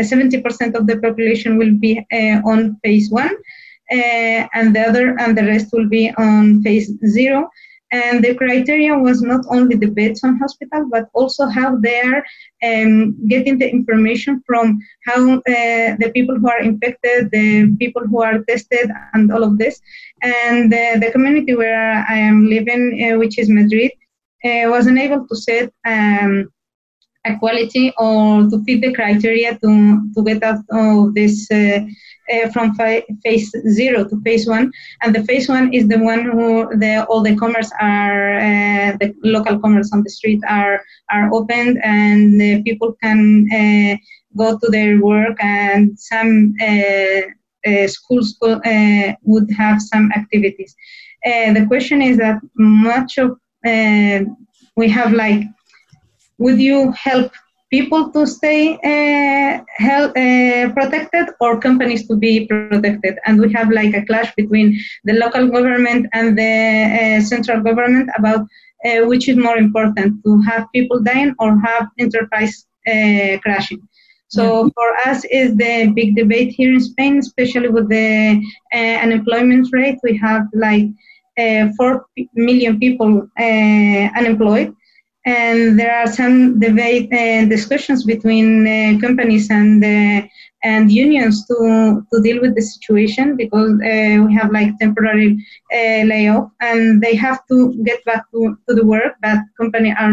70% 0.00 0.74
of 0.74 0.86
the 0.86 0.98
population 1.00 1.56
will 1.56 1.74
be 1.78 1.98
uh, 2.12 2.40
on 2.44 2.76
phase 2.84 3.10
one, 3.10 3.34
uh, 3.90 4.46
and 4.54 4.76
the 4.76 4.80
other 4.80 5.18
and 5.18 5.36
the 5.36 5.44
rest 5.44 5.68
will 5.72 5.88
be 5.88 6.12
on 6.18 6.62
phase 6.62 6.92
zero. 7.06 7.48
And 7.92 8.24
the 8.24 8.34
criteria 8.34 8.98
was 8.98 9.20
not 9.20 9.44
only 9.50 9.76
the 9.76 9.90
beds 9.90 10.24
on 10.24 10.38
hospital, 10.38 10.88
but 10.90 11.08
also 11.12 11.46
how 11.46 11.76
they 11.76 12.00
are 12.00 12.24
um, 12.64 13.14
getting 13.28 13.58
the 13.58 13.70
information 13.70 14.42
from 14.46 14.80
how 15.06 15.34
uh, 15.34 15.96
the 16.00 16.10
people 16.14 16.38
who 16.38 16.48
are 16.48 16.60
infected, 16.60 17.30
the 17.30 17.76
people 17.78 18.02
who 18.06 18.22
are 18.22 18.42
tested, 18.44 18.90
and 19.12 19.30
all 19.30 19.44
of 19.44 19.58
this. 19.58 19.80
And 20.22 20.72
uh, 20.72 20.98
the 21.00 21.10
community 21.12 21.54
where 21.54 22.04
I 22.08 22.16
am 22.16 22.48
living, 22.48 23.18
which 23.18 23.38
is 23.38 23.50
Madrid, 23.50 23.92
uh, 24.44 24.66
wasn't 24.68 24.98
able 24.98 25.26
to 25.28 25.36
set 25.36 25.72
um, 25.86 26.51
a 27.24 27.38
quality 27.38 27.92
or 27.98 28.48
to 28.50 28.62
fit 28.64 28.80
the 28.80 28.92
criteria 28.92 29.58
to, 29.58 30.10
to 30.14 30.24
get 30.24 30.42
out 30.42 30.64
of 30.70 31.14
this 31.14 31.50
uh, 31.50 31.80
uh, 32.32 32.48
from 32.50 32.74
phase 33.22 33.52
zero 33.68 34.04
to 34.08 34.20
phase 34.22 34.46
one. 34.46 34.72
And 35.02 35.14
the 35.14 35.22
phase 35.24 35.48
one 35.48 35.72
is 35.72 35.88
the 35.88 35.98
one 35.98 36.24
who 36.24 36.76
the, 36.78 37.04
all 37.06 37.22
the 37.22 37.36
commerce 37.36 37.70
are, 37.80 38.38
uh, 38.38 38.96
the 39.00 39.14
local 39.22 39.58
commerce 39.58 39.90
on 39.92 40.02
the 40.02 40.10
street 40.10 40.40
are, 40.48 40.82
are 41.10 41.32
opened 41.32 41.78
and 41.82 42.64
people 42.64 42.96
can 43.02 43.48
uh, 43.52 43.96
go 44.36 44.58
to 44.58 44.70
their 44.70 45.00
work 45.00 45.36
and 45.40 45.98
some 45.98 46.54
uh, 46.60 47.86
schools 47.86 48.36
would 48.40 49.50
have 49.56 49.80
some 49.80 50.10
activities. 50.16 50.74
the 51.24 51.64
question 51.68 52.02
is 52.02 52.16
that 52.18 52.40
much 52.56 53.18
of 53.18 53.38
uh, 53.64 54.20
we 54.76 54.88
have 54.88 55.12
like, 55.12 55.42
would 56.38 56.60
you 56.60 56.92
help 56.92 57.32
people 57.70 58.10
to 58.12 58.26
stay 58.26 58.74
uh, 58.84 59.64
health, 59.78 60.16
uh, 60.16 60.72
protected 60.74 61.28
or 61.40 61.58
companies 61.58 62.06
to 62.08 62.16
be 62.16 62.46
protected? 62.46 63.18
And 63.26 63.40
we 63.40 63.52
have 63.52 63.70
like 63.70 63.94
a 63.94 64.04
clash 64.04 64.34
between 64.34 64.78
the 65.04 65.14
local 65.14 65.48
government 65.48 66.06
and 66.12 66.36
the 66.36 67.18
uh, 67.18 67.20
central 67.22 67.60
government 67.62 68.10
about 68.16 68.46
uh, 68.84 69.06
which 69.06 69.28
is 69.28 69.36
more 69.36 69.58
important, 69.58 70.22
to 70.24 70.40
have 70.42 70.66
people 70.74 71.00
dying 71.00 71.34
or 71.38 71.58
have 71.60 71.88
enterprise 71.98 72.66
uh, 72.88 73.38
crashing. 73.42 73.80
So 74.26 74.70
for 74.74 74.96
us 75.06 75.24
is 75.26 75.54
the 75.56 75.92
big 75.94 76.16
debate 76.16 76.52
here 76.52 76.72
in 76.72 76.80
Spain, 76.80 77.18
especially 77.18 77.68
with 77.68 77.88
the 77.90 78.42
unemployment 78.72 79.68
rate. 79.72 79.98
We 80.02 80.16
have 80.16 80.46
like 80.54 80.86
uh, 81.38 81.68
4 81.76 82.06
million 82.34 82.78
people 82.78 83.28
uh, 83.38 84.08
unemployed. 84.18 84.74
And 85.24 85.78
there 85.78 85.94
are 85.94 86.08
some 86.08 86.58
debate 86.58 87.12
and 87.12 87.46
uh, 87.46 87.54
discussions 87.54 88.04
between 88.04 89.00
companies 89.00 89.50
and 89.50 89.84
and 90.64 90.92
unions 90.92 91.44
to, 91.46 92.06
to 92.12 92.22
deal 92.22 92.40
with 92.40 92.54
the 92.54 92.62
situation 92.62 93.36
because 93.36 93.72
uh, 93.80 94.22
we 94.24 94.34
have 94.34 94.52
like 94.52 94.78
temporary 94.78 95.36
uh, 95.74 96.02
layoff 96.04 96.50
and 96.60 97.02
they 97.02 97.14
have 97.16 97.40
to 97.48 97.74
get 97.84 98.04
back 98.04 98.24
to, 98.30 98.56
to 98.68 98.74
the 98.74 98.84
work 98.84 99.14
but 99.20 99.38
company 99.60 99.92
are 99.98 100.12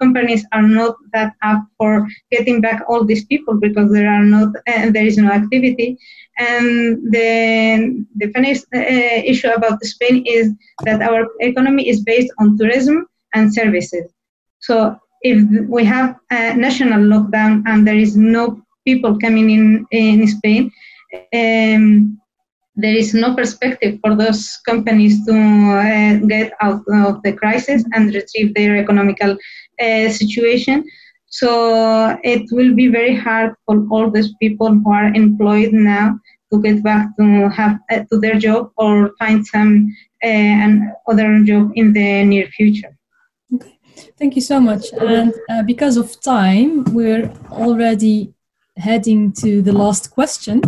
companies 0.00 0.44
are 0.52 0.62
not 0.62 0.96
that 1.12 1.34
up 1.42 1.62
for 1.76 2.08
getting 2.30 2.60
back 2.60 2.82
all 2.88 3.04
these 3.04 3.24
people 3.26 3.58
because 3.60 3.92
there 3.92 4.10
are 4.10 4.24
not 4.24 4.48
uh, 4.66 4.90
there 4.90 5.06
is 5.06 5.18
no 5.18 5.30
activity. 5.30 5.98
And 6.38 7.12
the 7.12 8.04
the 8.16 8.32
funny 8.32 8.52
uh, 8.52 9.22
issue 9.32 9.50
about 9.50 9.82
Spain 9.84 10.24
is 10.26 10.52
that 10.84 11.02
our 11.02 11.26
economy 11.40 11.88
is 11.88 12.02
based 12.02 12.32
on 12.38 12.56
tourism 12.56 13.06
and 13.34 13.52
services 13.52 14.10
So 14.60 14.96
if 15.22 15.68
we 15.68 15.84
have 15.84 16.16
a 16.30 16.54
national 16.54 17.00
lockdown 17.00 17.62
and 17.66 17.86
there 17.86 17.96
is 17.96 18.16
no 18.16 18.62
people 18.86 19.18
coming 19.18 19.50
in 19.50 19.86
in 19.90 20.26
Spain, 20.26 20.70
um, 21.34 22.20
there 22.76 22.94
is 22.94 23.12
no 23.14 23.34
perspective 23.34 23.98
for 24.02 24.14
those 24.16 24.56
companies 24.66 25.24
to 25.26 25.34
uh, 25.34 26.26
get 26.26 26.52
out 26.60 26.82
of 26.92 27.22
the 27.22 27.32
crisis 27.32 27.84
and 27.92 28.14
retrieve 28.14 28.54
their 28.54 28.76
economical 28.76 29.36
uh, 29.80 30.08
situation. 30.08 30.84
So 31.26 32.18
it 32.24 32.48
will 32.50 32.74
be 32.74 32.88
very 32.88 33.14
hard 33.14 33.54
for 33.66 33.86
all 33.90 34.10
those 34.10 34.34
people 34.40 34.70
who 34.72 34.92
are 34.92 35.12
employed 35.14 35.72
now 35.72 36.18
to 36.52 36.60
get 36.60 36.82
back 36.82 37.08
to 37.18 37.48
have 37.50 37.78
uh, 37.92 38.02
to 38.10 38.18
their 38.18 38.38
job 38.38 38.72
or 38.76 39.12
find 39.18 39.46
some 39.46 39.94
uh, 40.24 40.26
an 40.26 40.92
other 41.08 41.42
job 41.44 41.70
in 41.74 41.92
the 41.92 42.24
near 42.24 42.46
future. 42.48 42.96
Thank 44.18 44.36
you 44.36 44.42
so 44.42 44.60
much. 44.60 44.92
And 44.92 45.32
uh, 45.48 45.62
because 45.62 45.96
of 45.96 46.20
time, 46.20 46.84
we're 46.92 47.32
already 47.50 48.32
heading 48.76 49.32
to 49.32 49.62
the 49.62 49.72
last 49.72 50.10
question. 50.10 50.62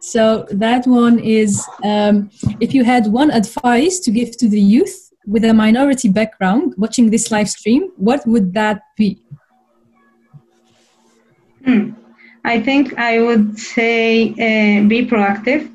So 0.00 0.46
that 0.50 0.86
one 0.86 1.18
is 1.18 1.64
um, 1.84 2.30
if 2.60 2.74
you 2.74 2.84
had 2.84 3.06
one 3.06 3.30
advice 3.30 4.00
to 4.00 4.10
give 4.10 4.36
to 4.38 4.48
the 4.48 4.60
youth 4.60 5.12
with 5.26 5.44
a 5.44 5.54
minority 5.54 6.08
background 6.08 6.74
watching 6.76 7.10
this 7.10 7.30
live 7.30 7.48
stream, 7.48 7.90
what 7.96 8.26
would 8.26 8.52
that 8.54 8.82
be? 8.96 9.22
Hmm. 11.64 11.90
I 12.44 12.60
think 12.60 12.98
I 12.98 13.20
would 13.20 13.56
say 13.56 14.30
uh, 14.30 14.88
be 14.88 15.06
proactive, 15.06 15.70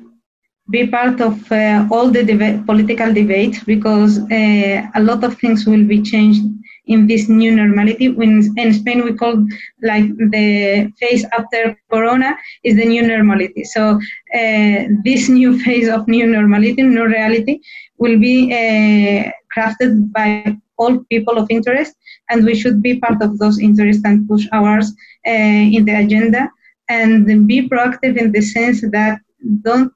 be 0.68 0.86
part 0.86 1.20
of 1.22 1.50
uh, 1.50 1.88
all 1.90 2.10
the 2.10 2.22
deba- 2.22 2.64
political 2.66 3.12
debates 3.12 3.64
because 3.64 4.18
uh, 4.30 4.82
a 4.94 5.00
lot 5.00 5.24
of 5.24 5.38
things 5.38 5.64
will 5.66 5.84
be 5.84 6.02
changed 6.02 6.42
in 6.88 7.06
this 7.06 7.28
new 7.28 7.54
normality. 7.54 8.08
When 8.08 8.42
in 8.56 8.72
Spain 8.74 9.04
we 9.04 9.14
call 9.14 9.46
like 9.82 10.08
the 10.34 10.92
phase 10.98 11.24
after 11.36 11.78
Corona 11.90 12.36
is 12.64 12.76
the 12.76 12.84
new 12.84 13.02
normality. 13.02 13.64
So 13.64 14.00
uh, 14.34 14.78
this 15.04 15.28
new 15.28 15.58
phase 15.64 15.88
of 15.88 16.08
new 16.08 16.26
normality, 16.26 16.82
new 16.82 17.06
reality, 17.06 17.60
will 17.98 18.18
be 18.18 18.52
uh, 18.52 19.30
crafted 19.54 20.12
by 20.12 20.56
all 20.78 20.98
people 21.10 21.38
of 21.38 21.46
interest, 21.50 21.94
and 22.30 22.44
we 22.44 22.54
should 22.54 22.82
be 22.82 23.00
part 23.00 23.20
of 23.20 23.38
those 23.38 23.58
interests 23.60 24.02
and 24.04 24.28
push 24.28 24.46
ours 24.52 24.92
uh, 25.26 25.64
in 25.76 25.84
the 25.84 25.94
agenda 25.94 26.48
and 26.88 27.46
be 27.46 27.68
proactive 27.68 28.16
in 28.16 28.32
the 28.32 28.40
sense 28.40 28.80
that 28.92 29.20
don't 29.62 29.92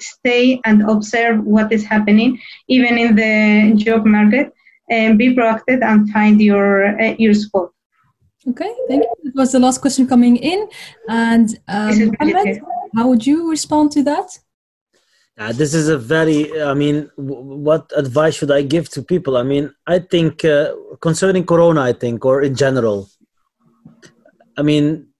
stay 0.00 0.60
and 0.64 0.82
observe 0.88 1.44
what 1.44 1.70
is 1.72 1.84
happening 1.84 2.40
even 2.68 2.96
in 2.96 3.14
the 3.14 3.74
job 3.76 4.06
market 4.06 4.52
and 4.90 5.18
be 5.18 5.34
proactive 5.34 5.82
and 5.82 6.10
find 6.10 6.40
your 6.40 7.00
uh, 7.00 7.14
your 7.18 7.34
spot. 7.34 7.70
Okay 8.48 8.72
thank 8.88 9.04
you. 9.04 9.14
That 9.24 9.34
was 9.34 9.52
the 9.52 9.58
last 9.58 9.80
question 9.80 10.06
coming 10.06 10.36
in. 10.36 10.68
And 11.08 11.48
um, 11.68 12.12
Mohammed, 12.20 12.60
how 12.96 13.08
would 13.08 13.26
you 13.26 13.50
respond 13.50 13.92
to 13.92 14.02
that? 14.04 14.38
Uh, 15.38 15.52
this 15.52 15.72
is 15.72 15.88
a 15.88 15.96
very 15.96 16.40
i 16.62 16.74
mean 16.74 17.10
w- 17.16 17.42
what 17.66 17.90
advice 17.96 18.34
should 18.34 18.50
i 18.50 18.62
give 18.62 18.88
to 18.90 19.02
people? 19.02 19.36
I 19.36 19.42
mean 19.42 19.72
i 19.86 19.98
think 19.98 20.44
uh, 20.44 20.74
concerning 21.00 21.44
corona 21.46 21.80
i 21.82 21.94
think 21.94 22.24
or 22.24 22.42
in 22.42 22.54
general 22.54 23.08
i 24.58 24.62
mean 24.62 25.10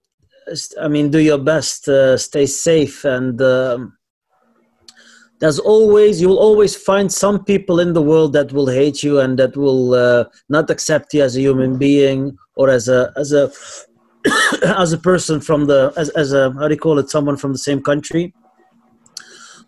I 0.80 0.88
mean, 0.88 1.10
do 1.10 1.18
your 1.18 1.38
best, 1.38 1.88
uh, 1.88 2.16
stay 2.16 2.46
safe, 2.46 3.04
and 3.04 3.40
um, 3.40 3.96
there's 5.41 5.59
always 5.59 6.20
you'll 6.20 6.38
always 6.38 6.76
find 6.76 7.11
some 7.11 7.45
people 7.45 7.80
in 7.80 7.93
the 7.95 8.03
world 8.03 8.32
that 8.34 8.53
will 8.53 8.68
hate 8.68 9.03
you 9.03 9.20
and 9.20 9.38
that 9.38 9.57
will 9.57 9.95
uh, 9.95 10.24
not 10.49 10.70
accept 10.70 11.14
you 11.14 11.22
as 11.22 11.36
a 11.36 11.41
human 11.41 11.78
being 11.78 12.36
or 12.57 12.68
as 12.68 12.88
a 12.88 13.12
as 13.16 13.32
a 13.32 13.51
as 14.78 14.93
a 14.93 14.99
person 14.99 15.41
from 15.41 15.66
the 15.66 15.93
as 15.97 16.11
as 16.11 16.32
a 16.32 16.53
how 16.53 16.68
do 16.68 16.74
you 16.74 16.80
call 16.80 16.99
it 16.99 17.11
someone 17.11 17.36
from 17.36 17.53
the 17.53 17.59
same 17.59 17.82
country. 17.82 18.34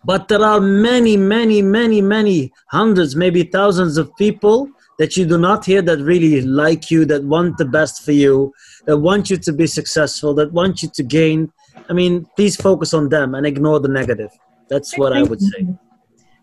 But 0.05 0.27
there 0.27 0.43
are 0.43 0.59
many, 0.59 1.15
many, 1.15 1.61
many, 1.61 2.01
many 2.01 2.51
hundreds, 2.67 3.15
maybe 3.15 3.43
thousands 3.43 3.97
of 3.97 4.13
people 4.17 4.69
that 4.99 5.15
you 5.15 5.25
do 5.25 5.37
not 5.37 5.65
hear 5.65 5.81
that 5.81 5.99
really 5.99 6.41
like 6.41 6.91
you, 6.91 7.05
that 7.05 7.23
want 7.23 7.57
the 7.57 7.63
best 7.65 8.03
for 8.03 8.11
you, 8.11 8.53
that 8.85 8.97
want 8.97 9.29
you 9.29 9.37
to 9.37 9.53
be 9.53 9.65
successful, 9.65 10.33
that 10.33 10.51
want 10.51 10.83
you 10.83 10.89
to 10.95 11.03
gain. 11.03 11.53
I 11.89 11.93
mean, 11.93 12.27
please 12.35 12.57
focus 12.57 12.93
on 12.93 13.07
them 13.09 13.33
and 13.33 13.45
ignore 13.45 13.79
the 13.79 13.87
negative. 13.87 14.29
That's 14.73 14.97
what 14.97 15.13
I 15.13 15.21
would 15.21 15.39
say. 15.39 15.67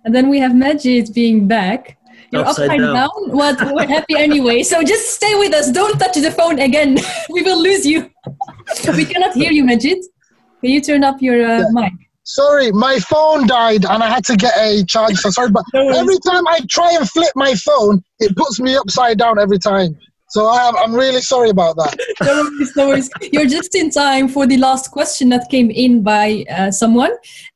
And 0.04 0.14
then 0.14 0.28
we 0.28 0.38
have 0.38 0.52
Magid 0.52 1.12
being 1.12 1.48
back. 1.48 1.98
You're 2.30 2.42
upside, 2.42 2.70
upside 2.70 2.80
down. 2.80 2.94
down. 2.94 3.36
Well, 3.38 3.56
we're 3.74 3.88
happy 3.88 4.16
anyway. 4.16 4.62
So 4.62 4.84
just 4.84 5.14
stay 5.14 5.34
with 5.34 5.52
us. 5.52 5.72
Don't 5.72 5.98
touch 5.98 6.14
the 6.14 6.30
phone 6.30 6.60
again. 6.60 6.96
we 7.30 7.42
will 7.42 7.60
lose 7.60 7.84
you. 7.84 8.08
we 8.96 9.04
cannot 9.04 9.34
hear 9.34 9.50
you, 9.50 9.64
Magid. 9.64 10.00
Can 10.60 10.70
you 10.70 10.80
turn 10.80 11.02
up 11.02 11.20
your 11.20 11.44
uh, 11.44 11.58
yeah. 11.58 11.64
mic? 11.72 11.92
Sorry, 12.22 12.70
my 12.70 13.00
phone 13.00 13.48
died 13.48 13.84
and 13.84 14.00
I 14.00 14.08
had 14.08 14.24
to 14.26 14.36
get 14.36 14.54
a 14.56 14.84
charge. 14.84 15.16
So 15.16 15.30
sorry, 15.30 15.50
but 15.50 15.64
every 15.74 16.18
time 16.20 16.46
I 16.46 16.60
try 16.68 16.92
and 16.92 17.08
flip 17.10 17.32
my 17.34 17.54
phone, 17.54 18.00
it 18.20 18.36
puts 18.36 18.60
me 18.60 18.76
upside 18.76 19.18
down 19.18 19.40
every 19.40 19.58
time. 19.58 19.98
So 20.30 20.46
I, 20.46 20.84
am 20.84 20.94
really 20.94 21.20
sorry 21.20 21.50
about 21.50 21.76
that. 21.76 21.96
no 22.22 22.42
worries, 22.42 22.76
no 22.76 22.88
worries. 22.88 23.10
You're 23.32 23.46
just 23.46 23.74
in 23.74 23.90
time 23.90 24.28
for 24.28 24.46
the 24.46 24.58
last 24.58 24.92
question 24.92 25.28
that 25.30 25.48
came 25.50 25.72
in 25.72 26.04
by 26.04 26.44
uh, 26.48 26.70
someone. 26.70 27.10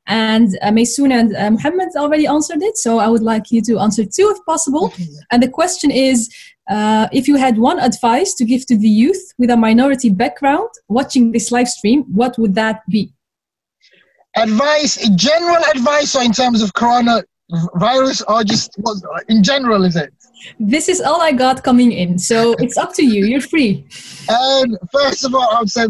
And 0.07 0.59
uh, 0.61 0.71
Maysoon 0.71 1.13
and 1.13 1.37
uh, 1.37 1.53
Mohammed 1.53 1.91
already 1.97 2.27
answered 2.27 2.63
it. 2.63 2.77
So 2.77 2.99
I 2.99 3.07
would 3.07 3.23
like 3.23 3.53
you 3.53 3.63
to 3.63 3.79
answer 3.79 4.05
two 4.05 4.35
if 4.37 4.45
possible. 4.45 4.93
And 5.31 5.41
the 5.41 5.49
question 5.49 5.93
is 5.93 6.35
uh, 6.69 7.07
if 7.13 7.29
you 7.29 7.37
had 7.37 7.59
one 7.59 7.79
advice 7.79 8.35
to 8.35 8.45
give 8.45 8.67
to 8.67 8.77
the 8.77 8.89
youth 8.89 9.33
with 9.39 9.51
a 9.51 9.57
minority 9.57 10.11
background 10.11 10.69
watching 10.89 11.31
this 11.31 11.53
live 11.53 11.69
stream, 11.69 12.03
what 12.13 12.37
would 12.39 12.57
that 12.57 12.81
be? 12.89 13.13
Advice, 14.37 15.09
general 15.11 15.63
advice, 15.73 16.17
or 16.17 16.23
in 16.23 16.33
terms 16.33 16.61
of 16.61 16.73
coronavirus, 16.73 18.25
or 18.27 18.43
just 18.43 18.77
in 19.29 19.45
general, 19.45 19.85
is 19.85 19.95
it? 19.95 20.13
This 20.59 20.89
is 20.89 21.01
all 21.01 21.21
I 21.21 21.33
got 21.33 21.63
coming 21.63 21.93
in, 21.93 22.19
so 22.19 22.55
it's 22.59 22.77
up 22.77 22.95
to 22.95 23.05
you. 23.05 23.25
You're 23.27 23.41
free. 23.41 23.87
And 24.29 24.79
first 24.93 25.25
of 25.25 25.35
all, 25.35 25.49
I 25.51 25.61
would 25.61 25.71
say 25.71 25.87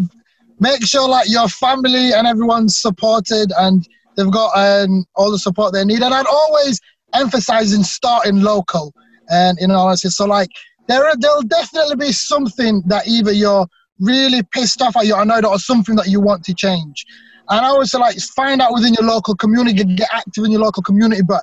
make 0.60 0.84
sure 0.84 1.08
like 1.08 1.28
your 1.28 1.48
family 1.48 2.12
and 2.12 2.26
everyone's 2.26 2.80
supported 2.80 3.52
and 3.58 3.86
they've 4.16 4.30
got 4.30 4.52
um, 4.56 5.04
all 5.16 5.30
the 5.30 5.38
support 5.38 5.72
they 5.72 5.84
need. 5.84 6.02
And 6.02 6.14
I'd 6.14 6.26
always 6.26 6.80
emphasize 7.12 7.72
in 7.72 7.84
starting 7.84 8.40
local. 8.40 8.92
And 9.30 9.58
in 9.58 9.70
all 9.70 9.86
honesty, 9.86 10.10
so 10.10 10.26
like 10.26 10.50
there 10.86 11.04
are, 11.04 11.16
there'll 11.16 11.42
definitely 11.42 11.96
be 11.96 12.12
something 12.12 12.82
that 12.86 13.08
either 13.08 13.32
you're 13.32 13.66
really 14.00 14.42
pissed 14.52 14.82
off 14.82 14.96
at, 14.96 15.06
you're 15.06 15.20
annoyed, 15.20 15.44
or 15.44 15.58
something 15.58 15.96
that 15.96 16.08
you 16.08 16.20
want 16.20 16.44
to 16.44 16.54
change. 16.54 17.04
And 17.48 17.60
I 17.60 17.68
always 17.68 17.90
say 17.90 17.98
like 17.98 18.18
find 18.18 18.60
out 18.60 18.72
within 18.72 18.94
your 18.94 19.06
local 19.08 19.34
community, 19.34 19.84
get 19.84 20.08
active 20.12 20.44
in 20.44 20.50
your 20.50 20.60
local 20.60 20.82
community. 20.82 21.22
But 21.26 21.42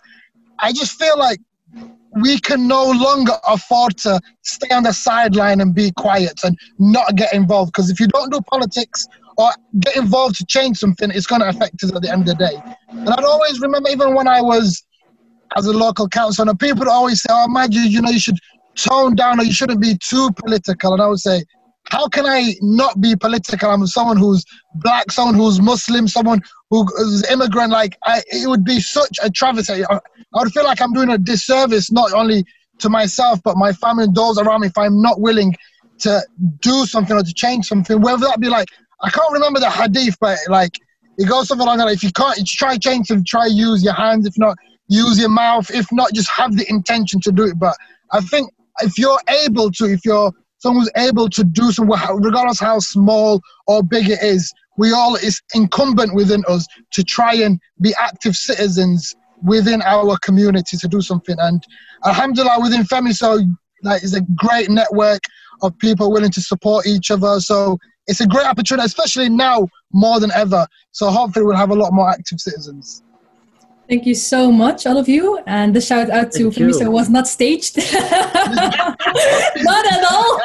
I 0.60 0.72
just 0.72 1.00
feel 1.00 1.18
like 1.18 1.40
we 2.16 2.40
can 2.40 2.68
no 2.68 2.92
longer 2.92 3.34
afford 3.48 3.98
to 3.98 4.20
stay 4.42 4.74
on 4.74 4.84
the 4.84 4.92
sideline 4.92 5.62
and 5.62 5.74
be 5.74 5.92
quiet 5.92 6.40
and 6.44 6.58
not 6.78 7.16
get 7.16 7.34
involved. 7.34 7.72
Because 7.74 7.90
if 7.90 8.00
you 8.00 8.08
don't 8.08 8.32
do 8.32 8.42
politics 8.42 9.08
or 9.38 9.52
get 9.80 9.96
involved 9.96 10.36
to 10.36 10.46
change 10.46 10.78
something, 10.78 11.10
it's 11.12 11.26
going 11.26 11.42
to 11.42 11.50
affect 11.50 11.84
us 11.84 11.94
at 11.94 12.02
the 12.02 12.12
end 12.12 12.28
of 12.28 12.38
the 12.38 12.46
day. 12.46 12.76
And 12.90 13.10
I'd 13.10 13.24
always 13.24 13.60
remember, 13.62 13.90
even 13.90 14.14
when 14.14 14.28
I 14.28 14.42
was 14.42 14.84
as 15.56 15.66
a 15.66 15.74
local 15.74 16.08
council, 16.08 16.48
and 16.48 16.60
people 16.60 16.90
always 16.90 17.22
say, 17.22 17.30
"Oh, 17.32 17.48
Maggie, 17.48 17.80
you 17.80 18.02
know, 18.02 18.10
you 18.10 18.20
should 18.20 18.40
tone 18.76 19.16
down 19.16 19.40
or 19.40 19.44
you 19.44 19.54
shouldn't 19.54 19.82
be 19.82 19.98
too 19.98 20.32
political." 20.32 20.94
And 20.94 21.02
I 21.02 21.08
would 21.08 21.20
say, 21.20 21.44
how 21.92 22.08
can 22.08 22.26
I 22.26 22.56
not 22.62 23.02
be 23.02 23.18
political? 23.18 23.70
I'm 23.70 23.86
someone 23.86 24.16
who's 24.16 24.46
black, 24.76 25.12
someone 25.12 25.36
who's 25.36 25.60
Muslim, 25.60 26.08
someone 26.08 26.42
who 26.70 26.88
is 27.00 27.30
immigrant. 27.30 27.70
Like, 27.70 27.98
I, 28.06 28.22
it 28.28 28.48
would 28.48 28.64
be 28.64 28.80
such 28.80 29.18
a 29.22 29.30
travesty. 29.30 29.84
I, 29.84 29.96
I 29.96 30.00
would 30.36 30.54
feel 30.54 30.64
like 30.64 30.82
I'm 30.82 30.94
doing 30.94 31.10
a 31.10 31.18
disservice 31.18 31.92
not 31.92 32.14
only 32.14 32.46
to 32.80 32.90
myself 32.90 33.44
but 33.44 33.58
my 33.58 33.74
family 33.74 34.06
and 34.06 34.16
those 34.16 34.40
around 34.40 34.62
me 34.62 34.68
if 34.68 34.78
I'm 34.78 35.02
not 35.02 35.20
willing 35.20 35.54
to 36.00 36.22
do 36.62 36.86
something 36.86 37.16
or 37.16 37.24
to 37.24 37.34
change 37.34 37.66
something. 37.66 38.00
Whether 38.00 38.26
that 38.26 38.40
be 38.40 38.48
like, 38.48 38.70
I 39.02 39.10
can't 39.10 39.34
remember 39.34 39.60
the 39.60 39.70
hadith, 39.70 40.18
but 40.22 40.40
like 40.48 40.80
it 41.18 41.28
goes 41.28 41.50
something 41.50 41.68
like 41.68 41.78
that. 41.78 41.90
If 41.90 42.06
you 42.06 42.14
can't, 42.14 42.48
try 42.48 42.78
change 42.78 43.08
something, 43.08 43.26
try 43.28 43.48
use 43.48 43.84
your 43.84 43.96
hands. 43.96 44.26
If 44.26 44.38
not, 44.38 44.58
use 44.88 45.20
your 45.20 45.30
mouth. 45.30 45.70
If 45.70 45.92
not, 45.92 46.14
just 46.14 46.30
have 46.30 46.56
the 46.56 46.66
intention 46.70 47.20
to 47.20 47.34
do 47.34 47.44
it. 47.44 47.60
But 47.60 47.76
I 48.14 48.22
think 48.22 48.50
if 48.82 48.98
you're 48.98 49.20
able 49.46 49.72
to, 49.72 49.86
if 49.92 50.06
you're 50.06 50.32
someone 50.62 50.84
who's 50.84 51.08
able 51.08 51.28
to 51.30 51.44
do 51.44 51.72
something, 51.72 51.98
regardless 52.20 52.60
how 52.60 52.80
small 52.80 53.42
or 53.68 53.84
big 53.84 54.10
it 54.10 54.22
is, 54.22 54.54
we 54.78 54.92
all 54.94 55.16
it's 55.16 55.42
incumbent 55.54 56.14
within 56.14 56.44
us 56.48 56.66
to 56.92 57.04
try 57.04 57.34
and 57.34 57.60
be 57.82 57.94
active 58.00 58.36
citizens 58.36 59.16
within 59.44 59.82
our 59.82 60.18
community 60.20 60.78
to 60.78 60.88
do 60.88 61.02
something. 61.02 61.36
And 61.40 61.64
Alhamdulillah, 62.06 62.62
within 62.62 62.84
FEMYSO, 62.84 63.44
like 63.84 64.04
is 64.04 64.16
a 64.16 64.22
great 64.36 64.70
network 64.70 65.22
of 65.64 65.78
people 65.80 66.12
willing 66.12 66.32
to 66.32 66.42
support 66.42 66.86
each 66.86 67.10
other. 67.10 67.40
So 67.40 67.78
it's 68.08 68.22
a 68.22 68.28
great 68.28 68.46
opportunity, 68.46 68.86
especially 68.86 69.30
now 69.30 69.68
more 69.94 70.20
than 70.20 70.32
ever. 70.32 70.68
So 70.92 71.10
hopefully 71.10 71.46
we'll 71.46 71.56
have 71.56 71.72
a 71.72 71.76
lot 71.76 71.92
more 71.92 72.10
active 72.10 72.40
citizens. 72.40 73.04
Thank 73.92 74.06
you 74.06 74.16
so 74.16 74.54
much, 74.54 74.88
all 74.88 74.98
of 74.98 75.10
you. 75.10 75.38
And 75.48 75.76
the 75.76 75.82
shout 75.82 76.10
out 76.10 76.32
to 76.38 76.50
FEMYSO 76.50 76.90
was 76.90 77.10
not 77.10 77.28
staged. 77.28 77.76
not 79.68 79.86
at 79.86 80.04
all. 80.10 80.40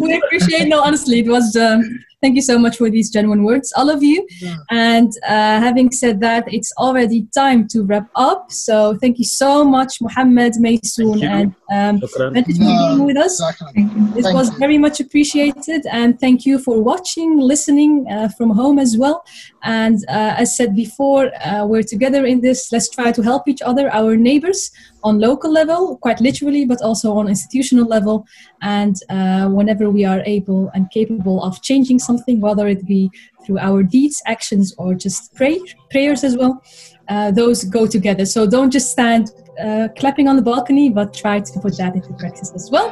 we 0.00 0.16
appreciate, 0.16 0.68
no, 0.68 0.80
honestly, 0.80 1.18
it 1.18 1.26
was, 1.26 1.56
um, 1.56 1.82
thank 2.22 2.36
you 2.36 2.42
so 2.42 2.56
much 2.56 2.76
for 2.76 2.88
these 2.88 3.10
genuine 3.10 3.42
words, 3.42 3.72
all 3.76 3.90
of 3.90 4.00
you. 4.00 4.24
Yeah. 4.40 4.54
And 4.70 5.10
uh, 5.26 5.58
having 5.58 5.90
said 5.90 6.20
that, 6.20 6.44
it's 6.54 6.72
already 6.78 7.26
time 7.34 7.66
to 7.72 7.82
wrap 7.82 8.08
up. 8.14 8.52
So 8.52 8.96
thank 9.00 9.18
you 9.18 9.24
so 9.24 9.64
much, 9.64 10.00
Mohammed, 10.00 10.52
Maysoon, 10.60 11.24
and 11.24 11.52
um, 11.72 11.98
thank 12.32 12.46
you 12.46 12.54
for 12.54 12.60
being 12.60 13.04
with 13.06 13.16
us. 13.16 13.40
Exactly. 13.40 13.88
It 14.20 14.32
was 14.32 14.52
you. 14.52 14.58
very 14.58 14.78
much 14.78 15.00
appreciated. 15.00 15.84
And 15.90 16.20
thank 16.20 16.46
you 16.46 16.60
for 16.60 16.80
watching, 16.80 17.40
listening 17.40 18.06
uh, 18.08 18.28
from 18.36 18.50
home 18.50 18.78
as 18.78 18.96
well. 18.96 19.24
And 19.66 19.98
uh, 20.08 20.34
as 20.38 20.56
said 20.56 20.76
before, 20.76 21.32
uh, 21.44 21.66
we're 21.66 21.82
together 21.82 22.24
in 22.24 22.40
this. 22.40 22.70
Let's 22.70 22.88
try 22.88 23.10
to 23.10 23.20
help 23.20 23.48
each 23.48 23.60
other, 23.62 23.92
our 23.92 24.14
neighbors, 24.16 24.70
on 25.02 25.18
local 25.18 25.50
level, 25.52 25.98
quite 25.98 26.20
literally, 26.20 26.64
but 26.64 26.80
also 26.82 27.12
on 27.14 27.26
institutional 27.26 27.84
level. 27.84 28.24
And 28.62 28.94
uh, 29.10 29.48
whenever 29.48 29.90
we 29.90 30.04
are 30.04 30.22
able 30.24 30.70
and 30.74 30.88
capable 30.92 31.42
of 31.42 31.62
changing 31.62 31.98
something, 31.98 32.40
whether 32.40 32.68
it 32.68 32.86
be 32.86 33.10
through 33.44 33.58
our 33.58 33.82
deeds, 33.82 34.22
actions, 34.26 34.72
or 34.78 34.94
just 34.94 35.34
pray, 35.34 35.60
prayers 35.90 36.22
as 36.22 36.36
well, 36.36 36.62
uh, 37.08 37.32
those 37.32 37.64
go 37.64 37.88
together. 37.88 38.24
So 38.24 38.46
don't 38.46 38.70
just 38.70 38.92
stand 38.92 39.32
uh, 39.60 39.88
clapping 39.98 40.28
on 40.28 40.36
the 40.36 40.42
balcony, 40.42 40.90
but 40.90 41.12
try 41.12 41.40
to 41.40 41.60
put 41.60 41.76
that 41.78 41.96
into 41.96 42.12
practice 42.12 42.52
as 42.54 42.70
well. 42.70 42.88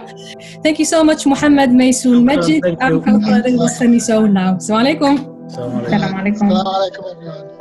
Thank 0.64 0.80
you 0.80 0.84
so 0.84 1.04
much, 1.04 1.24
Mohammed 1.24 1.70
Maysoon 1.70 2.24
Magid. 2.28 2.62
thank 2.62 2.82
I'm. 2.82 3.00
Kawthar 3.00 3.44
Al-Wassani. 3.44 4.00
So 4.00 4.26
now, 4.26 4.54
Assalamu 4.54 4.98
alaikum. 4.98 5.33
Assalamualaikum. 5.44 5.92
Assalamualaikum. 5.92 6.46
Assalamualaikum. 6.48 7.53